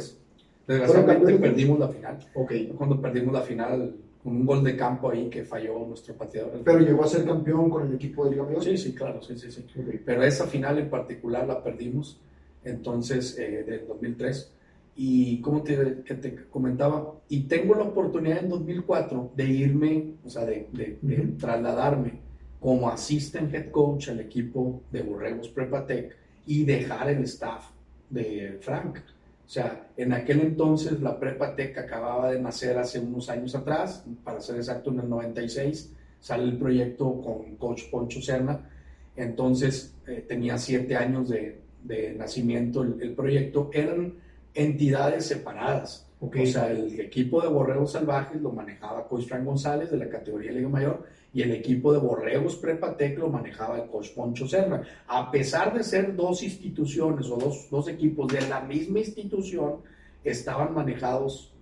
[0.66, 2.18] Desgraciadamente perdimos la final.
[2.34, 2.68] Okay.
[2.68, 6.60] Cuando perdimos la final con un gol de campo ahí que falló nuestro pateador.
[6.64, 8.62] ¿Pero llegó a ser campeón con el equipo de Liga Mayor?
[8.62, 9.64] Sí, sí, claro, sí, sí, sí.
[10.04, 12.20] Pero esa final en particular la perdimos,
[12.64, 14.52] entonces, eh, del 2003
[14.98, 20.30] y como te, que te comentaba, y tengo la oportunidad en 2004 de irme, o
[20.30, 22.20] sea, de, de, trasladarme
[22.58, 26.16] como assistant head coach al equipo de Borregos Prepatec
[26.46, 27.66] y dejar el staff
[28.08, 28.98] de Frank.
[29.44, 34.40] O sea, en aquel entonces la Prepatec acababa de nacer hace unos años atrás, para
[34.40, 38.70] ser exacto en el 96, sale el proyecto con coach Poncho Serna,
[39.14, 44.25] entonces eh, tenía siete años de, de nacimiento el, el proyecto, eran
[44.56, 46.06] entidades separadas.
[46.18, 50.50] O sea, el equipo de Borregos Salvajes lo manejaba Coach Frank González de la categoría
[50.50, 51.04] Liga Mayor
[51.34, 54.82] y el equipo de Borregos Prepatec lo manejaba el Coach Poncho Serra.
[55.06, 59.76] A pesar de ser dos instituciones o dos, dos equipos de la misma institución,
[60.24, 61.52] estaban manejados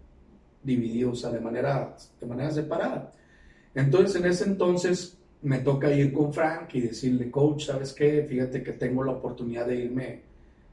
[0.62, 3.10] divididos de, manera, de manera separada.
[3.74, 8.24] Entonces, en ese entonces me toca ir con Frank y decirle, coach, ¿sabes qué?
[8.28, 10.20] Fíjate que tengo la oportunidad de irme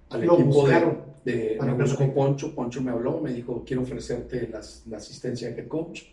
[0.10, 5.50] al equipo de, de me Poncho, Poncho me habló, me dijo, quiero ofrecerte la asistencia
[5.50, 6.04] de head coach.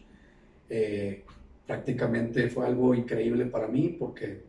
[0.68, 1.24] Eh,
[1.66, 4.42] prácticamente fue algo increíble para mí porque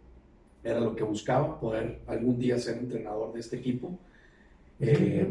[0.63, 3.97] era lo que buscaba, poder algún día ser entrenador de este equipo.
[4.79, 5.27] Eh,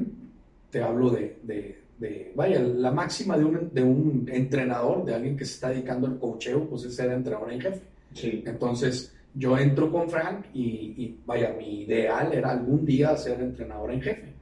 [0.71, 5.45] te hablo de, de, vaya, la máxima de un, de un entrenador, de alguien que
[5.45, 7.81] se está dedicando al coacheo, pues es ser entrenador en jefe.
[8.15, 8.43] Sí.
[8.47, 14.03] Entonces, yo entro con Frank y, vaya, mi ideal era algún día ser entrenador en
[14.03, 14.38] jefe.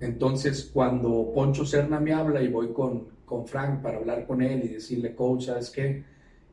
[0.00, 4.64] Entonces, cuando Poncho Serna me habla y voy con, con Frank para hablar con él
[4.64, 6.04] y decirle, coach, ¿sabes qué?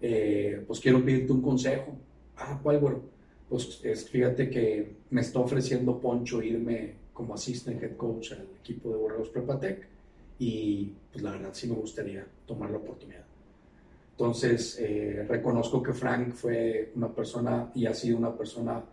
[0.01, 1.95] Eh, pues quiero pedirte un consejo.
[2.37, 3.01] Ah, ¿cuál, bueno?
[3.49, 8.97] Pues fíjate que me está ofreciendo Poncho irme como assistant head coach al equipo de
[8.97, 9.87] Borreos Prepatec
[10.39, 13.23] y pues la verdad sí me gustaría tomar la oportunidad.
[14.11, 18.83] Entonces, eh, reconozco que Frank fue una persona y ha sido una persona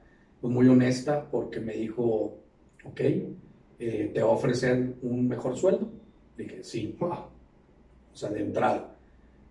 [0.41, 2.39] pues, muy honesta porque me dijo,
[2.85, 3.01] ok,
[3.81, 5.91] eh, te va a ofrecer un mejor sueldo.
[6.37, 7.31] Dije, sí, o
[8.13, 8.97] sea, de entrada.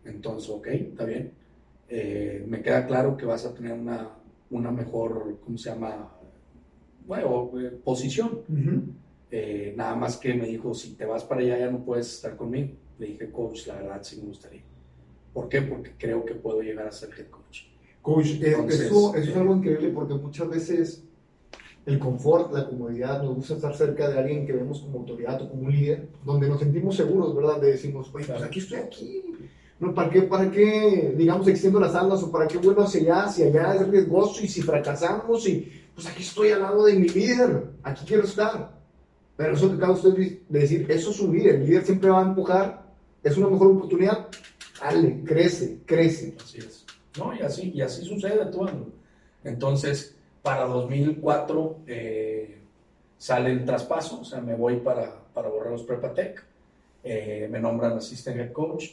[0.06, 1.34] Entonces, ok, está bien.
[1.90, 4.10] Eh, me queda claro que vas a tener una,
[4.52, 6.14] una mejor, ¿cómo se llama?
[7.06, 7.52] Bueno,
[7.84, 8.44] posición.
[9.76, 12.70] nada más que me dijo, si te vas para allá ya no puedes estar conmigo.
[13.00, 14.62] Le dije, coach, la verdad sí me gustaría.
[15.34, 15.62] ¿Por qué?
[15.62, 17.64] Porque creo que puedo llegar a ser head coach.
[18.02, 21.04] Coach, eh, eso, es algo increíble porque muchas veces
[21.86, 25.50] el confort, la comodidad, nos gusta estar cerca de alguien que vemos como autoridad o
[25.50, 27.60] como un líder, donde nos sentimos seguros, ¿verdad?
[27.60, 29.24] De decimos, pues aquí estoy aquí.
[29.80, 33.24] No, ¿para, qué, ¿Para qué, digamos, extiendo las alas o para qué vuelo hacia allá?
[33.24, 37.08] Hacia allá es riesgoso y si fracasamos y pues aquí estoy al lado de mi
[37.08, 38.78] líder, aquí quiero estar.
[39.38, 42.20] Pero eso que acaba usted de decir, eso es un líder, el líder siempre va
[42.20, 42.86] a empujar,
[43.24, 44.28] es una mejor oportunidad,
[44.82, 46.36] dale, crece, crece.
[46.44, 46.86] Así es.
[47.18, 48.70] No, y así, y así sucede todo.
[49.46, 52.58] Entonces, para 2004 eh,
[53.18, 56.44] sale el traspaso, o sea, me voy para, para Borreros Prepatec,
[57.04, 58.86] eh, me nombran assistant coach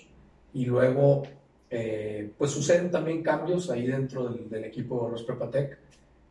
[0.52, 1.22] y luego,
[1.70, 5.78] eh, pues suceden también cambios ahí dentro del, equipo de Borreros Prepatec,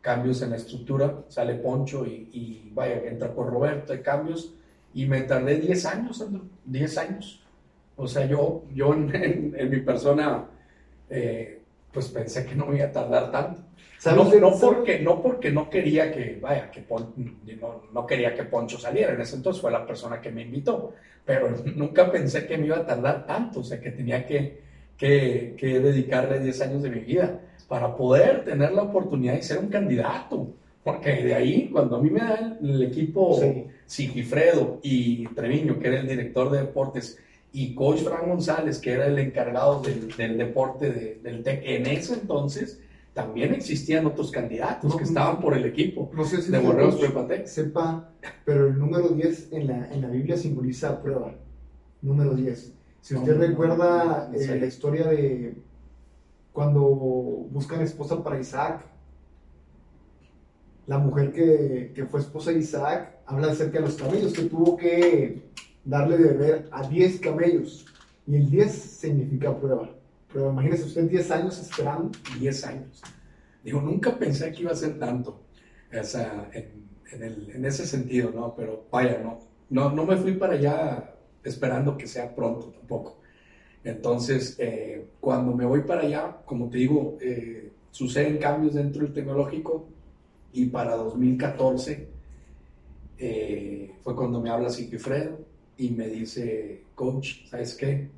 [0.01, 4.53] cambios en la estructura, sale Poncho y, vaya, entra por Roberto, hay cambios
[4.93, 6.25] y me tardé 10 años,
[6.65, 7.41] 10 años.
[7.97, 10.45] O sea, yo, yo en, mi persona,
[11.91, 13.64] pues pensé que no me iba a tardar tanto.
[14.05, 16.85] No, no, porque, no porque no quería que, vaya, que
[17.59, 20.93] no, no, quería que Poncho saliera, en ese entonces fue la persona que me invitó,
[21.25, 24.59] pero nunca pensé que me iba a tardar tanto, o sea, que tenía que,
[24.97, 29.57] que, que dedicarle 10 años de mi vida para poder tener la oportunidad de ser
[29.57, 30.49] un candidato,
[30.83, 33.41] porque de ahí, cuando a mí me da el, equipo
[33.87, 37.19] Sigifredo y Treviño, que era el director de deportes,
[37.51, 42.13] y coach Fran González, que era el encargado del, del deporte del TEC en ese
[42.15, 42.81] entonces,
[43.15, 47.45] también existían otros candidatos que estaban por el equipo no sé si de Borreos Prepatec.
[47.45, 48.11] Sepa,
[48.43, 51.33] pero el número 10 en la, en la Biblia simboliza prueba.
[52.01, 52.73] Número 10.
[52.99, 55.55] Si usted recuerda eh, la historia de
[56.51, 58.85] cuando buscan esposa para Isaac,
[60.85, 64.75] la mujer que, que, fue esposa de Isaac habla acerca de los camellos, que tuvo
[64.75, 65.41] que
[65.85, 67.85] darle de beber a 10 camellos.
[68.27, 69.89] Y el 10 significa prueba.
[70.35, 72.11] Pero imagínese usted 10 años esperando.
[72.37, 73.01] 10 años.
[73.63, 75.45] Digo, nunca pensé que iba a ser tanto.
[75.97, 78.53] O sea, en, en, el, en ese sentido, ¿no?
[78.53, 83.21] Pero vaya, no, no, no me fui para allá esperando que sea pronto tampoco.
[83.85, 89.13] Entonces, eh, cuando me voy para allá, como te digo, eh, suceden cambios dentro del
[89.13, 89.87] tecnológico
[90.51, 92.09] y para 2014
[93.19, 95.39] eh, fue cuando me habla Sigifredo
[95.77, 98.09] y me dice, coach, ¿sabes qué?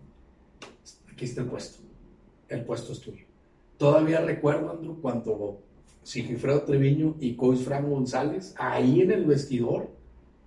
[1.11, 1.86] Aquí está el puesto
[2.49, 3.25] el puesto es tuyo.
[3.77, 5.61] Todavía recuerdo, Andrew, cuando
[6.03, 9.89] Sigifredo Treviño y Coach Frank González, ahí en el vestidor,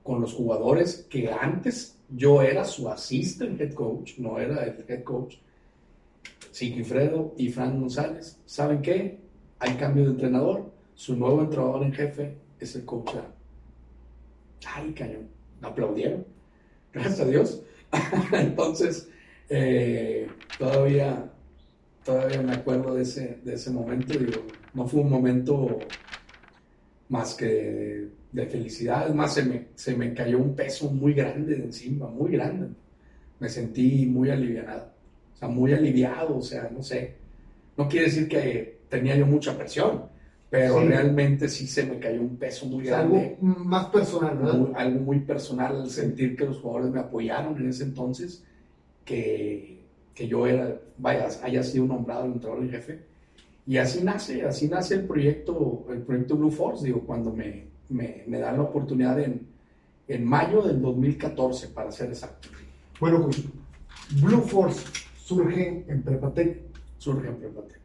[0.02, 5.04] con los jugadores que antes yo era su assistant head coach, no era el head
[5.04, 5.36] coach,
[6.50, 9.20] Sigifredo y Frank González, ¿saben qué?
[9.58, 13.10] Hay cambio de entrenador, su nuevo entrenador en jefe es el coach.
[14.66, 15.28] Ay, cañón,
[15.62, 16.24] aplaudieron,
[16.92, 17.62] gracias a Dios.
[18.32, 19.08] Entonces,
[19.48, 20.28] eh,
[20.58, 21.30] todavía
[22.04, 24.18] todavía me acuerdo de ese, de ese momento.
[24.18, 24.42] Digo,
[24.74, 25.78] no fue un momento
[27.08, 29.08] más que de, felicidad.
[29.08, 32.68] Es más, se me, se me cayó un peso muy grande de encima, muy grande.
[33.38, 34.92] Me sentí muy aliviado.
[35.34, 36.38] O sea, muy aliviado.
[36.38, 37.14] O sea, no sé.
[37.76, 40.02] No quiere decir que tenía yo mucha presión,
[40.50, 43.38] pero realmente sí se me cayó un peso muy grande.
[43.40, 44.72] Algo más personal, ¿verdad?
[44.74, 48.44] algo muy personal, sentir que los jugadores me apoyaron en ese entonces,
[49.04, 49.79] que
[50.20, 53.00] que yo era, vaya, haya sido nombrado el entrenador en jefe.
[53.66, 58.24] Y así nace, así nace el proyecto, el proyecto Blue Force, digo, cuando me, me,
[58.26, 59.46] me dan la oportunidad en,
[60.08, 62.50] en mayo del 2014, para ser exacto.
[63.00, 63.42] Bueno, pues,
[64.20, 66.64] Blue Force surge en Prepatec.
[66.98, 67.80] Surge en Prepatec,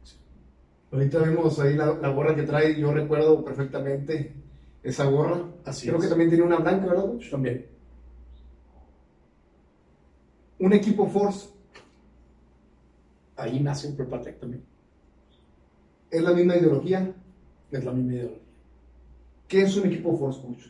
[0.91, 4.33] Ahorita vemos ahí la, la, gorra que trae, yo recuerdo perfectamente
[4.83, 5.41] esa gorra.
[5.63, 7.13] Así Creo que también tiene una blanca, ¿verdad?
[7.31, 7.65] También.
[10.59, 11.55] Un equipo Force
[13.36, 14.63] ahí nace un Prepatec también.
[16.09, 17.13] ¿Es la misma ideología?
[17.71, 18.41] Es la misma ideología.
[19.47, 20.65] ¿Qué es un equipo Force Coach?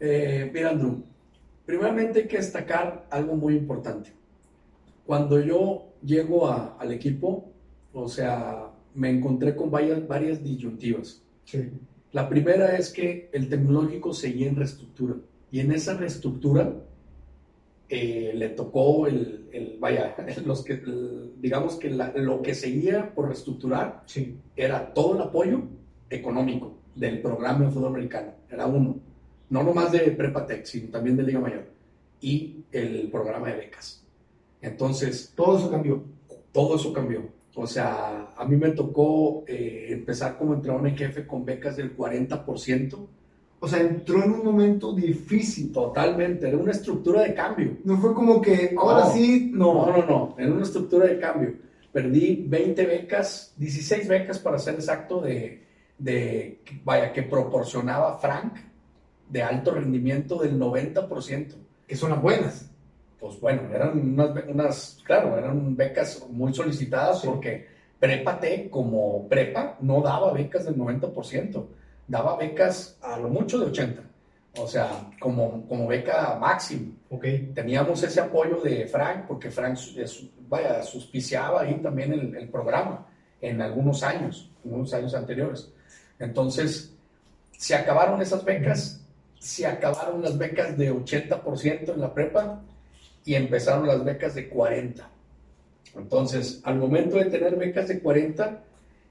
[0.00, 1.02] Eh, mira, Andrew,
[1.66, 4.12] primeramente hay que destacar algo muy importante.
[5.06, 7.50] Cuando yo llego al equipo,
[7.92, 11.22] o sea, me encontré con varias, varias disyuntivas.
[11.44, 11.70] Sí.
[12.12, 15.16] La primera es que el tecnológico seguía en reestructura
[15.52, 16.74] y en esa reestructura
[17.92, 20.14] eh, le tocó el, el vaya,
[20.46, 20.80] los que,
[21.40, 24.36] digamos que lo que seguía por reestructurar sí.
[24.54, 25.62] era todo el apoyo
[26.08, 28.96] económico del programa de fútbol americano, era uno,
[29.48, 31.66] no nomás de Prepatec, sino también de Liga Mayor,
[32.20, 34.04] y el programa de becas.
[34.62, 35.32] Entonces...
[35.34, 36.02] Todo eso cambió.
[36.52, 37.28] Todo eso cambió.
[37.54, 41.96] O sea, a mí me tocó eh, empezar como entrenador en jefe con becas del
[41.96, 43.06] 40%.
[43.60, 45.72] O sea, entró en un momento difícil.
[45.72, 47.76] Totalmente, era una estructura de cambio.
[47.84, 49.86] No fue como que ahora sí, no.
[49.86, 51.54] No, no, no, era una estructura de cambio.
[51.92, 55.64] Perdí 20 becas, 16 becas para ser exacto, de,
[55.98, 58.54] de vaya, que proporcionaba Frank
[59.28, 61.54] de alto rendimiento del 90%.
[61.86, 62.70] Que son las buenas
[63.20, 70.32] pues bueno, eran unas, claro, eran becas muy solicitadas porque Prepate como prepa no daba
[70.32, 71.66] becas del 90%,
[72.10, 74.00] daba becas a lo mucho de 80%,
[74.58, 76.92] o sea, como, como beca máximo.
[77.08, 77.52] Okay.
[77.54, 79.78] Teníamos ese apoyo de Frank porque Frank,
[80.48, 83.06] vaya, suspiciaba ahí también el, el programa
[83.40, 85.70] en algunos años, en unos años anteriores.
[86.18, 86.92] Entonces,
[87.52, 89.00] se acabaron esas becas,
[89.38, 92.60] se acabaron las becas de 80% en la prepa
[93.24, 95.08] y empezaron las becas de 40.
[95.94, 98.62] Entonces, al momento de tener becas de 40,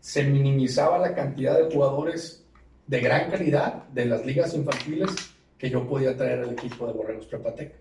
[0.01, 2.43] se minimizaba la cantidad de jugadores
[2.89, 5.11] de gran calidad de las ligas infantiles
[5.59, 7.75] que yo podía traer al equipo de Borregos Prepatec.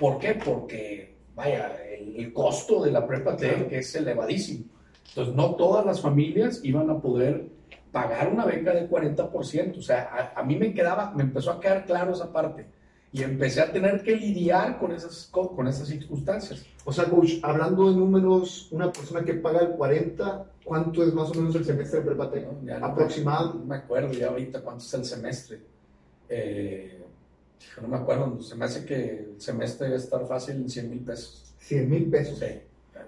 [0.00, 0.40] ¿Por qué?
[0.42, 4.64] Porque, vaya, el, costo de la Prepatec es elevadísimo.
[5.08, 7.44] Entonces, no todas las familias iban a poder
[7.92, 9.76] pagar una beca de 40%.
[9.76, 12.64] O sea, a, a mí me quedaba, me empezó a quedar claro esa parte
[13.12, 16.64] y empecé a tener que lidiar con esas, con esas circunstancias.
[16.84, 21.30] O sea, coach, hablando de números, una persona que paga el 40, ¿cuánto es más
[21.30, 22.52] o menos el semestre de prepatec?
[22.62, 23.54] No, Aproximado.
[23.54, 25.60] No me acuerdo ya ahorita cuánto es el semestre.
[26.28, 27.02] Eh,
[27.80, 31.00] no me acuerdo, se me hace que el semestre debe estar fácil en 100 mil
[31.00, 31.54] pesos.
[31.60, 32.38] 100 mil pesos.
[32.38, 32.46] Sí.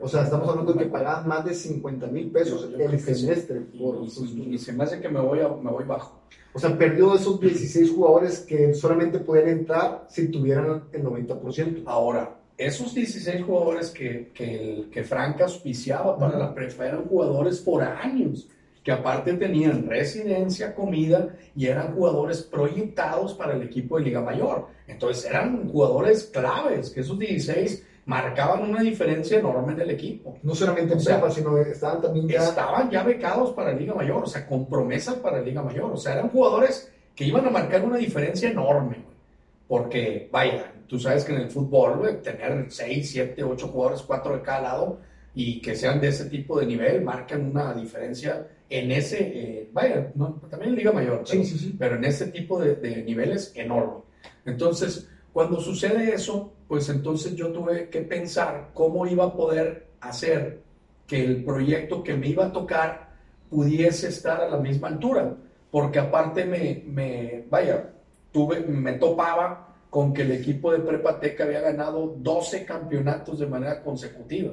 [0.01, 3.63] O sea, estamos hablando de que pagas más de 50 mil pesos el semestre.
[3.73, 6.21] y, se me hace que me voy, me voy bajo.
[6.53, 11.83] O sea, perdió esos 16 jugadores que solamente podían entrar si tuvieran el 90%.
[11.87, 18.49] Ahora, esos 16 jugadores que, que, que Frank auspiciaba para la prepa eran jugadores foráneos,
[18.83, 24.69] que aparte tenían residencia, comida y eran jugadores proyectados para el equipo de Liga Mayor.
[24.87, 30.39] Entonces eran jugadores claves, que esos 16 marcaban una diferencia enorme en el equipo.
[30.43, 32.43] No solamente en prepa, sino estaban también ya...
[32.43, 35.93] Estaban ya becados para Liga Mayor, o sea, con promesas para Liga Mayor.
[35.93, 39.05] O sea, eran jugadores que iban a marcar una diferencia enorme,
[39.69, 44.43] Porque, vaya, tú sabes que en el fútbol, tener 6, 7, 8 jugadores, 4 de
[44.43, 45.01] cada lado,
[45.35, 50.11] y que sean de ese tipo de nivel, marcan una diferencia en ese, eh, vaya,
[50.49, 51.77] también en Liga Mayor, sí, sí, sí.
[51.79, 54.01] pero en ese tipo de, de niveles enorme.
[54.47, 60.61] Entonces, cuando sucede eso, pues entonces yo tuve que pensar cómo iba a poder hacer
[61.07, 63.09] que el proyecto que me iba a tocar
[63.49, 65.35] pudiese estar a la misma altura,
[65.71, 67.91] porque aparte me, me vaya,
[68.31, 73.83] tuve, me topaba con que el equipo de Prepateca había ganado 12 campeonatos de manera
[73.83, 74.53] consecutiva.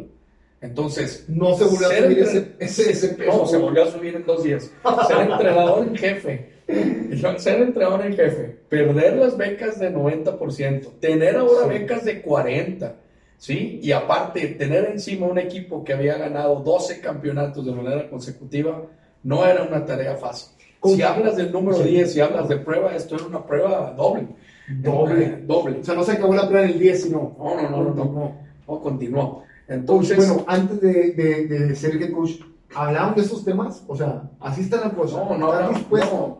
[0.61, 2.55] Entonces, no se volvió a subir ese,
[2.91, 3.37] ese, peso.
[3.37, 4.71] No, se volvió a subir en dos días.
[5.07, 6.54] Ser entrenador en jefe
[7.37, 12.93] ser entrenador en jefe, perder las becas de 90%, tener ahora becas de 40%,
[13.37, 13.79] ¿sí?
[13.81, 18.83] Y aparte, tener encima un equipo que había ganado 12 campeonatos de manera consecutiva,
[19.23, 20.55] no era una tarea fácil.
[20.83, 24.27] Si hablas del número 10, si hablas de prueba, esto era una prueba doble.
[24.67, 25.41] Doble.
[25.45, 25.79] doble.
[25.79, 27.35] O sea, no se acabó la prueba en el 10, sino...
[27.37, 28.35] No, no, no, no, no,
[28.67, 29.43] no, continuó.
[29.67, 30.17] Entonces...
[30.17, 32.33] Bueno, antes de, de, de ser head coach,
[32.75, 33.83] ¿Hablaron de esos temas?
[33.87, 35.17] O sea, así está la cosa.
[35.17, 36.39] No, no, no,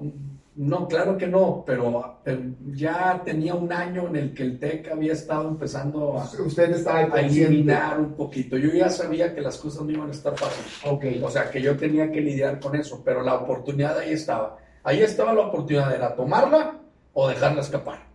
[0.58, 2.22] no, claro que no, pero,
[2.68, 7.20] ya tenía un año en el que el TEC había estado empezando a, Usted a
[7.20, 8.58] eliminar un poquito.
[8.58, 10.80] Yo ya sabía que las cosas no iban a estar fáciles.
[10.86, 11.22] Okay.
[11.22, 14.58] O sea, que yo tenía que lidiar con eso, pero la oportunidad ahí estaba.
[14.84, 16.80] Ahí estaba la oportunidad, era tomarla
[17.14, 18.06] o dejarla escapar.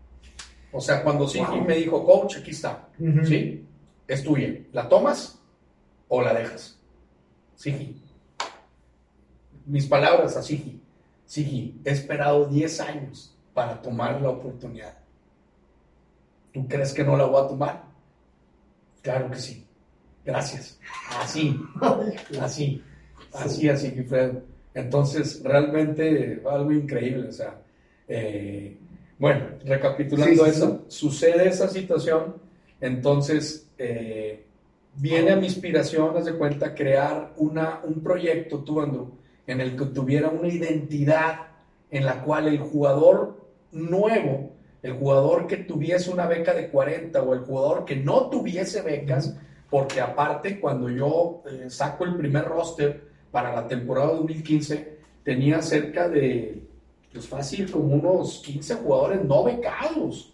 [0.72, 2.88] O sea, cuando sí me dijo, coach, aquí está,
[3.24, 3.66] ¿sí?
[4.06, 4.62] Es tuya.
[4.72, 5.42] ¿La tomas
[6.08, 6.78] o la dejas?
[7.54, 7.99] Sí
[9.70, 10.80] mis palabras a Sigi.
[11.24, 14.94] Sigi, he esperado 10 años para tomar la oportunidad.
[16.52, 17.84] ¿Tú crees que no la voy a tomar?
[19.02, 19.66] Claro que sí.
[20.24, 20.78] Gracias.
[21.18, 21.58] Así,
[22.40, 22.82] así,
[23.32, 24.42] así, así, Gifredo.
[24.74, 27.28] Entonces, realmente algo increíble.
[27.28, 27.60] O sea,
[28.08, 28.76] eh,
[29.18, 32.36] bueno, recapitulando eso, sucede esa situación,
[32.80, 34.46] entonces eh,
[34.96, 39.10] viene a mi inspiración, haz de cuenta, crear una, un proyecto, tú, Andrew,
[39.50, 41.48] en el que tuviera una identidad
[41.90, 44.50] en la cual el jugador nuevo
[44.82, 49.36] el jugador que tuviese una beca de 40 o el jugador que no tuviese becas,
[49.68, 56.08] porque aparte cuando yo eh, saco el primer roster para la temporada 2015, tenía cerca
[56.08, 56.62] de,
[57.12, 60.32] pues fácil, como unos 15 jugadores no becados.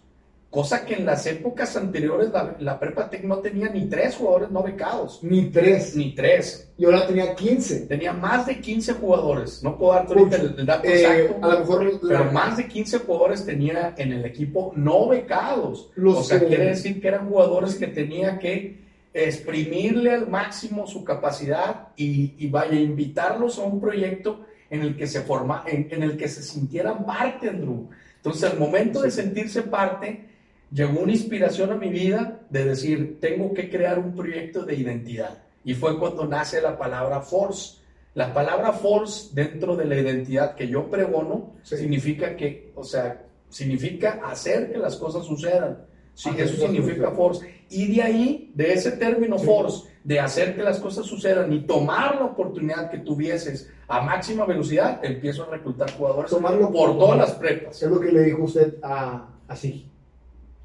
[0.49, 4.49] Cosa que en las épocas anteriores la, la Prepa Tech no tenía ni tres jugadores
[4.49, 5.19] no becados.
[5.21, 5.93] Ni tres.
[5.95, 6.69] Ni tres.
[6.77, 7.81] Y ahora tenía 15.
[7.81, 9.61] Tenía más de 15 jugadores.
[9.61, 11.45] No puedo darte ahorita el, el dato Eh, exacto.
[11.45, 15.91] a lo mejor Pero la- más de 15 jugadores tenía en el equipo no becados.
[15.95, 18.77] Los o sea, que- quiere decir que eran jugadores que tenía que
[19.13, 25.07] exprimirle al máximo su capacidad y, y vaya, invitarlos a un proyecto en el que
[25.07, 27.89] se forma, en, en el que se sintieran parte, Andrew.
[28.17, 30.25] Entonces, al momento de sentirse parte,
[30.71, 35.37] llegó una inspiración a mi vida de decir, tengo que crear un proyecto de identidad.
[35.63, 37.77] Y fue cuando nace la palabra force.
[38.13, 41.77] La palabra force dentro de la identidad que yo pregono Sí.
[41.77, 45.79] significa que, o sea, significa hacer que las cosas sucedan.
[46.13, 47.47] Sí, eso significa force.
[47.69, 49.45] Y de ahí, de ese término Sí.
[49.45, 54.45] force, de hacer que las cosas sucedan y tomar la oportunidad que tuvieses a máxima
[54.45, 57.81] velocidad, empiezo a reclutar jugadores Tomarlo por todas las prepas.
[57.83, 59.85] Es lo que le dijo usted a, a Sig,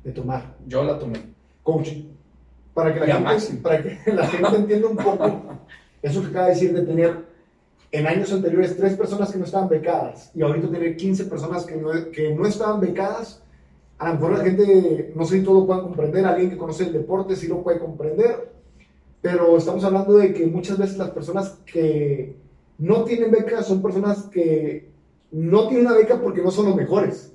[0.05, 0.57] de tomar.
[0.66, 1.20] Yo la tomé.
[1.62, 2.05] Coaching.
[2.74, 5.42] Para que la, gente, para que la gente entienda un poco
[6.00, 7.32] eso que acaba de decir de tener
[7.92, 11.76] en años anteriores tres personas que no estaban becadas y ahorita tener 15 personas que
[11.76, 13.42] no, que no estaban becadas,
[13.98, 16.84] a lo mejor la gente, no sé si todo lo puedan comprender, alguien que conoce
[16.84, 18.50] el deporte sí lo puede comprender,
[19.20, 22.34] pero estamos hablando de que muchas veces las personas que
[22.78, 24.90] no tienen becas son personas que
[25.30, 27.32] no tienen una beca porque no son los mejores,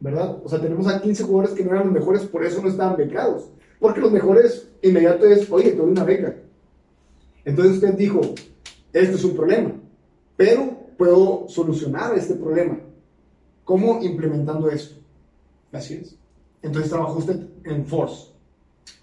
[0.00, 0.38] ¿verdad?
[0.42, 2.96] O sea, tenemos a 15 jugadores que no eran los mejores, por eso no estaban
[2.96, 3.50] becados.
[3.78, 6.34] Porque los mejores inmediato es, oye, doy una beca.
[7.44, 8.20] Entonces usted dijo,
[8.92, 9.72] esto es un problema,
[10.36, 12.78] pero puedo solucionar este problema.
[13.64, 15.00] ¿Cómo implementando esto?
[15.72, 16.16] Así es.
[16.62, 18.28] Entonces trabajó usted en Force.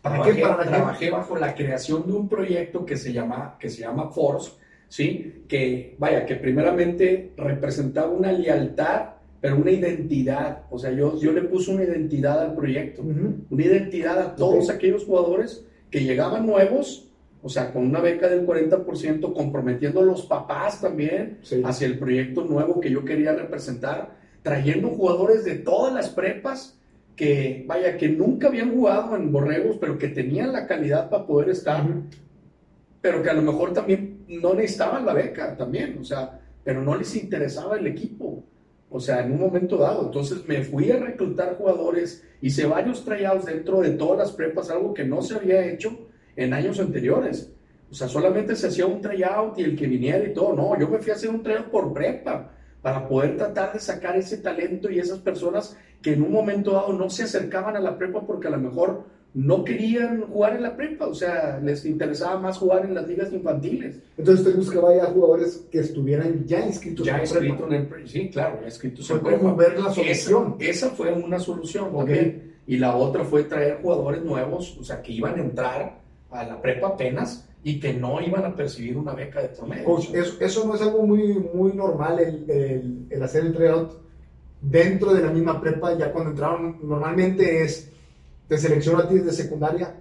[0.01, 0.33] ¿Para qué?
[0.33, 0.77] Trabajé, Para la gente.
[0.77, 4.51] trabajé bajo la creación de un proyecto que se llama, que se llama Force,
[4.89, 5.43] ¿sí?
[5.47, 10.63] Que, vaya, que primeramente representaba una lealtad, pero una identidad.
[10.69, 13.03] O sea, yo, yo le puse una identidad al proyecto.
[13.03, 17.09] Una identidad a todos aquellos jugadores que llegaban nuevos,
[17.41, 21.61] o sea, con una beca del 40%, comprometiendo a los papás también Sí.
[21.63, 26.79] hacia el proyecto nuevo que yo quería representar, trayendo jugadores de todas las prepas
[27.15, 31.49] que, vaya, que nunca habían jugado en Borregos, pero que tenían la calidad para poder
[31.49, 31.83] estar,
[33.01, 36.95] pero que a lo mejor también no necesitaban la beca también, o sea, pero no
[36.95, 38.43] les interesaba el equipo,
[38.89, 40.05] o sea, en un momento dado.
[40.05, 44.93] Entonces me fui a reclutar jugadores, hice varios tryouts dentro de todas las prepas, algo
[44.93, 47.51] que no se había hecho en años anteriores.
[47.89, 50.53] O sea, solamente se hacía un tryout y el que viniera y todo.
[50.53, 54.15] No, yo me fui a hacer un tryout por prepa para poder tratar de sacar
[54.17, 57.97] ese talento y esas personas que en un momento dado no se acercaban a la
[57.97, 59.05] prepa porque a lo mejor
[59.39, 63.31] no querían jugar en la prepa, o sea, les interesaba más jugar en las ligas
[63.31, 63.99] infantiles.
[64.17, 67.33] Entonces usted buscaba ya jugadores que estuvieran ya inscritos Ya en prepa.
[67.35, 69.69] escrito en el pre- sí, claro, Fue en como prepa.
[69.73, 70.55] ver la solución.
[70.59, 71.97] Esa, esa fue una solución Ok.
[71.97, 72.53] también.
[72.65, 75.99] Y la otra fue traer jugadores nuevos, o sea, que iban a entrar
[76.31, 79.83] a la prepa apenas y que no iban a percibir una beca de promedio.
[79.85, 83.91] Coach, eso, eso no es algo muy, muy normal el, el- el hacer el tryout
[84.61, 87.91] dentro de la misma prepa, ya cuando entraron, normalmente es,
[88.47, 89.95] te selecciono a ti desde secundaria,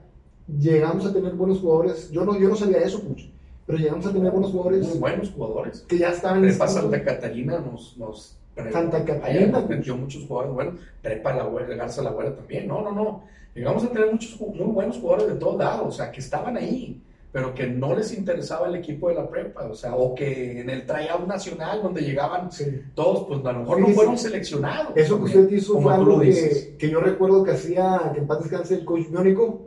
[0.47, 3.24] llegamos a tener buenos jugadores, yo no, yo no sabía eso, coach,
[3.66, 5.84] pero llegamos a tener buenos jugadores Muy buenos jugadores.
[5.88, 6.74] que ya estaban Prepa inscritos.
[6.74, 7.97] Santa Catarina nos...
[7.97, 8.36] nos
[8.72, 10.72] Santa Catarina, nos metió muchos jugadores, bueno,
[11.03, 13.24] Prepa La Güera, Garza La Güera también, no, no, no.
[13.55, 17.03] Llegamos a tener muchos muy buenos jugadores de todos lados, o sea, que estaban ahí,
[17.37, 20.70] pero que no les interesaba el equipo de la prepa, o sea, o que en
[20.70, 22.64] el tryout nacional donde llegaban Sí.
[22.95, 23.93] todos, pues a lo mejor Sí, no sí.
[23.93, 24.93] fueron seleccionados.
[24.97, 28.41] Eso que usted hizo fue algo que, que yo recuerdo que hacía, que en paz
[28.41, 29.66] descanse el coach Biónico,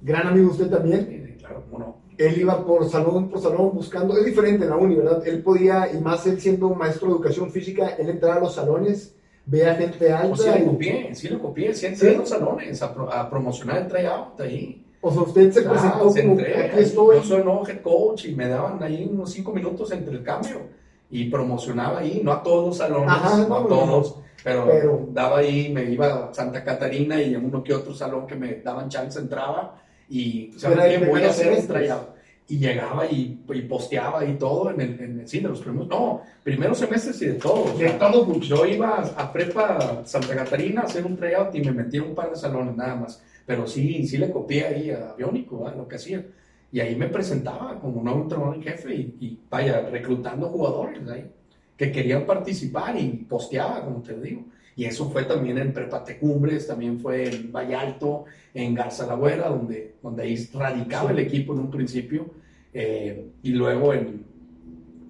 [0.00, 1.96] gran amigo usted también, Sí, claro, cómo no.
[2.16, 5.22] él iba por salón por salón buscando, es diferente en la uni, ¿verdad?
[5.26, 9.14] Él podía, y más él siendo maestro de educación física, él entraba a los salones,
[9.44, 10.32] veía gente alta.
[10.32, 12.14] O sí y- lo copié, sí lo copié, sí entré ¿Sí?
[12.14, 14.81] en los salones a, pro- a promocionar el tryout ahí.
[15.02, 17.16] O sea, usted se Ah, presentó se como, entré, aquí estoy.
[17.16, 20.62] Yo soy nuevo head coach y me daban ahí unos cinco minutos entre el cambio
[21.10, 25.08] y promocionaba ahí, no a todos los salones, Ajá, no a no, todos, pero, pero-
[25.12, 28.54] daba ahí, me iba a Santa Catarina y en uno que otro salón que me
[28.56, 29.76] daban chance entraba
[30.08, 31.06] y ¿saben Era de qué?
[31.06, 32.12] voy a hacer tryout.
[32.48, 36.20] Y llegaba y, y posteaba y todo en el, en el- de los primeros, no,
[36.42, 37.76] primeros semestres y de todo.
[37.78, 41.96] De todo, yo iba a prepa Santa Catarina a hacer un tryout y me metí
[41.98, 43.22] en un par de salones nada más.
[43.46, 45.76] Pero sí, sí le copié ahí a ¿verdad?
[45.76, 46.24] lo que hacía.
[46.70, 51.30] Y ahí me presentaba como nuevo entrenador en jefe y, y, vaya, reclutando jugadores ahí
[51.76, 54.44] que querían participar y posteaba, como te digo.
[54.76, 58.24] Y eso fue también en Prepatecumbres, también fue en Valle Alto,
[58.54, 62.30] en Garza la Güera, donde, donde ahí radicaba el equipo en un principio,
[62.72, 64.24] eh, y luego en,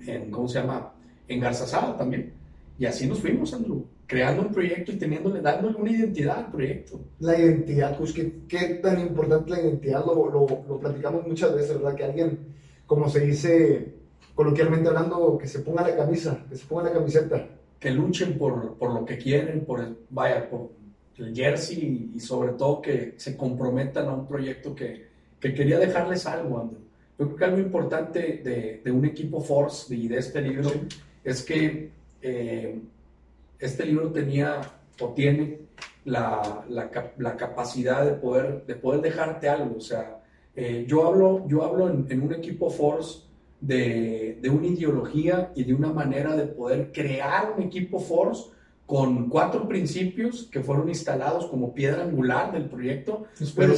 [0.07, 0.93] en, ¿cómo se llama?
[1.29, 2.33] En Garza Sala también.
[2.79, 7.01] Y así nos fuimos, Andrew, creando un proyecto y teniéndole, dándole una identidad al proyecto.
[7.21, 10.05] La identidad, pues, ¿qué, qué tan importante la identidad?
[10.05, 11.95] Lo, lo, lo platicamos muchas veces, ¿verdad?
[11.95, 12.39] Que alguien,
[12.85, 13.95] como se dice
[14.35, 17.49] coloquialmente hablando, que se ponga la camisa, que se ponga la camiseta
[17.81, 20.73] que luchen por, por lo que quieren, por el, vaya, por
[21.17, 25.07] el jersey y, sobre todo que se comprometan a un proyecto que,
[25.41, 26.81] que quería dejarles algo, Andrew.
[27.19, 30.71] Yo creo que algo importante de, de un equipo Force y de, este libro
[31.25, 31.91] es que
[32.21, 32.79] eh,
[33.63, 34.61] este libro tenía
[35.01, 35.61] o tiene
[36.05, 39.77] la, la, la, capacidad de poder, de poder dejarte algo.
[39.77, 40.21] O sea,
[40.57, 43.21] eh, yo hablo, yo hablo en, en un equipo Force
[43.61, 48.51] de, de, una ideología y de una manera de poder crear un equipo Force
[48.85, 53.27] con cuatro principios que fueron instalados como piedra angular del proyecto.
[53.57, 53.75] Pero,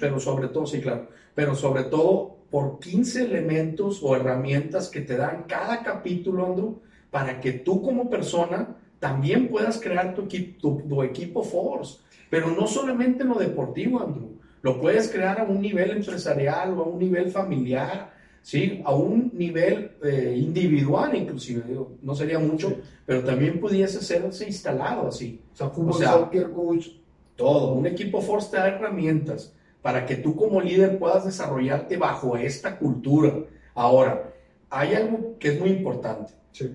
[0.00, 5.16] pero sobre todo, sí, claro, pero sobre todo por 15 elementos o herramientas que te
[5.16, 6.78] dan cada capítulo, Andrew,
[7.10, 11.98] para que tú como persona también puedas crear tu, equipo, tu, equipo Force.
[12.30, 14.36] Pero no solamente en lo deportivo, Andrew.
[14.62, 18.16] Lo puedes crear a un nivel empresarial o a un nivel familiar
[18.46, 18.80] ¿sí?
[18.84, 21.64] A un nivel eh, individual inclusive,
[22.00, 25.40] no sería mucho, pero también pudiese serse instalado así.
[25.52, 26.86] O sea, fútbol, soccer, coach.
[27.34, 32.36] Todo, un equipo Force te da herramientas para que tú como líder puedas desarrollarte bajo
[32.36, 33.34] esta cultura.
[33.74, 34.32] Ahora,
[34.70, 36.32] hay algo que es muy importante.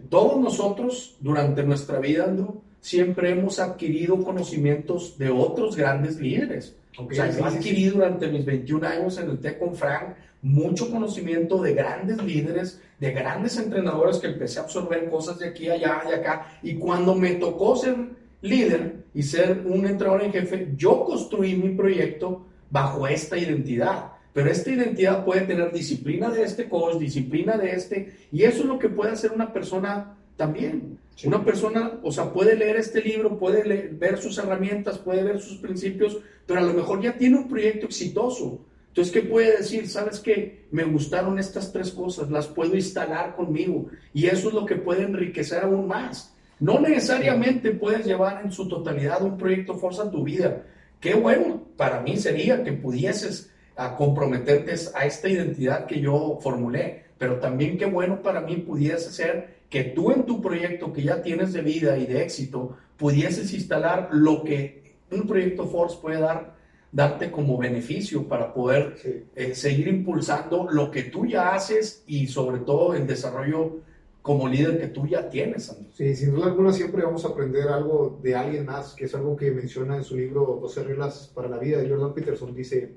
[0.09, 6.75] Todos nosotros durante nuestra vida, Andrew, siempre hemos adquirido conocimientos de otros grandes líderes.
[6.97, 11.61] o sea, yo adquirí durante mis 21 años en el TEC con Frank mucho conocimiento
[11.61, 16.13] de grandes líderes, de grandes entrenadores que empecé a absorber cosas de aquí, allá y
[16.13, 16.59] acá.
[16.63, 17.95] Y cuando me tocó ser
[18.41, 24.13] líder y ser un entrenador en jefe, yo construí mi proyecto bajo esta identidad.
[24.33, 28.65] Pero esta identidad puede tener disciplina de este coach, disciplina de este, y eso es
[28.65, 30.97] lo que puede hacer una persona también.
[31.23, 35.57] Una persona, o sea, puede leer este libro, puede ver sus herramientas, puede ver sus
[35.57, 36.17] principios,
[36.47, 38.61] pero a lo mejor ya tiene un proyecto exitoso
[38.91, 39.87] entonces, ¿qué puede decir?
[39.87, 40.65] ¿Sabes qué?
[40.69, 45.03] Me gustaron estas tres cosas, las puedo instalar conmigo y eso es lo que puede
[45.03, 46.33] enriquecer aún más.
[46.59, 50.65] No necesariamente puedes llevar en su totalidad un proyecto Forza a tu vida.
[50.99, 57.05] Qué bueno para mí sería que pudieses a comprometerte a esta identidad que yo formulé,
[57.17, 61.21] pero también qué bueno para mí pudiese ser que tú en tu proyecto que ya
[61.21, 66.61] tienes de vida y de éxito pudieses instalar lo que un proyecto Force puede dar
[66.91, 72.59] darte como beneficio para poder eh, seguir impulsando lo que tú ya haces y sobre
[72.59, 73.79] todo el desarrollo
[74.21, 75.75] como líder que tú ya tienes.
[75.93, 79.35] Sí, sin duda alguna siempre vamos a aprender algo de alguien más, que es algo
[79.35, 82.53] que menciona en su libro 12 reglas para la vida de Jordan Peterson.
[82.53, 82.93] Dice,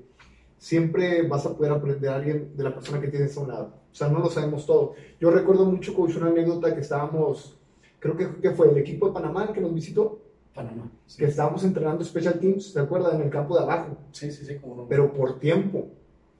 [0.57, 3.73] siempre vas a poder aprender a alguien de la persona que tienes a un lado.
[3.91, 4.93] O sea, no lo sabemos todo.
[5.19, 7.57] Yo recuerdo mucho con una anécdota que estábamos,
[7.99, 10.19] creo que, que fue el equipo de Panamá que nos visitó
[10.55, 10.89] Panamá.
[11.17, 13.13] Que estábamos entrenando Special Teams, ¿te acuerdas?
[13.15, 13.97] En el campo de abajo.
[14.11, 14.87] Sí, sí, sí, como no.
[14.87, 15.89] Pero por tiempo.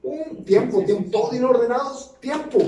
[0.02, 1.12] Un tiempo, tiempo.
[1.12, 2.60] Todos inordenados, tiempo.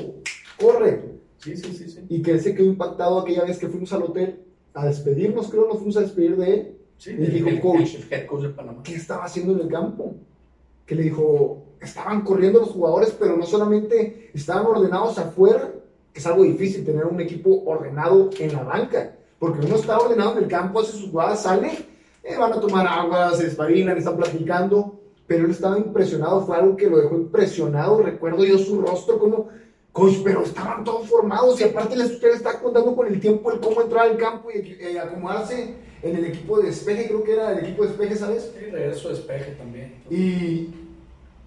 [0.60, 1.18] Corre.
[1.38, 2.06] Sí, sí, sí, sí.
[2.10, 4.41] Y que él se quedó impactado aquella vez que fuimos al hotel
[4.74, 6.78] a despedirnos, creo, nos fuimos a despedir de él.
[6.98, 8.82] Sí, y dijo, coach, head coach de Panamá.
[8.84, 10.16] ¿qué estaba haciendo en el campo?
[10.88, 15.72] Que le dijo, estaban corriendo los jugadores, pero no solamente estaban ordenados afuera,
[16.12, 20.38] que es algo difícil tener un equipo ordenado en la banca porque uno está ordenado
[20.38, 21.72] en el campo, hace sus jugadas, sale,
[22.24, 26.76] eh, van a tomar agua, se espabilan, están platicando, pero él estaba impresionado, fue algo
[26.76, 29.50] que lo dejó impresionado, recuerdo yo su rostro como,
[29.92, 33.60] coach, pero estaban todos formados y aparte la usted está contando con el tiempo el
[33.60, 37.52] cómo entrar al campo y eh, acomodarse en el equipo de despeje, creo que era
[37.54, 38.52] el equipo de despeje, ¿sabes?
[38.58, 39.95] Sí, regreso de despeje también.
[40.10, 40.70] Y,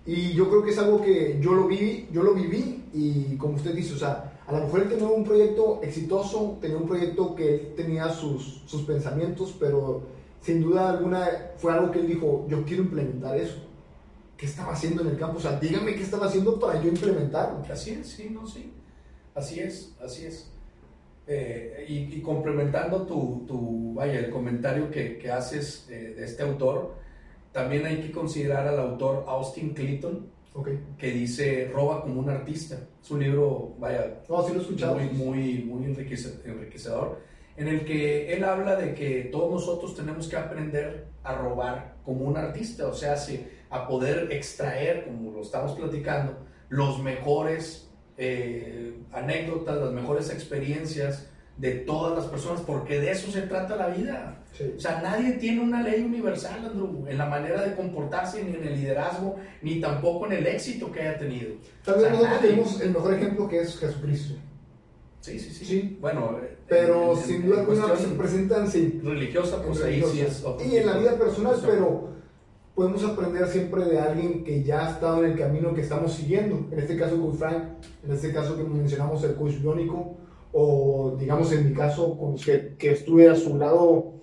[0.06, 3.54] y yo creo que es algo que yo lo viví, yo lo viví y como
[3.54, 7.34] usted dice, o sea, a lo mejor él tenía un proyecto exitoso, tenía un proyecto
[7.36, 10.02] que él tenía sus, sus pensamientos, pero
[10.40, 11.28] sin duda alguna
[11.58, 13.58] fue algo que él dijo, yo quiero implementar eso.
[14.36, 15.36] ¿Qué estaba haciendo en el campo?
[15.36, 17.62] O sea, dígame qué estaba haciendo para yo implementarlo.
[17.70, 18.72] Así es, sí, no, sí.
[19.34, 20.49] Así es, así es.
[21.26, 26.94] Eh, y, complementando tu, tu, vaya, el comentario que, que haces eh, de este autor,
[27.52, 30.26] también hay que considerar al autor Austin Clinton,
[30.98, 32.78] que dice Roba como un artista.
[33.02, 37.20] Es un libro, vaya, muy, muy, muy enriquecedor,
[37.56, 42.24] en el que él habla de que todos nosotros tenemos que aprender a robar como
[42.24, 43.16] un artista, o sea,
[43.70, 46.36] a poder extraer, como lo estamos platicando,
[46.68, 47.89] los mejores
[48.22, 53.88] eh, anécdotas, las mejores experiencias de todas las personas, porque de eso se trata la
[53.88, 54.36] vida.
[54.76, 58.62] O sea, nadie tiene una ley universal, Andrew, en la manera de comportarse, ni en
[58.62, 61.54] el liderazgo, ni tampoco en el éxito que haya tenido.
[61.82, 64.34] Tal vez nosotros tenemos el mejor ejemplo que es Jesucristo.
[65.20, 65.98] Sí, sí, sí.
[65.98, 69.00] Bueno, pero sin duda alguna se presentan, sí.
[69.02, 70.44] Religiosa, pues ahí sí es.
[70.70, 72.09] Y en la vida personal, pero
[72.80, 76.66] podemos aprender siempre de alguien que ya ha estado en el camino que estamos siguiendo.
[76.72, 77.62] En este caso con Frank,
[78.02, 80.16] en este caso que mencionamos el coach biónico,
[80.50, 84.14] o digamos en mi caso, con que, que estuve a su lado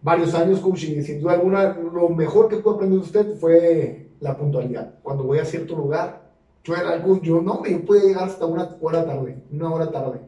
[0.00, 4.08] varios años coaching y sin duda alguna lo mejor que pude aprender de usted fue
[4.20, 4.94] la puntualidad.
[5.02, 6.30] Cuando voy a cierto lugar,
[6.64, 10.20] yo era algo, yo no, yo pude llegar hasta una hora tarde, una hora tarde.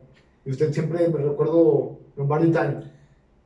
[0.44, 2.92] Y usted siempre me recuerdo Lombardi Time.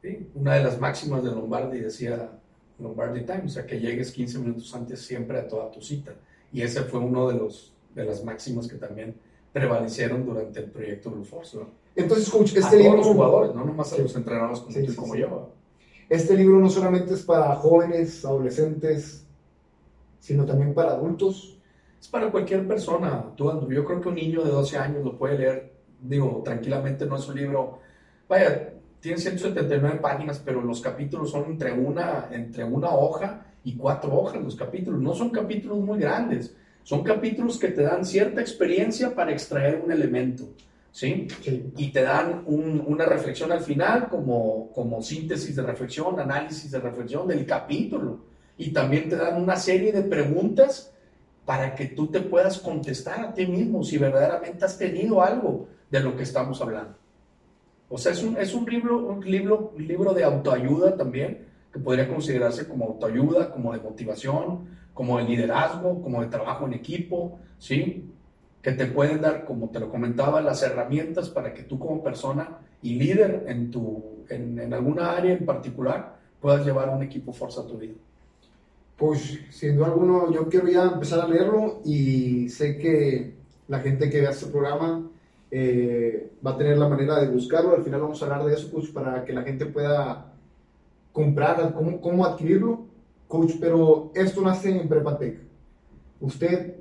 [0.03, 2.36] Sí, una de las máximas de Lombardi decía
[2.79, 6.15] Lombardi Time, o sea, que llegues 15 minutos antes siempre a toda tu cita.
[6.53, 9.15] Y ese fue uno de, los, de las máximas que también
[9.53, 11.59] prevalecieron durante el proyecto Blue Force.
[11.95, 12.93] Entonces, coach, este a libro...
[12.93, 15.51] Todos los jugadores, no nomás a los entrenadores como tú y como yo.
[16.09, 19.27] Este libro no solamente es para jóvenes, adolescentes,
[20.21, 21.59] sino también para adultos.
[22.01, 23.33] Es para cualquier persona.
[23.37, 27.17] Tú, yo creo que un niño de 12 años lo puede leer, digo, tranquilamente, no
[27.17, 27.79] es un libro,
[28.29, 34.15] vaya, tiene 179 páginas, pero los capítulos son entre una, entre una hoja y cuatro
[34.15, 35.01] hojas los capítulos.
[35.01, 39.93] No son capítulos muy grandes, son capítulos que te dan cierta experiencia para extraer un
[39.93, 40.49] elemento.
[40.93, 41.29] ¿sí?
[41.77, 47.29] Y te dan una reflexión al final como, como síntesis de reflexión, análisis de reflexión
[47.29, 48.21] del capítulo.
[48.57, 50.93] Y también te dan una serie de preguntas
[51.45, 56.01] para que tú te puedas contestar a ti mismo si verdaderamente has tenido algo de
[56.01, 56.97] lo que estamos hablando.
[57.89, 62.09] O sea, es un, es un, libro, un libro, libro de autoayuda también, que podría
[62.09, 68.11] considerarse como autoayuda, como de motivación, como de liderazgo, como de trabajo en equipo, ¿sí?
[68.67, 72.59] que te pueden dar, como te lo comentaba, las herramientas para que tú como persona
[72.83, 77.61] y líder en, tu, en, en alguna área en particular puedas llevar un equipo fuerza
[77.61, 77.95] a tu vida.
[78.97, 83.35] Pues sin duda alguna yo quiero ya empezar a leerlo y sé que
[83.69, 85.11] la gente que vea este programa
[85.51, 87.75] eh, va a tener la manera de buscarlo.
[87.75, 90.33] Al final vamos a hablar de eso, coach, para que la gente pueda
[91.13, 92.87] comprar, cómo, cómo adquirirlo,
[93.29, 93.53] coach.
[93.61, 95.41] Pero esto nace en Prepatec.
[96.21, 96.77] Usted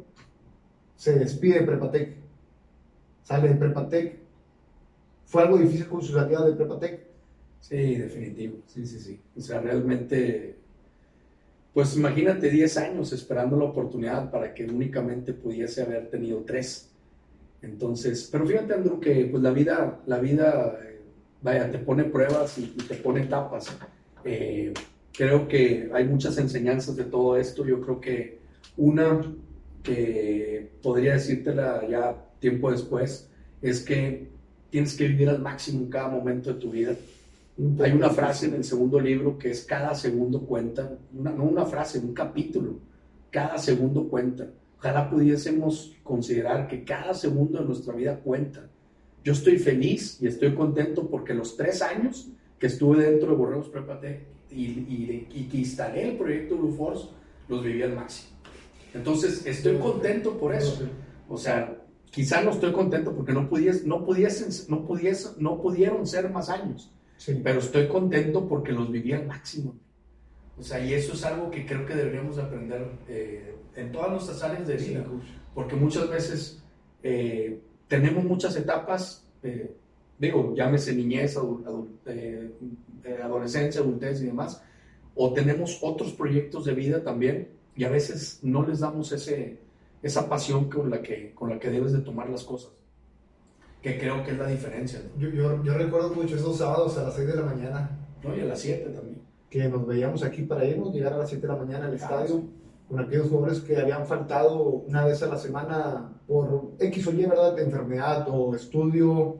[0.96, 2.16] se despide de Prepatec,
[3.24, 4.20] sale de Prepatec.
[5.26, 7.06] ¿Fue algo difícil con su salida de Prepatec?
[7.60, 9.20] Sí, definitivo, sí, sí, sí.
[9.36, 10.56] O sea, realmente,
[11.74, 16.95] pues imagínate 10 años esperando la oportunidad para que únicamente pudiese haber tenido 3.
[17.62, 21.02] Entonces, pero fíjate, Andrew, que pues la vida, la vida, eh,
[21.42, 23.76] vaya, te pone pruebas y, te pone etapas.
[24.24, 24.74] Eh,
[25.12, 27.66] creo que hay muchas enseñanzas de todo esto.
[27.66, 28.40] Yo creo que
[28.78, 29.22] una
[29.84, 33.30] que podría decírtela ya tiempo después,
[33.62, 34.28] es que
[34.70, 36.96] tienes que vivir al máximo en cada momento de tu vida.
[37.80, 41.66] Hay una frase en el segundo libro que es cada segundo cuenta, una, no una
[41.66, 42.80] frase, un capítulo,
[43.32, 44.48] cada segundo cuenta.
[44.78, 48.70] Ojalá pudiésemos considerar que cada segundo de nuestra vida cuenta.
[49.24, 53.70] Yo estoy feliz y estoy contento porque los tres años que estuve dentro de Borreos
[53.70, 57.08] Prepate y, y, y, que instalé el proyecto Blue Force,
[57.50, 58.30] los viví al máximo.
[58.94, 60.88] Entonces, estoy contento por eso.
[61.28, 61.76] O sea,
[62.12, 66.50] quizá no estoy contento porque no, pudies, no, pudiesen, no, pudies, no pudieron ser más
[66.50, 66.94] años,
[67.44, 69.76] pero estoy contento porque los viví al máximo.
[70.58, 74.42] O sea, y eso es algo que creo que deberíamos aprender eh, en todas nuestras
[74.44, 75.06] áreas de vida,
[75.54, 76.64] porque muchas veces
[77.04, 79.76] eh, tenemos muchas etapas, eh,
[80.18, 81.38] digo, llámese niñez,
[83.22, 84.64] adolescencia, adultez y demás,
[85.14, 89.60] o tenemos otros proyectos de vida también y a veces no les damos ese,
[90.02, 92.72] esa pasión con la, que, con la que debes de tomar las cosas,
[93.82, 95.02] que creo que es la diferencia.
[95.18, 98.00] Yo, yo, yo, recuerdo mucho esos sábados a las 6 de la mañana.
[98.24, 99.22] No, y a las 7 también.
[99.56, 102.44] Que nos veíamos aquí para irnos, llegar a las 7 de la mañana al estadio,
[102.90, 107.26] con aquellos jugadores que habían faltado una vez a la semana por X o Y,
[107.26, 107.56] ¿verdad?
[107.56, 109.38] De enfermedad o estudio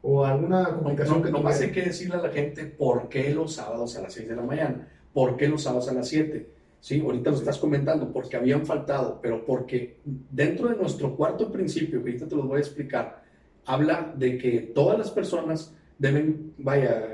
[0.00, 3.54] o alguna comunicación que no más hay que decirle a la gente por qué los
[3.54, 7.00] sábados a las 6 de la mañana, por qué los sábados a las 7 ¿sí?
[7.00, 12.10] Ahorita lo estás comentando porque habían faltado, pero porque dentro de nuestro cuarto principio, que
[12.10, 13.24] ahorita te lo voy a explicar,
[13.66, 17.07] habla de que todas las personas deben, vaya,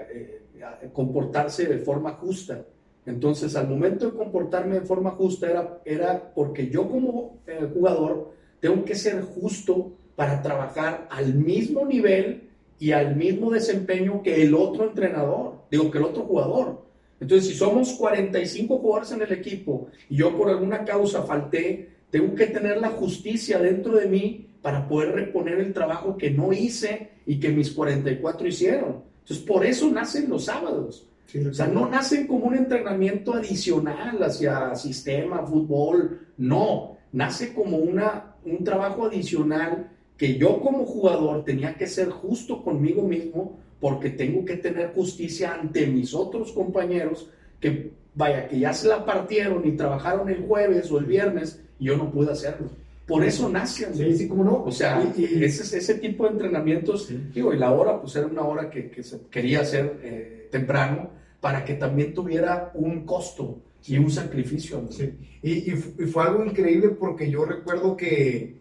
[0.93, 2.65] comportarse de forma justa.
[3.07, 8.33] Entonces, al momento de comportarme de forma justa era, era porque yo como eh, jugador
[8.61, 14.55] tengo que ser justo para trabajar al mismo nivel y al mismo desempeño que el
[14.55, 16.85] otro entrenador, digo que el otro jugador.
[17.21, 22.35] Entonces, si somos 45 jugadores en el equipo y yo por alguna causa falté, tengo
[22.35, 27.11] que tener la justicia dentro de mí para poder reponer el trabajo que no hice
[27.27, 29.03] y que mis 44 hicieron.
[29.25, 31.07] Entonces, por eso nacen los sábados.
[31.35, 38.35] o sea, no nacen como un entrenamiento adicional hacia sistema, fútbol, no, nace como una,
[38.45, 44.45] un trabajo adicional que yo como jugador tenía que ser justo conmigo mismo porque tengo
[44.45, 47.31] que tener justicia ante mis otros compañeros
[47.61, 51.87] que, vaya, que ya se la partieron y trabajaron el jueves o el viernes y
[51.87, 52.69] yo no pude hacerlo.
[53.07, 53.93] Por eso nace.
[53.93, 54.65] Sí, sí, cómo no.
[54.65, 58.71] O sea, ese, ese tipo de entrenamientos, digo, y la hora, pues era una hora
[58.71, 61.11] que, que se quería hacer eh, temprano
[61.41, 64.87] para que también tuviera un costo y un sacrificio.
[64.91, 65.13] Sí.
[65.43, 68.57] Y, y, fue algo increíble porque yo recuerdo que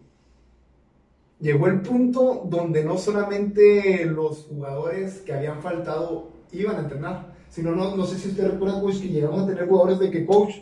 [1.40, 7.74] llegó el punto donde no solamente los jugadores que habían faltado iban a entrenar, sino
[7.74, 10.56] no, no sé si usted recuerda, coach, que llegamos a tener jugadores de que, coach,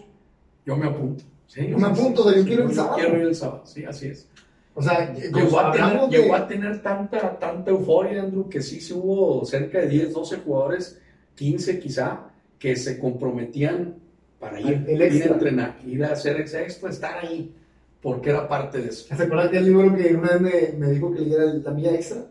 [0.64, 1.24] yo me apunto.
[1.52, 2.96] Sí, yo me apunto, de yo quiero el sábado.
[2.96, 4.26] Quiero ir el sábado, sí, así es.
[4.74, 8.94] O sea, llegó a, tener, llegó a tener tanta, tanta euforia, Andrew, que sí se
[8.94, 10.98] hubo cerca de 10, 12 jugadores,
[11.34, 12.20] 15 quizá,
[12.58, 13.96] que se comprometían
[14.40, 17.54] para ir, ir a entrenar, ir a hacer extra, estar ahí,
[18.00, 19.14] porque era parte de eso.
[19.14, 22.24] ¿Se acuerdan del libro que una vez me, me dijo que era la mía extra?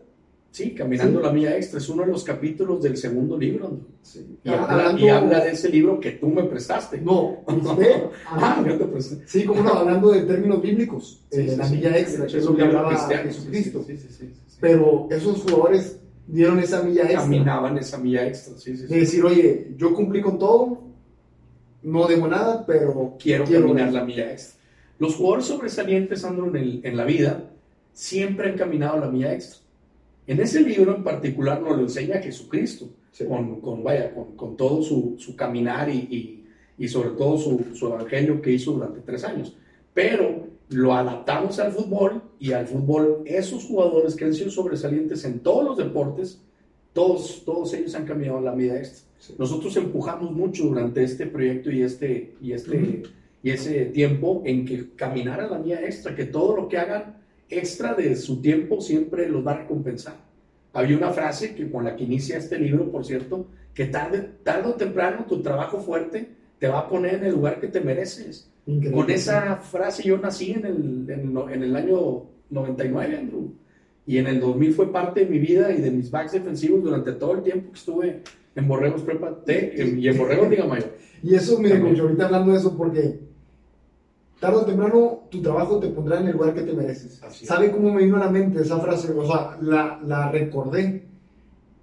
[0.52, 3.80] Sí, Caminando la Mía Extra, es uno de los capítulos del segundo libro.
[4.02, 4.38] Sí.
[4.44, 7.00] Y, habla, de ese libro que tú me prestaste.
[7.00, 8.02] No, usted.
[8.26, 9.22] ah, yo te presté.
[9.26, 12.64] Sí, como no, hablando de términos bíblicos, eh, la Milla Extra, eso es lo que
[12.64, 13.82] hablaba Jesucristo.
[13.86, 14.30] Sí, sí, sí,
[14.60, 17.22] Pero esos jugadores dieron esa milla extra.
[17.22, 18.86] Caminaban esa milla extra, sí, sí.
[18.88, 20.82] De decir, oye, yo cumplí con todo,
[21.82, 24.60] no debo nada, pero quiero, caminar la milla extra.
[24.98, 27.52] Los jugadores sobresalientes, Andro, en, en la vida,
[27.94, 29.61] siempre han caminado la milla extra
[30.26, 32.88] en ese libro en particular nos lo enseña Jesucristo,
[33.26, 36.44] con, con, vaya, con, con todo su, su caminar y, y,
[36.78, 39.56] y, sobre todo su, su, evangelio que hizo durante tres años.
[39.92, 45.40] Pero lo adaptamos al fútbol y al fútbol esos jugadores que han sido sobresalientes en
[45.40, 46.40] todos los deportes,
[46.92, 49.08] todos, todos ellos han cambiado la vida extra.
[49.38, 53.02] Nosotros empujamos mucho durante este proyecto y este, y este
[53.42, 57.21] y ese tiempo en que caminara la mía extra, que todo lo que hagan
[57.58, 60.16] extra de su tiempo siempre los va a recompensar.
[60.72, 64.70] Había una frase que con la que inicia este libro, por cierto, que tarde, tarde
[64.70, 68.48] o temprano tu trabajo fuerte te va a poner en el lugar que te mereces.
[68.64, 73.52] Con esa frase yo nací en el, en, el año 99, Andrew.
[74.06, 77.12] Y en el 2000 fue parte de mi vida y de mis backs defensivos durante
[77.12, 78.22] todo el tiempo que estuve
[78.54, 80.96] en Borregos Prepa y en Borregos Liga Mayor.
[81.22, 83.18] Y eso, mire, yo ahorita hablando de eso, porque
[84.42, 87.20] tarde o temprano tu trabajo te pondrá en el lugar que te mereces.
[87.44, 89.12] ¿Sabe cómo me vino a la mente esa frase?
[89.12, 91.04] O sea, la, la recordé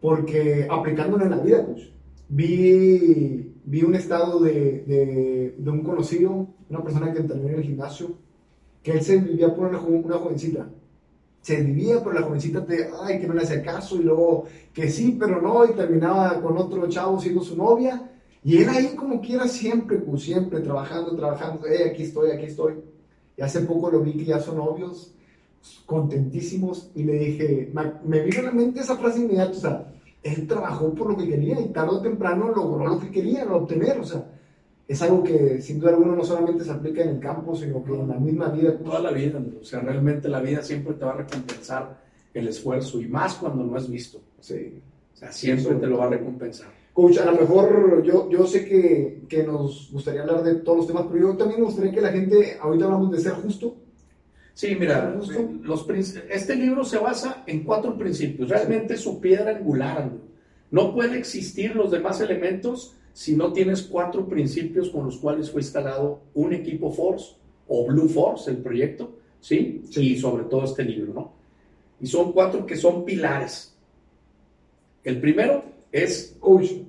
[0.02, 1.90] porque aplicándola en la vida, pues,
[2.28, 7.64] vi, vi un estado de, de, de, un conocido, una persona que terminó en el
[7.64, 8.18] gimnasio,
[8.84, 10.68] que él se vivía por una, una jovencita.
[11.40, 14.90] Se vivía por la jovencita, de, ay, que no le hacía caso, y luego que
[14.90, 18.12] sí, pero no, y terminaba con otro chavo siendo su novia,
[18.44, 22.76] y él ahí como quiera siempre, pues siempre trabajando, trabajando, hey, aquí estoy, aquí estoy.
[23.38, 25.14] Y hace poco lo vi que ya son novios,
[25.86, 27.72] contentísimos, y le dije,
[28.06, 29.94] me vino a la mente esa frase inmediata, o sea,
[30.24, 33.58] él trabajó por lo que quería y tarde o temprano logró lo que quería, lo
[33.58, 34.26] obtener, o sea,
[34.90, 37.94] es algo que sin duda alguna no solamente se aplica en el campo, sino que
[37.94, 38.76] en la misma vida.
[38.76, 42.02] Toda la vida, o sea, realmente la vida siempre te va a recompensar
[42.34, 44.20] el esfuerzo y más cuando no has visto.
[44.40, 44.82] Sí.
[45.14, 46.79] O sea, siempre te lo va a recompensar.
[47.00, 50.88] Coach, a lo mejor yo, yo sé que, que, nos gustaría hablar de todos los
[50.88, 53.78] temas, pero yo también me gustaría que la gente, ahorita hablamos de ser justo.
[54.54, 55.10] Sí, mira,
[55.64, 55.88] los,
[56.30, 60.12] este libro se basa en cuatro principios, realmente es su piedra angular.
[60.72, 65.62] No puede existir los demás elementos si no tienes cuatro principios con los cuales fue
[65.62, 67.38] instalado un equipo Force
[67.70, 69.84] o Blue Force, el proyecto, ¿sí?
[69.90, 70.02] sí.
[70.02, 71.34] Y sobre todo este libro, ¿no?
[72.02, 73.74] Y son cuatro que son pilares.
[75.06, 75.64] El primero
[75.94, 76.36] es...
[76.42, 76.89] Coach,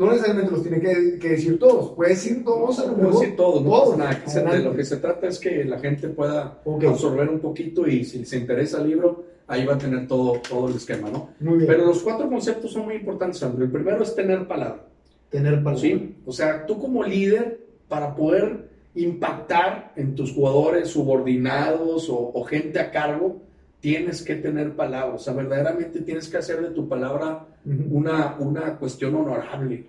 [0.00, 3.20] no necesariamente los tiene que, que decir todos, puede decir todos a lo mejor.
[3.20, 3.98] decir todos, no todos.
[3.98, 4.18] nada.
[4.50, 8.24] De lo que se trata es que la gente pueda absorber un poquito y si
[8.24, 11.28] se interesa el libro, ahí va a tener todo, todo el esquema, ¿no?
[11.40, 11.66] Muy bien.
[11.66, 13.66] Pero los cuatro conceptos son muy importantes, Andrew.
[13.66, 14.86] El primero es tener palabra.
[15.28, 15.78] Tener palabra.
[15.78, 22.42] Sí, o sea, tú como líder, para poder impactar en tus jugadores subordinados o, o
[22.44, 23.42] gente a cargo,
[23.80, 28.76] tienes que tener palabra, o sea, verdaderamente tienes que hacer de tu palabra una, una
[28.76, 29.86] cuestión honorable.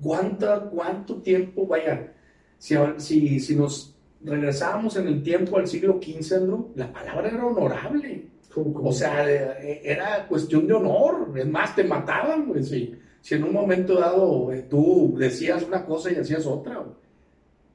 [0.00, 2.12] ¿Cuánto tiempo, vaya,
[2.58, 3.94] si, si, si nos
[4.24, 8.26] regresábamos en el tiempo al siglo XV, la palabra era honorable.
[8.54, 13.44] O sea, eh, era cuestión de honor, es más, te mataban, pues, si, si en
[13.44, 16.84] un momento dado eh, tú decías una cosa y hacías otra.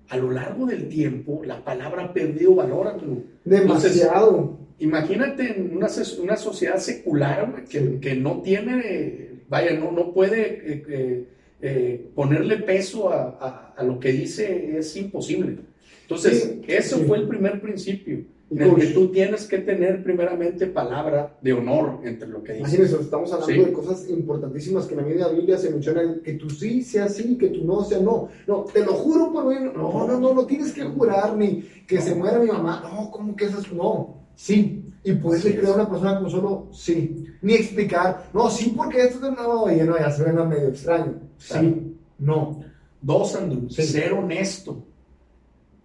[0.09, 2.95] A lo largo del tiempo, la palabra ha perdido valor.
[3.43, 4.66] Demasiado.
[4.79, 11.27] Imagínate en una, sociedad secular que, que, no tiene, vaya, no, no puede eh, eh,
[11.61, 15.57] eh, ponerle peso a, a, lo que dice es imposible.
[16.03, 18.23] Entonces, eso fue el primer principio.
[18.49, 22.73] En el que tú tienes que tener primeramente palabra de honor entre lo que dices.
[22.75, 26.49] Imagínense, estamos hablando de cosas importantísimas que en la misma Biblia se mencionan, que tú
[26.49, 28.29] sí sea sí, que tú no sea no.
[28.47, 31.99] No, te lo juro por mí, no, no, no, no tienes que jurar ni que
[31.99, 32.81] se muera mi mamá.
[32.83, 33.69] No, ¿cómo que eso es?
[33.73, 34.83] No, sí.
[35.03, 37.25] Y puedes crear una persona con solo sí.
[37.41, 41.13] Ni explicar, no, sí, porque esto es no, y no, ya suena medio extraño.
[41.37, 42.61] Sí, no.
[43.01, 44.83] Dos, Andrew, ser honesto.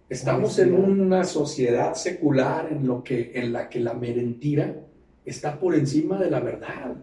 [0.09, 4.75] Estamos en una sociedad secular en, lo que, en la que la mentira
[5.25, 6.95] está por encima de la verdad.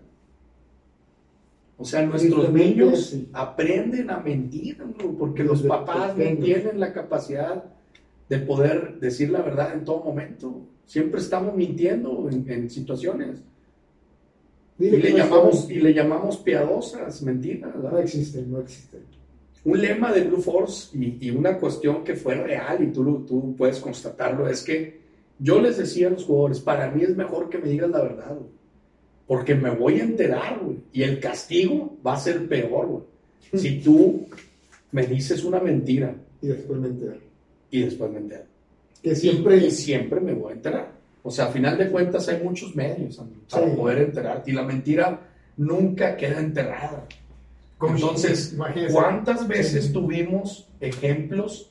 [1.79, 4.77] O sea, nuestros niños aprenden a mentir,
[5.19, 7.65] porque los papás no tienen la capacidad
[8.31, 10.67] de poder decir la verdad en todo momento.
[10.87, 13.43] Siempre estamos mintiendo en, situaciones.
[14.79, 17.75] y le, llamamos, y le llamamos piadosas mentiras.
[17.77, 19.01] No existen, no existen
[19.65, 23.79] un lema de Blue Force y, una cuestión que fue real y tú, tú puedes
[23.79, 25.01] constatarlo es que
[25.39, 28.39] yo les decía a los jugadores, para mí es mejor que me digas la verdad,
[29.27, 30.61] porque me voy a enterar,
[30.93, 33.07] y el castigo va a ser peor,
[33.55, 34.27] si tú
[34.93, 36.15] me dices una mentira.
[36.43, 37.30] Y después me entero.
[37.71, 38.45] Y después me entero.
[39.03, 39.57] Que siempre...
[39.57, 40.93] Y, siempre me voy a enterar.
[41.23, 43.21] O sea, a final de cuentas hay muchos medios
[43.51, 45.21] para poder enterarte y la mentira
[45.57, 47.07] nunca queda enterrada.
[47.83, 48.57] Entonces,
[48.91, 51.71] ¿cuántas veces tuvimos ejemplos?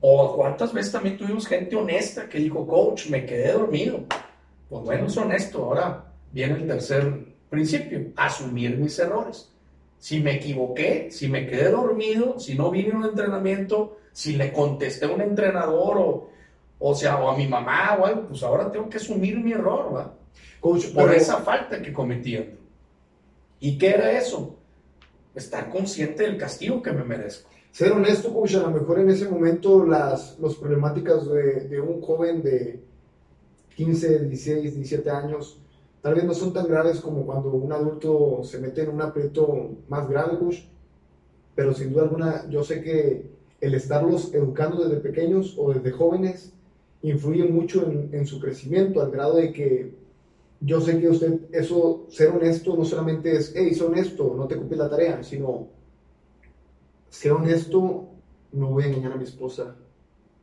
[0.00, 4.04] O cuántas veces también tuvimos gente honesta que dijo, coach, me quedé dormido.
[4.68, 5.64] Pues bueno, es honesto.
[5.64, 7.12] Ahora viene el tercer
[7.50, 9.48] principio, asumir mis errores.
[9.98, 14.52] Si me equivoqué, si me quedé dormido, si no vine a un entrenamiento, si le
[14.52, 16.30] contesté a un entrenador o,
[16.78, 19.94] o sea, o a mi mamá o algo, pues ahora tengo que asumir mi error,
[19.94, 20.14] ¿va?
[20.60, 22.38] por esa falta que cometí.
[23.60, 24.58] ¿Y qué era eso?
[25.34, 27.50] estar consciente del castigo que me merezco.
[27.70, 32.02] Ser honesto, coach, a lo mejor en ese momento las, las problemáticas de, de, un
[32.02, 32.82] joven de
[33.76, 35.58] 15, 16, 17 años
[36.02, 39.70] tal vez no son tan graves como cuando un adulto se mete en un aprieto
[39.88, 40.58] más grave, coach,
[41.54, 43.30] pero sin duda alguna yo sé que
[43.62, 46.52] el estarlos educando desde pequeños o desde jóvenes
[47.00, 49.94] influye mucho en, su crecimiento al grado de que
[50.60, 54.56] yo sé que usted, eso, ser honesto no solamente es, hey, sé honesto, no te
[54.56, 55.68] cumples la tarea, sino,
[57.08, 58.08] sé honesto,
[58.52, 59.76] no voy a engañar a mi esposa,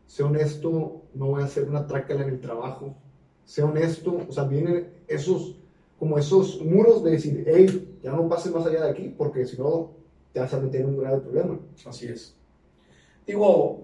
[0.07, 2.95] sé honesto, no voy a hacer una trácala en el trabajo,
[3.43, 5.57] sé honesto, o sea, vienen esos,
[5.97, 9.57] como esos muros de decir, hey, ya no pases más allá de aquí, porque si
[9.57, 9.91] no,
[10.31, 11.59] te vas a meter en un grave problema.
[11.85, 12.38] Así es.
[13.29, 13.83] Digo,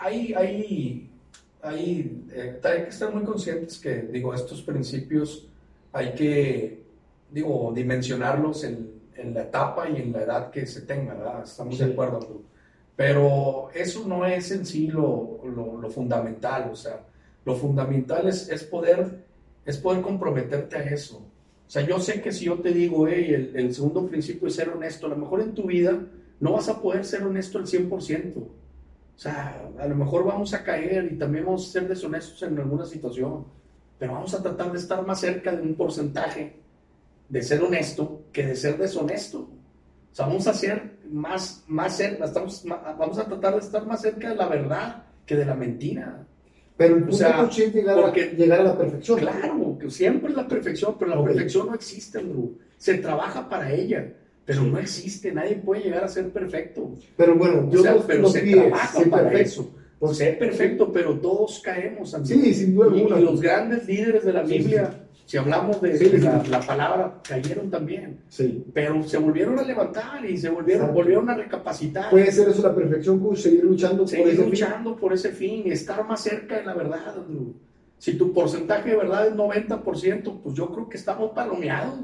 [0.00, 1.10] hay, hay,
[1.60, 5.46] hay, eh, hay que estar muy conscientes que, digo, estos principios
[5.92, 6.82] hay que,
[7.30, 11.42] digo, dimensionarlos en, en, la etapa y en la edad que se tenga, ¿verdad?
[11.44, 12.40] Estamos de acuerdo.
[12.96, 17.04] Pero eso no es en sí lo, lo, fundamental, o sea,
[17.44, 19.26] lo fundamental es, es, poder,
[19.66, 21.18] es poder comprometerte a eso.
[21.18, 24.54] O sea, yo sé que si yo te digo, hey, el, el, segundo principio es
[24.54, 26.00] ser honesto, a lo mejor en tu vida
[26.40, 28.32] no vas a poder ser honesto al 100%.
[29.16, 32.58] O sea, a lo mejor vamos a caer y también vamos a ser deshonestos en
[32.58, 33.46] alguna situación
[33.98, 36.56] pero vamos a tratar de estar más cerca de un porcentaje
[37.28, 39.38] de ser honesto que de ser deshonesto.
[39.38, 44.00] O sea, vamos a ser más, más cerca, estamos, vamos a tratar de estar más
[44.00, 46.24] cerca de la verdad que de la mentira.
[46.76, 49.18] Pero el punto es llegar, a, llegar a la perfección.
[49.18, 52.58] Claro, que siempre es la perfección, pero la perfección no existe, Andrew.
[52.76, 54.12] Se trabaja para ella,
[54.46, 55.32] pero no existe.
[55.32, 56.94] Nadie puede llegar a ser perfecto.
[57.16, 59.74] Pero bueno, yo o pero se trabaja para eso.
[59.98, 62.16] Pues es perfecto, pero todos caemos.
[62.24, 66.18] Sí, sin duda y, y, los grandes líderes de la Biblia, si hablamos de,
[66.50, 68.20] la, palabra, cayeron también.
[68.28, 68.64] Sí.
[68.72, 72.10] Pero se volvieron a levantar y se volvieron, volvieron a recapacitar.
[72.10, 75.00] Puede ser eso la perfección, seguir luchando seguir por ese luchando fin.
[75.00, 77.16] por ese fin, estar más cerca de la verdad.
[77.98, 81.98] Si tu porcentaje de verdad es 90%, pues yo creo que estamos palomeados,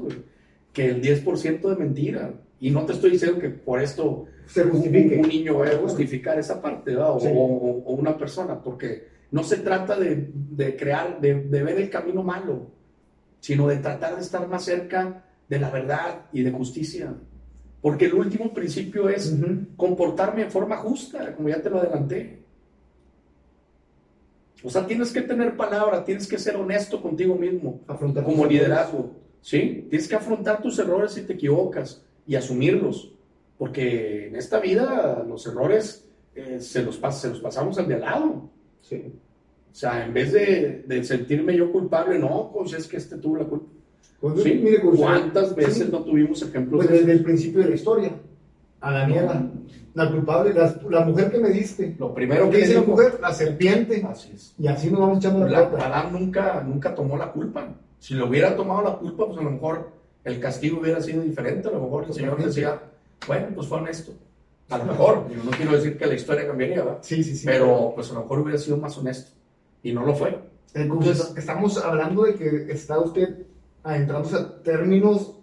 [0.73, 2.33] que el 10% de mentira.
[2.59, 5.17] Y no te estoy diciendo que por esto se justifique.
[5.17, 9.97] Un, niño vaya a justificar esa parte, o, o, una persona, porque no se trata
[9.97, 12.67] de, de crear, de, de, ver el camino malo,
[13.39, 17.13] sino de tratar de estar más cerca de la verdad y de justicia.
[17.81, 19.35] Porque el último principio es
[19.75, 22.43] comportarme en forma justa, como ya te lo adelanté.
[24.63, 29.22] O sea, tienes que tener palabra, tienes que ser honesto contigo mismo, afrontar como liderazgo.
[29.43, 29.85] ¿Sí?
[29.89, 33.13] Tienes que afrontar tus errores si te equivocas y asumirlos.
[33.59, 38.01] Porque en esta vida los errores eh, se, los se los pasamos al de al
[38.01, 38.49] lado.
[38.81, 39.03] Sí.
[39.71, 43.37] O sea, en vez de, de, sentirme yo culpable, no, pues es que este tuvo
[43.37, 43.67] la culpa.
[44.19, 44.53] Pues, ¿Sí?
[44.55, 46.85] mire, ¿Cuántas veces no tuvimos ejemplos?
[46.85, 48.11] Pues desde el principio de la historia.
[48.81, 49.49] A Daniela,
[49.93, 51.95] la culpable, la, la mujer que me diste.
[51.97, 53.17] Lo primero ¿Qué que dice la mujer?
[53.21, 54.05] La serpiente.
[54.05, 54.53] Así es.
[54.59, 55.85] Y así nos vamos echando la La- culpa.
[55.87, 57.73] Adán nunca, nunca tomó la culpa.
[58.03, 59.89] Si le hubiera tomado la culpa, pues a lo mejor
[60.25, 61.69] el castigo hubiera sido diferente.
[61.69, 62.81] A lo mejor el Señor decía,
[63.25, 64.11] bueno, pues fue honesto.
[64.71, 66.97] A lo mejor, digo, no quiero decir que la historia cambiaría, ¿verdad?
[67.01, 67.45] Sí, sí, sí.
[67.45, 69.31] Pero pues a lo mejor hubiera sido más honesto.
[69.83, 70.37] Y no lo fue.
[70.73, 73.45] Entonces, estamos hablando de que está usted
[73.83, 75.35] adentrándose a términos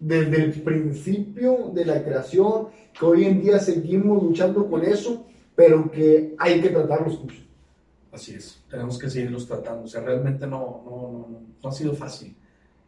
[0.00, 2.68] desde el principio de la creación,
[2.98, 7.42] que hoy en día seguimos luchando con eso, pero que hay que tratarlos mucho.
[8.16, 9.84] Así es, tenemos que seguirlos tratando.
[9.84, 12.34] O sea, realmente no, no, no, no- ha sido fácil.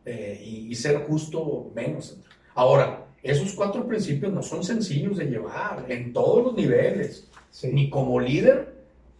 [0.07, 2.17] Eh, y, y ser justo menos.
[2.55, 7.29] Ahora, esos cuatro principios no son sencillos de llevar en todos los niveles.
[7.63, 8.75] Ni como líder,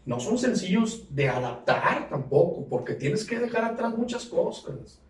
[0.07, 5.01] no son sencillos de adaptar tampoco, porque tienes que dejar atrás muchas cosas.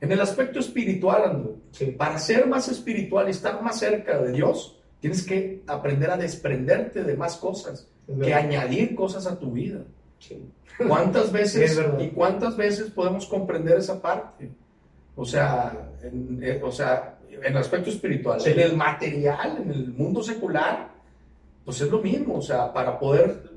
[0.00, 1.86] En el aspecto espiritual, Andrew, Sí.
[1.86, 7.04] para ser más espiritual y estar más cerca de Dios, tienes que aprender a desprenderte
[7.04, 7.86] de más cosas,
[8.22, 9.84] que añadir cosas a tu vida.
[10.22, 10.38] Sí.
[10.86, 14.50] ¿Cuántas Es veces y cuántas veces podemos comprender esa parte?
[15.16, 18.50] O sea, en, eh, o sea, en el aspecto espiritual, Sí.
[18.50, 20.90] en el material, en el mundo secular,
[21.64, 22.36] pues es lo mismo.
[22.36, 23.50] O sea, para poder,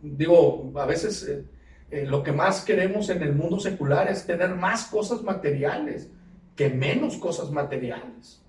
[0.00, 1.44] digo, a veces eh,
[1.90, 6.08] eh, lo que más queremos en el mundo secular es tener más cosas materiales
[6.56, 8.40] que menos cosas materiales.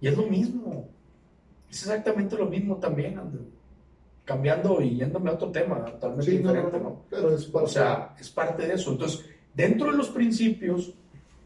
[0.00, 0.88] Y es lo mismo.
[1.70, 3.44] Es exactamente lo mismo también, Andrew.
[4.26, 8.14] Cambiando y yéndome a otro tema, totalmente Sí, diferente, no, pero es para O sea,
[8.20, 8.90] es parte de eso.
[8.92, 9.24] Entonces,
[9.54, 10.92] dentro de los principios,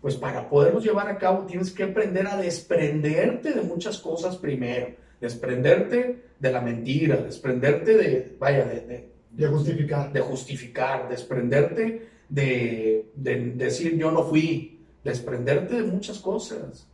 [0.01, 4.89] pues para poderlos llevar a cabo tienes que aprender a desprenderte de muchas cosas primero.
[5.21, 10.13] Desprenderte de la mentira, desprenderte de, vaya, de, de- de justificar.
[10.13, 16.89] de justificar, desprenderte de, de decir yo no fui, desprenderte de muchas cosas.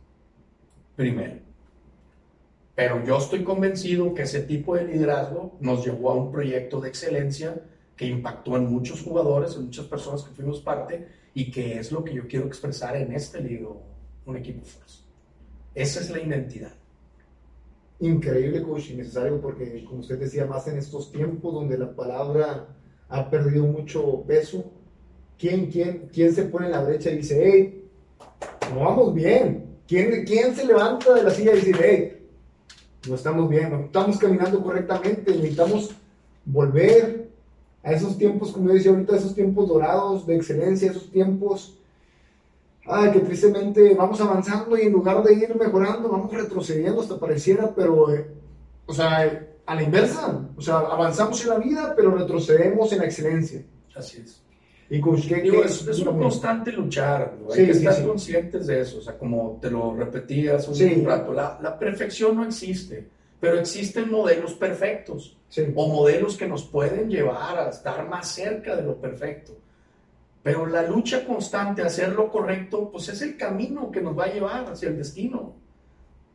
[0.97, 1.46] Primero.
[2.77, 6.89] Pero yo estoy convencido que ese tipo de liderazgo nos llevó a un proyecto de
[6.89, 7.59] excelencia
[7.95, 12.03] que impactó en muchos jugadores, en muchas personas que fuimos parte y que es lo
[12.03, 13.81] que yo quiero expresar en este libro,
[14.27, 14.99] Un equipo Force.
[15.73, 16.73] Esa es la identidad.
[17.99, 22.67] Increíble, coach, y necesario porque, como usted decía, más en estos tiempos donde la palabra
[23.09, 24.71] ha perdido mucho peso,
[25.39, 27.89] ¿quién, quién, quién se pone en la brecha y dice, hey,
[28.71, 29.79] no vamos bien?
[29.87, 32.16] ¿Quién, ¿Quién se levanta de la silla y dice, hey,
[33.07, 35.95] no estamos bien, no estamos caminando correctamente, necesitamos
[36.45, 37.29] volver
[37.83, 41.77] a esos tiempos, como yo decía ahorita, esos tiempos dorados de excelencia, esos tiempos
[42.87, 47.73] ay, que tristemente vamos avanzando y en lugar de ir mejorando, vamos retrocediendo hasta pareciera,
[47.75, 48.27] pero, eh,
[48.85, 53.05] o sea, a la inversa, o sea, avanzamos en la vida, pero retrocedemos en la
[53.05, 53.63] excelencia.
[53.95, 54.41] Así es.
[54.89, 54.95] Y
[55.41, 56.21] Digo, es, es un dígame.
[56.23, 57.51] constante luchar, ¿no?
[57.51, 58.03] hay Sí, que sí, estar sí.
[58.05, 62.37] conscientes de eso, o sea, como te lo repetí hace un rato, la, la perfección
[62.37, 63.05] no existe,
[63.39, 65.37] pero existen modelos perfectos
[65.75, 69.53] o modelos que nos pueden llevar a estar más cerca de lo perfecto.
[70.41, 74.33] Pero la lucha constante, hacer lo correcto, pues es el camino que nos va a
[74.33, 75.53] llevar hacia el destino.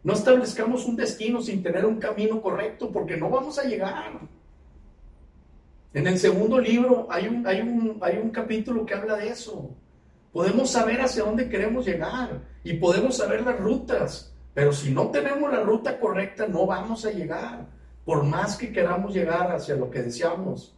[0.04, 4.12] No establezcamos un destino sin tener un camino correcto porque no vamos a llegar.
[5.94, 9.70] En el segundo libro hay un, hay un, hay un capítulo que habla de eso.
[10.32, 15.52] Podemos saber hacia dónde queremos llegar y podemos saber las rutas, pero si no tenemos
[15.52, 17.66] la ruta correcta no vamos a llegar,
[18.06, 20.74] por más que queramos llegar hacia lo que deseamos.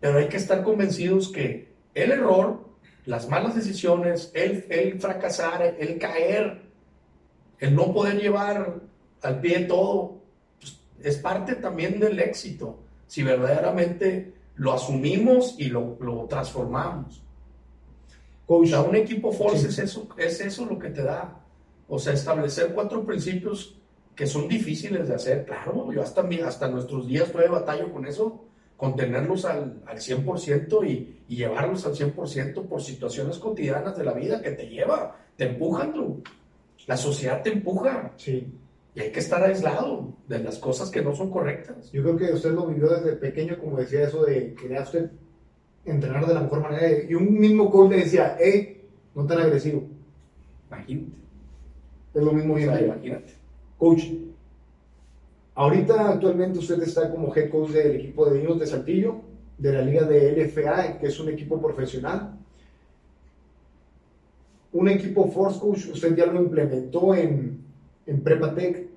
[0.00, 2.64] Pero hay que estar convencidos que el error,
[3.04, 6.62] las malas decisiones, el, el fracasar, el caer,
[7.58, 8.76] el no poder llevar
[9.20, 10.22] al pie todo,
[10.58, 12.78] pues, es parte también del éxito,
[13.10, 17.20] si verdaderamente lo asumimos y lo, lo transformamos.
[18.46, 19.66] Coach, sea, un equipo Force Sí.
[19.66, 21.40] es, eso, es eso lo que te da.
[21.88, 23.74] O sea, establecer cuatro principios
[24.14, 25.44] que son difíciles de hacer.
[25.44, 28.44] Claro, yo hasta, hasta nuestros días todavía batallo con eso,
[28.76, 34.12] con tenerlos al, al 100% y, y llevarlos al 100% por situaciones cotidianas de la
[34.12, 36.22] vida que te lleva, te empujan tú.
[36.86, 38.46] La sociedad te empuja sí,
[38.94, 41.92] y hay que estar aislado de las cosas que no son correctas.
[41.92, 45.10] yo creo que usted lo vivió desde pequeño, como decía eso de quería usted
[45.84, 48.82] entrenar de la mejor manera, y un mismo coach le decía, hey,
[49.14, 49.84] no tan agresivo,
[50.68, 51.16] Imagínate.
[52.14, 53.32] es lo mismo O sea, imagínate.
[53.76, 54.04] Coach,
[55.54, 59.22] ahorita actualmente usted está como head coach del equipo de niños de Saltillo,
[59.58, 62.36] de la liga de LFA, que es un equipo profesional.
[64.72, 67.59] Un equipo Force Coach, usted ya lo implementó en,
[68.10, 68.88] en Prepatec,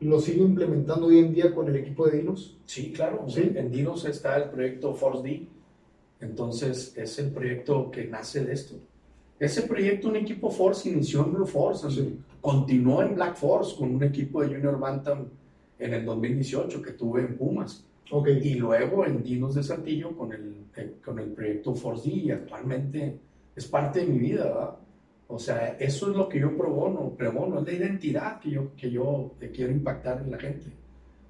[0.00, 2.56] lo sigue implementando hoy en día con el equipo de Dinos.
[2.64, 3.24] Sí, claro.
[3.28, 3.50] Sí.
[3.54, 5.46] En Dinos está el proyecto Force D.
[6.20, 8.76] Entonces, es el proyecto que nace de esto.
[9.40, 11.90] Ese proyecto, un equipo Force, inició en Blue Force.
[11.90, 12.18] Sí.
[12.40, 15.26] continuó en Black Force con un equipo de Junior Bantam
[15.78, 17.84] en el 2018 que tuve en Pumas.
[18.08, 18.38] Okay.
[18.42, 22.30] Y luego en Dinos de Saltillo con el, eh, con el proyecto Force D y
[22.30, 23.18] actualmente
[23.56, 24.76] es parte de mi vida, ¿verdad?
[25.32, 28.90] O sea, eso es lo que yo probono, pregono, es la identidad que yo, que
[28.90, 30.66] yo quiero impactar en la gente.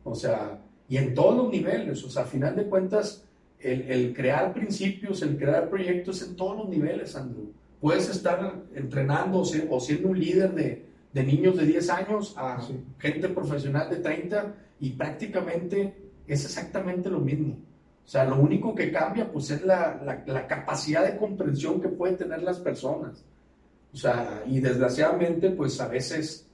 [0.05, 0.59] O sea,
[0.89, 3.27] y en todos los niveles, o sea, a final de cuentas,
[3.60, 7.52] el, el crear principios, el crear proyectos en todos los niveles, Andrew.
[7.78, 12.59] Puedes estar entrenando o, siendo un líder de, de, niños de 10 años a
[12.98, 15.94] gente profesional de 30 y prácticamente
[16.27, 17.59] es exactamente lo mismo.
[18.05, 21.89] O sea, lo único que cambia pues es la, la, la capacidad de comprensión que
[21.89, 23.24] pueden tener las personas.
[23.93, 26.47] O sea, y desgraciadamente, pues a veces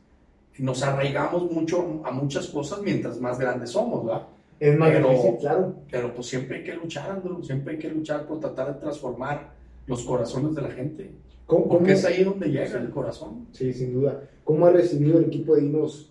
[0.58, 4.22] nos arraigamos mucho a muchas cosas mientras más grandes somos, ¿verdad?
[4.58, 5.74] Es más pero, difícil, claro.
[5.90, 9.50] Pero pues siempre hay que luchar, Andrew, siempre hay que luchar por tratar de transformar
[9.86, 11.10] los corazones de la gente.
[11.46, 13.46] ¿Cómo, Porque es ahí donde llega el corazón.
[13.52, 14.20] Sí, sin duda.
[14.42, 16.10] ¿Cómo ha recibido el equipo de Dinos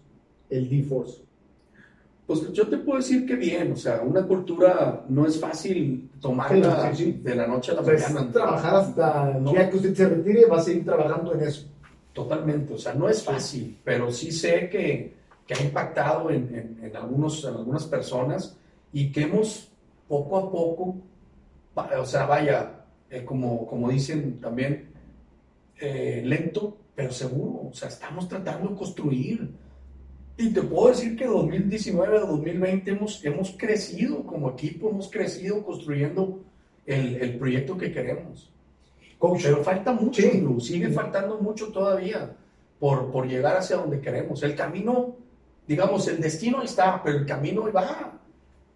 [0.50, 1.25] el D-Force?
[2.26, 6.92] Pues yo te puedo decir que bien, o sea, una cultura no es fácil tomarla
[6.92, 8.32] de la noche a la pues mañana.
[8.32, 11.68] Trabajar hasta el día que usted se retire, va a seguir trabajando en eso.
[12.14, 15.14] Totalmente, o sea, no es fácil, pero sí sé que,
[15.46, 18.58] que ha impactado en, en, algunos, en algunas personas
[18.92, 19.70] y que hemos
[20.08, 20.96] poco a poco,
[21.76, 24.90] o sea, vaya, eh, como, como dicen también,
[25.78, 29.52] eh, lento, pero seguro, o sea, estamos tratando de construir
[30.38, 35.64] y te puedo decir que 2019 a 2020 hemos, hemos crecido como equipo, hemos crecido
[35.64, 36.42] construyendo
[36.86, 38.52] el, el proyecto que queremos.
[39.20, 40.22] Pero falta mucho,
[40.60, 42.36] sigue faltando mucho todavía
[42.80, 44.44] por, por llegar hacia donde queremos.
[44.44, 45.16] El camino,
[45.68, 48.20] digamos, el destino está, pero el camino va.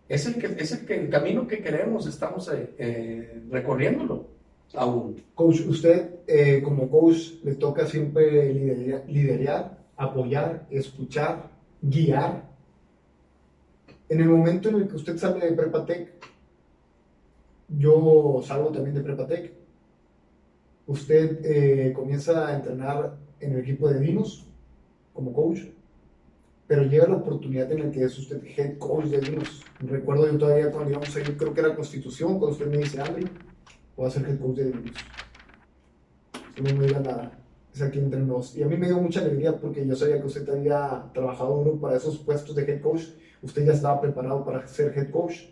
[0.08, 4.26] Es el, que, es el, que, el camino que queremos, estamos eh, eh, recorriéndolo
[4.74, 5.22] aún.
[5.36, 11.52] Coach, usted eh, como coach le toca siempre liderar, liderar apoyar, escuchar,
[11.82, 12.50] guiar.
[14.08, 16.14] En el momento en el que usted sale de Prepatec,
[17.68, 19.54] yo salgo también de Prepatec,
[20.88, 24.48] usted eh, comienza a entrenar en el equipo de Dinos
[25.14, 25.60] como coach,
[26.66, 29.64] pero llega la oportunidad en la que es usted head coach de Dinos.
[29.80, 33.02] Recuerdo yo todavía cuando íbamos a ir, creo que era Constitución, cuando usted me dice,
[33.02, 33.26] André,
[33.98, 34.96] voy a ser head coach de Dinos.
[36.64, 37.40] No me diga nada
[37.82, 38.56] aquí entre nos.
[38.56, 41.80] Y a mí me dio mucha alegría porque yo sabía que usted había trabajado uno
[41.80, 43.04] para esos puestos de head coach.
[43.42, 45.44] Usted ya estaba preparado para ser head coach.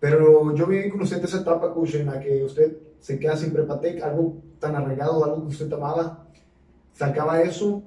[0.00, 3.52] Pero yo viví con usted esa etapa, coach, en la que usted se queda sin
[3.52, 6.26] prepatec, algo tan arraigado, algo que usted amaba,
[6.92, 7.82] sacaba eso.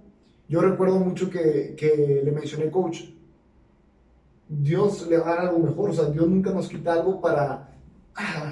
[0.47, 3.01] Yo recuerdo mucho que, que le mencioné, coach,
[4.47, 7.69] Dios le va a dar algo mejor, o sea, Dios nunca nos quita algo para,
[8.15, 8.51] ah,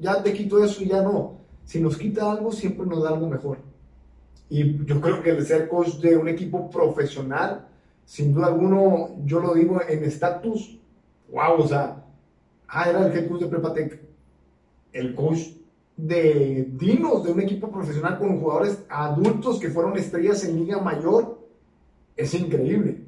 [0.00, 1.40] ya te quito eso y ya no.
[1.64, 3.58] Si nos quita algo, siempre nos da algo mejor.
[4.48, 7.66] Y yo creo que el ser coach de un equipo profesional,
[8.04, 10.78] sin duda alguno, yo lo digo en estatus,
[11.30, 12.04] wow, o sea,
[12.68, 14.00] ah, era el head coach de Prepatec,
[14.92, 15.40] el coach
[15.96, 21.40] de Dinos, de un equipo profesional con jugadores adultos que fueron estrellas en Liga Mayor,
[22.16, 23.02] es increíble.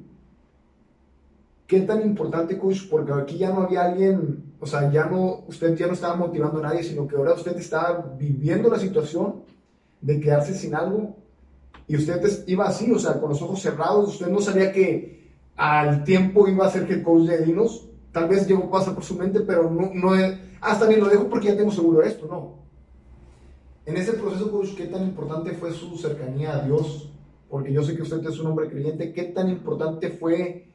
[1.65, 2.89] ¿Qué tan importante, coach?
[2.89, 6.59] Porque aquí ya no había alguien, o sea, ya no, usted ya no estaba motivando
[6.59, 9.43] a nadie, sino que ahora usted estaba viviendo la situación
[10.01, 11.18] de quedarse sin algo
[11.89, 16.03] y usted iba así, o sea, con los ojos cerrados, usted no sabía que al
[16.03, 19.15] tiempo iba a ser que el coach de Dinos, tal vez llegó pasa por su
[19.15, 22.59] mente, pero no, no es, hasta bien lo dejo porque ya tengo seguro esto, no.
[23.87, 27.11] En ese proceso, coach, ¿qué tan importante fue su cercanía a Dios?
[27.49, 30.67] Porque yo sé que usted es un hombre creyente, ¿qué tan importante fue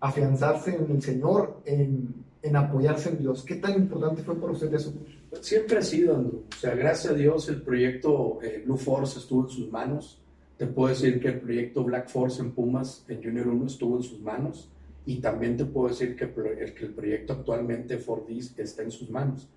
[0.00, 3.44] afianzarse en el Señor, en, en apoyarse en Dios?
[3.44, 5.40] ¿Qué tan importante fue para usted eso, coach?
[5.40, 6.42] Siempre ha sido, Andrew.
[6.50, 10.20] O sea, gracias a Dios el proyecto eh, Blue Force estuvo en sus manos
[10.58, 14.02] te puedo decir que el proyecto Black Force en Pumas, en Junior 1, estuvo en
[14.02, 14.68] sus manos.
[15.06, 19.08] Y también te puedo decir que el, que el proyecto actualmente Fordis está en sus
[19.08, 19.48] manos.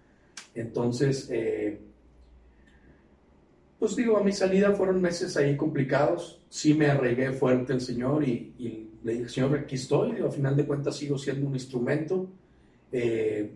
[0.54, 1.80] Entonces, eh,
[3.80, 6.40] pues digo, a mi salida fueron meses ahí complicados.
[6.50, 10.22] Sí me arregué fuerte el Señor y, y le dije, Señor, aquí estoy.
[10.22, 12.30] A final de cuentas sigo siendo un instrumento.
[12.92, 13.50] Eh,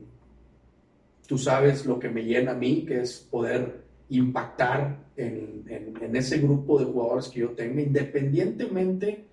[1.28, 5.64] tú sabes lo que me llena a mí, que es poder impactar en,
[6.02, 9.26] en, ese grupo de jugadores que yo tengo, independientemente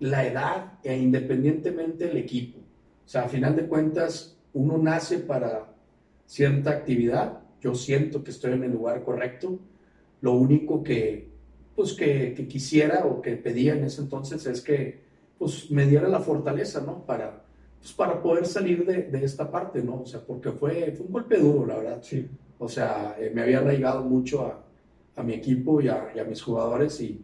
[0.00, 2.58] la edad e independientemente el equipo.
[2.58, 5.72] O sea, a final de cuentas, uno nace para
[6.26, 9.58] cierta actividad, yo siento que estoy en el lugar correcto,
[10.20, 11.28] lo único que,
[11.74, 15.06] pues, que quisiera o que pedía en ese entonces es que
[15.38, 17.04] pues, me diera la fortaleza, ¿no?
[17.04, 17.42] Para,
[17.78, 20.02] pues, para poder salir de, de, esta parte, ¿no?
[20.02, 21.98] O sea, porque fue, fue un golpe duro, la verdad.
[22.02, 22.26] Sí.
[22.58, 24.64] O sea, eh, me había arraigado mucho a,
[25.16, 27.22] a mi equipo y a, y a, mis jugadores y,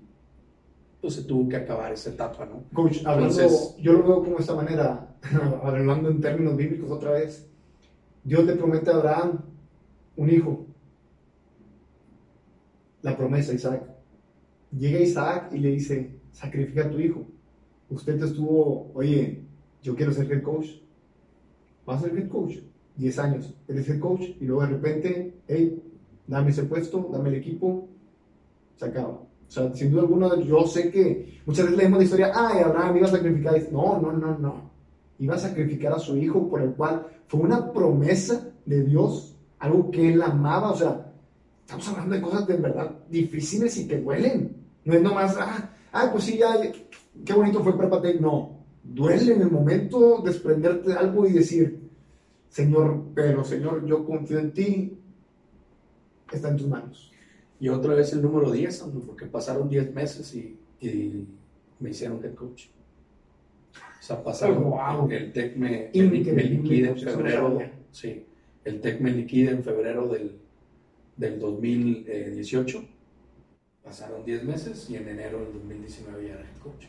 [1.01, 2.65] pues se tuvo que acabar esa etapa, ¿no?
[2.73, 5.17] Coach, hablando, Entonces- yo lo veo como esta manera,
[5.63, 7.49] hablando en términos bíblicos otra vez.
[8.25, 9.41] Dios le promete a Abraham
[10.17, 10.67] un hijo.
[13.03, 13.83] La promesa, Isaac.
[14.79, 17.27] Llega Isaac y le dice, sacrifica a tu hijo.
[17.91, 19.43] Usted estuvo, oye,
[19.83, 20.69] yo quiero ser head coach.
[21.85, 22.59] Vas a ser head coach.
[22.97, 23.55] 10 años.
[23.69, 25.83] Eres head coach y luego de repente, hey,
[26.27, 27.89] dame ese puesto, dame el equipo,
[28.77, 29.09] se acaba.
[29.53, 32.97] O sea, sin duda alguna, yo sé que muchas veces leemos la historia, ay, Abraham
[32.97, 33.55] iba a sacrificar.
[33.71, 34.71] No, no, no, no.
[35.19, 39.91] Iba a sacrificar a su hijo por el cual fue una promesa de Dios, algo
[39.91, 40.71] que él amaba.
[40.71, 41.13] O sea,
[41.61, 44.57] estamos hablando de cosas de verdad difíciles y que duelen.
[44.85, 46.59] No es nomás, ah, ah pues sí, ya,
[47.25, 48.21] qué bonito fue Prepatec.
[48.21, 51.82] No, duele en el momento desprenderte de algo y decir,
[52.53, 54.99] Señor, pero Señor, yo confío en ti,
[56.31, 57.11] está en tus manos.
[57.59, 61.27] Y otra vez el número 10, Andrew, porque pasaron 10 meses y, y
[61.81, 62.67] me hicieron head coach.
[63.75, 65.11] O sea, pasaron, Wow.
[65.11, 67.59] el TEC me, me, liquida en febrero,
[67.91, 68.27] sí,
[68.67, 70.39] el TEC me liquida en febrero del,
[71.17, 72.85] del 2018.
[73.83, 76.85] Pasaron 10 meses y en enero del 2019 ya era head coach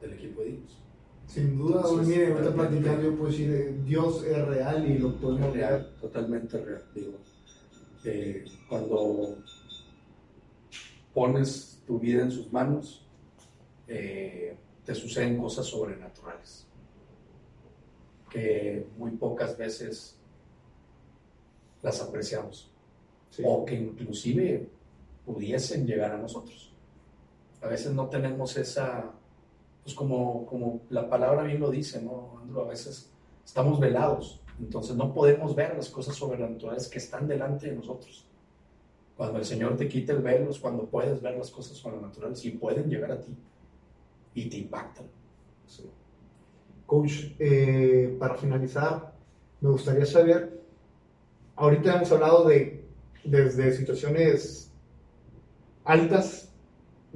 [0.00, 0.80] del equipo de Dios.
[1.26, 5.54] Sin duda, Entonces, mire, ahorita yo decir, eh, Dios es real y lo podemos ver.
[5.54, 6.84] real, totalmente real.
[6.94, 7.12] Digo,
[8.04, 9.36] eh, cuando
[11.12, 13.04] pones tu vida en sus manos,
[13.88, 16.66] eh, te suceden cosas sobrenaturales
[18.30, 20.16] que muy pocas veces
[21.82, 22.70] las apreciamos
[23.30, 23.42] Sí.
[23.46, 24.68] o que inclusive
[25.24, 26.72] pudiesen llegar a nosotros.
[27.60, 29.12] A veces no tenemos esa,
[29.86, 32.62] pues como, como la palabra bien lo dice, ¿no, Andrew?
[32.62, 33.08] A veces
[33.44, 38.26] estamos velados, entonces no podemos ver las cosas sobrenaturales que están delante de nosotros.
[39.16, 42.50] Cuando el Señor te quita el velo es cuando puedes ver las cosas sobrenaturales y
[42.50, 43.32] pueden llegar a ti
[44.34, 45.06] y te impactan.
[45.68, 45.88] Sí.
[46.84, 49.14] Coach, eh, para finalizar,
[49.60, 50.64] me gustaría saber,
[51.54, 52.84] ahorita hemos hablado de
[53.22, 54.72] desde situaciones
[55.84, 56.45] altas,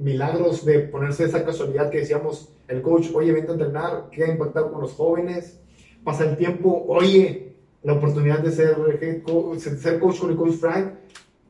[0.01, 4.71] milagros de ponerse esa casualidad que decíamos, el coach, oye, vente a entrenar, queda impactado
[4.71, 5.59] con los jóvenes,
[6.03, 7.53] pasa el tiempo, oye,
[7.83, 10.93] la oportunidad de ser, head co- de ser coach con el coach Frank,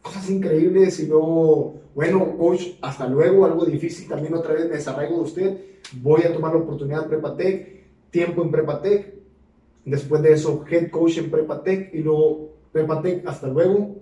[0.02, 5.18] cosas increíbles y luego, bueno, coach, hasta luego, algo difícil, también otra vez me desarraigo
[5.18, 5.58] de usted,
[6.02, 9.14] voy a tomar la oportunidad en Prepatec, tiempo en Prepatec,
[9.86, 13.96] después de eso head coach en Prepatec y luego Prepatec, hasta luego,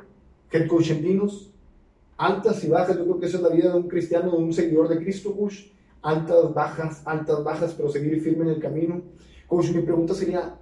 [0.51, 1.51] head coach en Dinos,
[2.19, 4.53] altas y bajas, yo creo que esa es la vida de un cristiano, de un
[4.53, 5.67] seguidor de Cristo, coach,
[6.01, 9.01] altas, bajas, altas, bajas, pero seguir firme en el camino.
[9.47, 10.57] Coach, mi pregunta sería,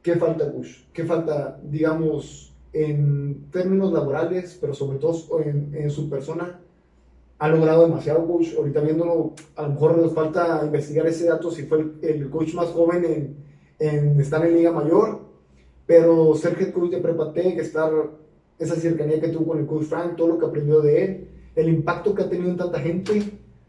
[0.00, 0.68] ¿qué falta, coach?
[0.92, 6.60] ¿Qué falta, digamos, en términos laborales, pero sobre todo en, en su persona?
[7.38, 8.54] Ha logrado demasiado, coach.
[8.56, 12.54] Ahorita viéndolo, a lo mejor nos falta investigar ese dato si fue el, el coach
[12.54, 13.36] más joven en,
[13.80, 15.20] en estar en Liga Mayor,
[15.84, 17.90] pero ser head coach de Prepatec, estar
[18.58, 21.68] esa cercanía que tuvo con el coach Frank, todo lo que aprendió de él, el
[21.68, 23.22] impacto que ha tenido en tanta gente,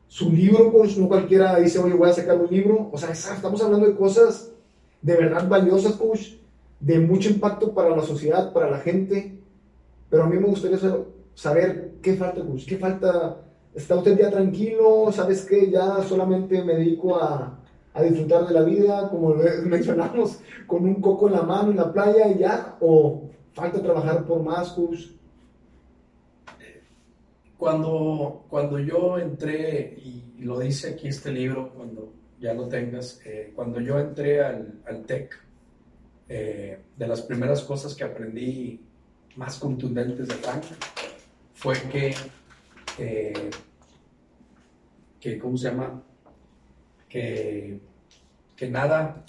[0.08, 3.62] su libro, coach, no cualquiera dice, oye, voy a sacar un libro, o sea, estamos
[3.62, 4.52] hablando de cosas
[5.02, 6.34] de verdad valiosas, coach,
[6.80, 9.38] de mucho impacto para la sociedad, para la gente,
[10.10, 10.98] pero a mí me gustaría sa-
[11.36, 13.38] saber qué falta, coach, qué falta,
[13.74, 17.60] está usted ya tranquilo, sabes que ya solamente me dedico a,
[17.94, 19.36] a disfrutar de la vida, como
[19.66, 23.24] mencionamos, con un coco en la mano en la playa y ya, o
[23.58, 25.08] falta trabajar por más, coach.
[27.58, 33.52] Cuando, cuando yo entré, y lo dice aquí este libro, cuando ya lo tengas, eh,
[33.56, 35.36] cuando yo entré al, al TEC,
[36.30, 38.80] eh, de las primeras cosas que aprendí
[39.38, 40.64] más contundentes de Frank
[41.56, 42.14] fue que,
[43.00, 43.50] eh,
[45.20, 46.04] que ¿cómo se llama?
[47.10, 47.80] Que,
[48.56, 49.26] que nada,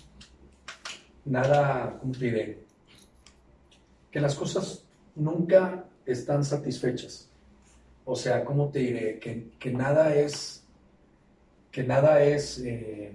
[1.24, 2.67] nada, ¿cómo te diré?
[4.10, 7.28] Que las cosas nunca están satisfechas.
[8.04, 9.18] O sea, ¿cómo te diré?
[9.18, 10.64] Que, que nada es,
[11.70, 13.12] que nada es, eh,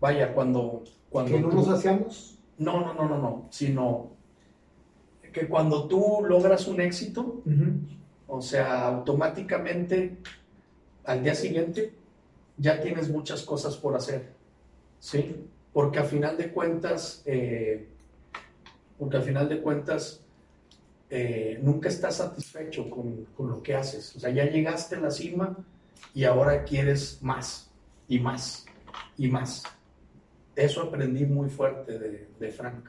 [0.00, 2.38] vaya, cuando, cuando Que no tú- nos hacíamos.
[2.58, 4.10] no, no, no, no, no, sino
[5.32, 7.42] que cuando tú logras un éxito,
[8.26, 10.16] o sea, automáticamente
[11.04, 11.92] al día siguiente
[12.56, 14.30] ya tienes muchas cosas por hacer,
[15.00, 15.36] ¿sí?
[15.72, 17.86] Porque a final de cuentas, eh,
[18.98, 20.20] porque al final de cuentas,
[21.10, 24.14] eh, nunca estás satisfecho con, con lo que haces.
[24.16, 25.56] O sea, ya llegaste a la cima
[26.14, 27.70] y ahora quieres más
[28.08, 28.66] y más
[29.16, 29.62] y más.
[30.54, 32.88] Eso aprendí muy fuerte de, de Frank.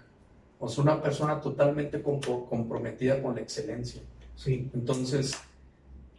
[0.60, 4.02] O sea, una persona totalmente compro- comprometida con la excelencia.
[4.36, 4.70] Sí.
[4.74, 5.34] Entonces,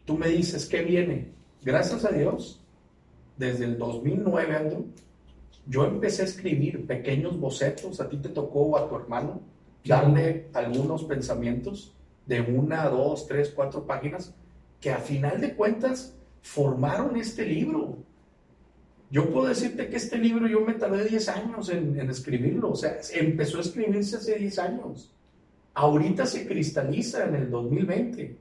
[0.04, 1.32] tú me dices, ¿qué viene?
[1.62, 2.60] Gracias a Dios,
[3.36, 4.86] desde el 2009, Andrew,
[5.66, 9.40] yo empecé a escribir pequeños bocetos, a ti te tocó o a tu hermano,
[9.84, 11.94] darle algunos pensamientos
[12.26, 14.34] de una, dos, tres, cuatro páginas,
[14.80, 17.98] que a final de cuentas formaron este libro.
[19.10, 22.98] Yo puedo decirte que este libro yo me tardé 10 años en, escribirlo, o sea,
[23.14, 25.12] empezó a escribirse hace 10 años.
[25.74, 28.36] Ahorita se cristaliza en el 2020,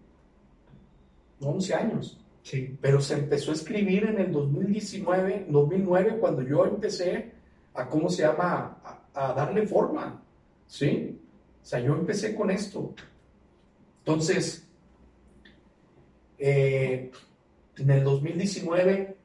[1.41, 2.19] 11 años.
[2.43, 2.77] Sí.
[2.79, 7.31] Pero se empezó a escribir en el 2019, 2009, cuando yo empecé
[7.73, 10.23] a, ¿cómo se llama?, a, a darle forma,
[10.67, 11.18] ¿sí?
[11.61, 12.93] O sea, yo empecé con esto.
[13.99, 14.67] Entonces,
[16.37, 17.11] eh,
[17.77, 19.17] en el 2019,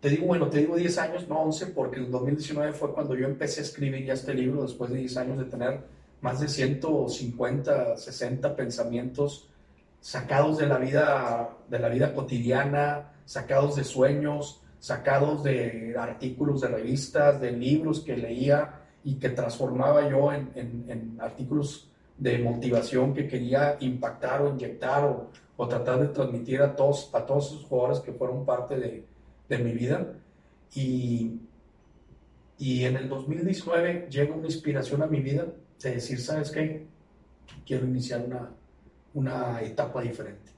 [0.00, 3.26] te digo, bueno, te digo 10 años, no 11, porque el 2019 fue cuando yo
[3.26, 5.80] empecé a escribir ya este libro, después de 10 años de tener
[6.20, 9.48] más de 150, 60 pensamientos
[10.00, 16.68] sacados de la vida, de la vida cotidiana, sacados de sueños, sacados de artículos de
[16.68, 21.88] revistas, de libros que leía y que transformaba yo en, en artículos
[22.18, 27.24] de motivación que quería impactar o inyectar o, o tratar de transmitir a todos, a
[27.26, 29.04] todos esos jugadores que fueron parte de,
[29.48, 30.14] de mi vida.
[30.74, 31.40] Y,
[32.58, 35.46] y en el 2019 llega una inspiración a mi vida
[35.82, 36.86] de decir, ¿sabes qué?
[37.66, 38.50] Quiero iniciar una,
[39.14, 40.52] una etapa diferente.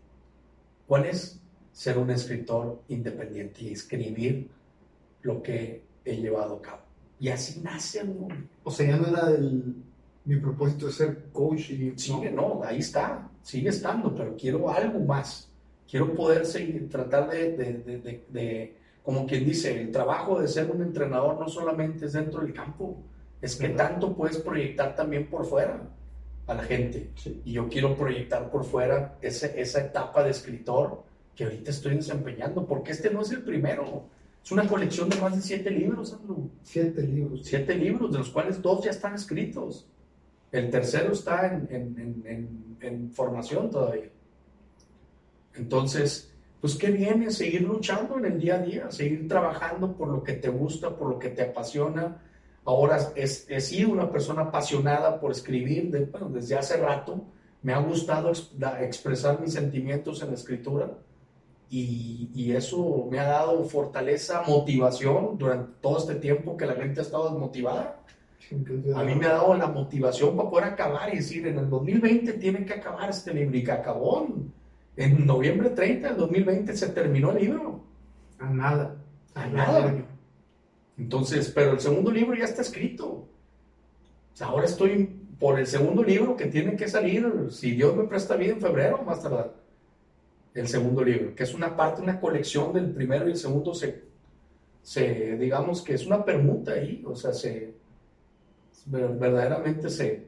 [0.87, 1.41] ¿Cuál es?
[1.73, 4.49] Ser un escritor independiente y escribir
[5.23, 6.84] lo que he llevado a cabo.
[7.21, 8.35] Y así nace el mundo.
[8.65, 9.75] O sea, ya no era el,
[10.25, 11.93] mi propósito es ser coach y...
[11.97, 15.51] Sigue, no, ahí está, sigue estando, pero quiero algo más.
[15.89, 20.83] Quiero poder seguir, tratar de, de, de, como quien dice, el trabajo de ser un
[20.83, 22.97] entrenador no solamente es dentro del campo,
[23.41, 25.83] es que tanto puedes proyectar también por fuera
[26.47, 27.11] a la gente.
[27.45, 31.05] Y yo quiero proyectar por fuera ese, esa etapa de escritor
[31.37, 34.05] que ahorita estoy desempeñando, porque este no es el primero.
[34.45, 36.51] Es una colección de más de siete libros, Andrew.
[36.63, 37.41] Siete libros.
[37.45, 39.89] Siete libros, de los cuales dos ya están escritos.
[40.53, 44.11] El tercero está en, formación todavía.
[45.55, 46.31] Entonces,
[46.61, 50.35] pues qué viene seguir luchando en el día a día, seguir trabajando por lo que
[50.35, 52.21] te gusta, por lo que te apasiona.
[52.67, 57.25] Ahora es, he sido una persona apasionada por escribir desde hace rato.
[57.63, 58.31] Me ha gustado
[58.81, 60.91] expresar mis sentimientos en la escritura
[61.81, 67.01] y, y, eso me ha dado fortaleza, motivación durante todo este tiempo que la gente
[67.01, 68.05] ha estado desmotivada
[68.95, 72.35] a mí me ha dado la motivación para poder acabar y decir, en el 2020
[72.35, 74.29] tiene que acabar este libro y que acabó.
[74.97, 77.81] En noviembre 30 del 2020 se terminó el libro.
[78.39, 78.97] A nada.
[79.35, 79.95] A nada.
[80.99, 83.27] Entonces, pero el segundo libro ya está escrito.
[84.41, 88.53] ahora estoy por el segundo libro que tiene que salir, si Dios me presta vida
[88.53, 89.51] en febrero, más tarde.
[90.55, 94.03] El segundo libro, que es una parte, una colección del primero y el segundo, se,
[94.83, 97.75] se digamos que es una permuta ahí, o sea, se,
[98.87, 100.25] verdaderamente se,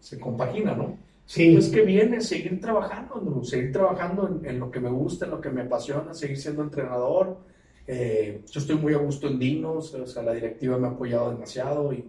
[0.00, 0.96] se compagina, ¿no?
[1.26, 1.52] Sí.
[1.52, 5.50] Pues que viene seguir trabajando, seguir trabajando en, lo que me gusta, en lo que
[5.50, 7.38] me apasiona, seguir siendo entrenador.
[7.86, 11.30] Eh, yo estoy muy a gusto en Dinos, o sea, la directiva me ha apoyado
[11.30, 12.04] demasiado y,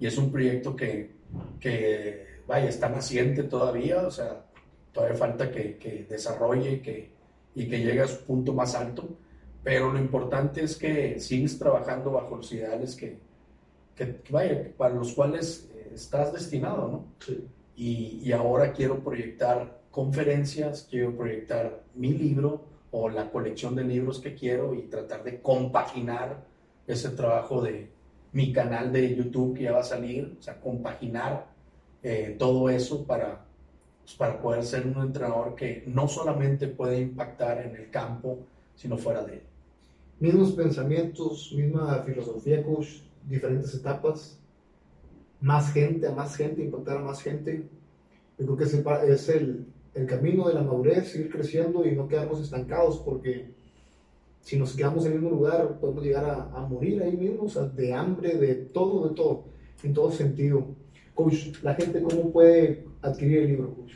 [0.00, 1.12] y es un proyecto que,
[1.60, 4.45] que, vaya, está naciente todavía, o sea,
[4.96, 7.10] todavía falta que, que desarrolle que,
[7.54, 9.06] y que llegue a su punto más alto,
[9.62, 13.18] pero lo importante es que sigues trabajando bajo los ideales que,
[13.94, 17.04] que, vaya, para los cuales eh, estás destinado, ¿no?
[17.24, 17.46] Sí.
[17.76, 24.18] Y, y, ahora quiero proyectar conferencias, quiero proyectar mi libro o la colección de libros
[24.18, 26.42] que quiero y tratar de compaginar
[26.86, 27.90] ese trabajo de
[28.32, 31.48] mi canal de YouTube que ya va a salir, o sea, compaginar
[32.02, 33.45] eh, todo eso para,
[34.06, 38.38] pues, para poder ser un entrenador que no solamente puede impactar en el campo,
[38.76, 39.42] sino fuera de él.
[40.20, 44.38] Mismos pensamientos, misma filosofía, coach, diferentes etapas,
[45.40, 47.68] más gente, a más gente, impactar a más gente.
[48.38, 48.64] Yo creo que
[49.12, 49.66] es, el,
[50.06, 53.50] camino de la madurez, seguir creciendo y no quedarnos estancados, porque
[54.40, 57.48] si nos quedamos en el mismo lugar, podemos llegar a, a morir ahí mismo, o
[57.48, 59.46] sea, de hambre, de todo, de todo,
[59.82, 60.64] en todo sentido.
[61.16, 63.92] Coach, la gente, ¿cómo puede adquirir el libro, Coach?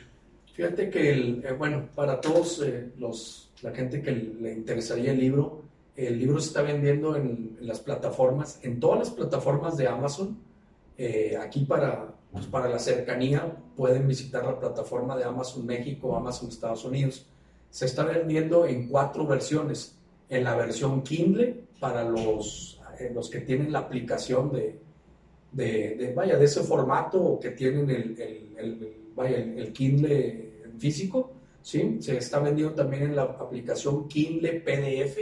[0.53, 5.19] Fíjate que, el, eh, bueno, para todos eh, los, la gente que le interesaría el
[5.19, 5.61] libro,
[5.95, 10.37] el libro se está vendiendo en, las plataformas, en todas las plataformas de Amazon.
[10.97, 16.49] Eh, aquí para, pues, para la cercanía pueden visitar la plataforma de Amazon México, Amazon
[16.49, 17.27] Estados Unidos.
[17.69, 19.95] Se está vendiendo en cuatro versiones.
[20.29, 24.79] En la versión Kindle para los, eh, los que tienen la aplicación de,
[25.51, 31.31] de, vaya, de ese formato que tienen el, el, el, vaya, el Kindle físico.
[31.61, 31.97] ¿sí?
[31.99, 35.17] Se está vendiendo también en la aplicación Kindle PDF,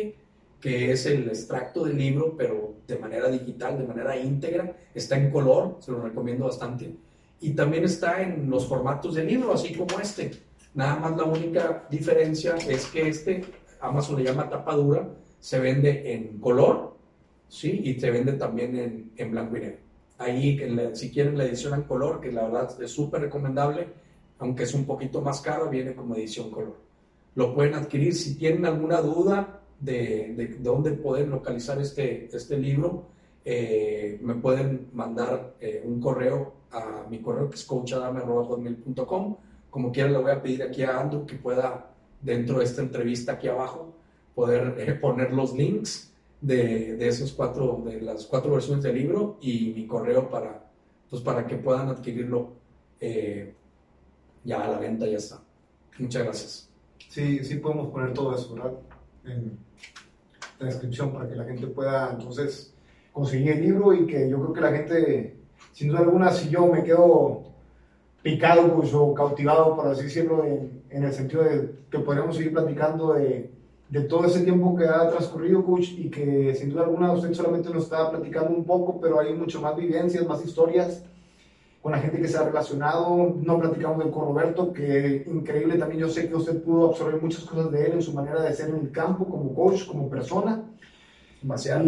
[0.59, 4.75] que es el extracto del libro, pero de manera digital, de manera íntegra.
[4.93, 6.93] Está en color, se lo recomiendo bastante.
[7.41, 10.31] Y también está en los formatos de libro, así como este.
[10.73, 13.43] Nada más la única diferencia es que este,
[13.79, 15.07] Amazon le llama tapa dura,
[15.39, 16.95] se vende en color,
[17.47, 17.81] ¿sí?
[17.85, 19.88] Y se vende también en, en blanco y negro.
[20.19, 20.59] Ahí,
[20.93, 23.87] si quieren la edición en color, que la verdad es súper recomendable,
[24.39, 26.75] aunque es un poquito más caro, viene como edición color.
[27.35, 33.05] Lo pueden adquirir si tienen alguna duda de, de, dónde pueden localizar este, este libro.
[33.45, 39.37] Eh, me pueden mandar eh, un correo a mi correo que es coachadame.com.
[39.69, 41.91] Como quieran, le voy a pedir aquí a Andrew que pueda,
[42.21, 43.93] dentro de esta entrevista aquí abajo,
[44.35, 46.08] poder eh, poner los links
[46.41, 50.69] de, de, esos cuatro, de las cuatro versiones del libro y mi correo para,
[51.09, 52.53] pues, para que puedan adquirirlo
[54.43, 55.41] ya a la venta, ya está.
[55.97, 56.69] Muchas gracias.
[57.09, 58.73] Sí, sí podemos poner todo eso, ¿verdad?
[59.25, 59.57] En
[60.59, 62.73] la descripción para que la gente pueda entonces
[63.11, 65.37] conseguir el libro y que yo creo que la gente,
[65.71, 67.43] sin duda alguna, si yo me quedo
[68.21, 72.53] picado pues, o cautivado, por así decirlo, en, en el sentido de que podríamos seguir
[72.53, 73.51] platicando de,
[73.89, 77.69] de, todo ese tiempo que ha transcurrido, coach, y que sin duda alguna usted solamente
[77.69, 81.03] nos está platicando un poco, pero hay mucho más vivencias, más historias
[81.81, 83.35] con la gente que se ha relacionado.
[83.41, 86.01] No platicamos del con Roberto, que increíble también.
[86.01, 88.69] Yo sé que usted pudo absorber muchas cosas de él en su manera de ser
[88.69, 90.63] en el campo, como coach, como persona.
[91.41, 91.85] Demasiado.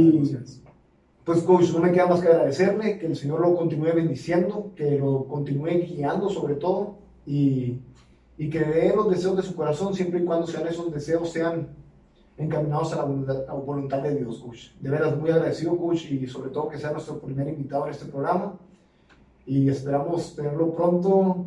[1.26, 4.98] pues, coach, no me queda más que agradecerle, que el Señor lo continúe bendiciendo, que
[4.98, 6.96] lo continúe guiando sobre todo
[7.26, 7.80] y,
[8.38, 11.81] y que dé los deseos de su corazón, siempre y cuando sean esos deseos sean
[12.42, 14.72] encaminados a la voluntad, a la voluntad de Dios, coach.
[14.80, 18.06] De veras, muy agradecido, coach, y sobre todo que sea nuestro primer invitado en este
[18.06, 18.54] programa
[19.46, 21.46] y esperamos tenerlo pronto.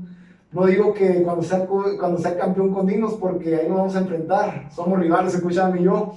[0.52, 4.00] No digo que cuando sea, cuando sea campeón con Dinos, porque ahí nos vamos a
[4.00, 6.14] enfrentar, somos rivales, escuchan y yo,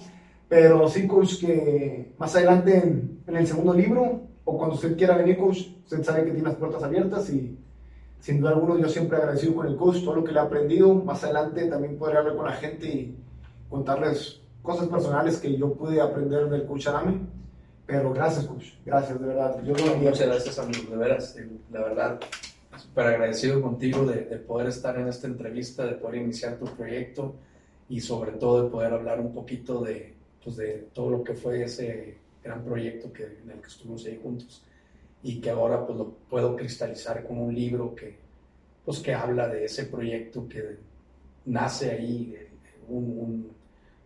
[0.48, 5.18] pero sí, coach, que más adelante en, en, el segundo libro, o cuando usted quiera
[5.18, 7.58] venir, coach, usted sabe que tiene las puertas abiertas y
[8.20, 10.94] sin duda alguna yo siempre agradecido con el coach, todo lo que le he aprendido.
[10.94, 13.18] Más adelante también podré hablar con la gente y
[13.70, 17.22] contarles cosas personales que yo pude aprender del coach Arame
[17.86, 18.66] pero gracias, coach.
[18.86, 19.64] Gracias, de verdad.
[19.64, 20.92] Yo Muchas gracias, amigo.
[20.92, 21.38] De veras,
[21.72, 22.20] la verdad,
[22.76, 27.36] súper agradecido contigo de, de, poder estar en esta entrevista, de poder iniciar tu proyecto
[27.88, 30.14] y sobre todo de poder hablar un poquito de,
[30.44, 34.20] pues, de todo lo que fue ese gran proyecto que, en el que estuvimos ahí
[34.22, 34.62] juntos
[35.24, 38.18] y que ahora pues lo puedo cristalizar con un libro que,
[38.84, 40.78] pues, que habla de ese proyecto que
[41.46, 42.36] nace ahí,
[42.90, 43.57] un, un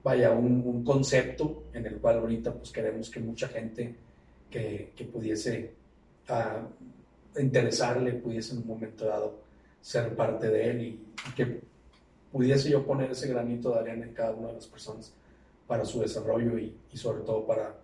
[0.03, 3.95] vaya, un, concepto en el cual ahorita pues queremos que mucha gente
[4.49, 5.73] que, que pudiese
[6.29, 9.39] uh, interesarle, pudiese en un momento dado
[9.81, 10.99] ser parte de él y,
[11.35, 11.61] que
[12.31, 15.13] pudiese yo poner ese granito de arena en cada una de las personas
[15.67, 17.75] para su desarrollo y, y sobre todo para,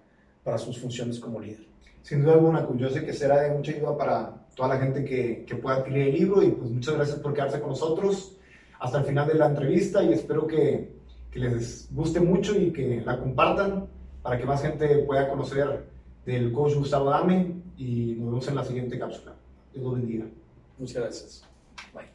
[0.44, 1.66] para sus funciones como líder.
[2.02, 5.04] Sin duda alguna, pues, yo sé que será de mucha ayuda para toda la gente
[5.06, 8.38] que, que pueda adquirir el libro y pues muchas gracias por quedarse con nosotros
[8.80, 10.97] hasta el final de la entrevista y espero que
[11.32, 13.88] que les guste mucho y que la compartan
[14.22, 15.86] para que más gente pueda conocer
[16.26, 19.34] del coach Gustavo Dame y nos vemos en la siguiente cápsula.
[19.74, 20.26] Dios los bendiga.
[20.78, 21.44] Muchas gracias.
[21.94, 22.08] Bye.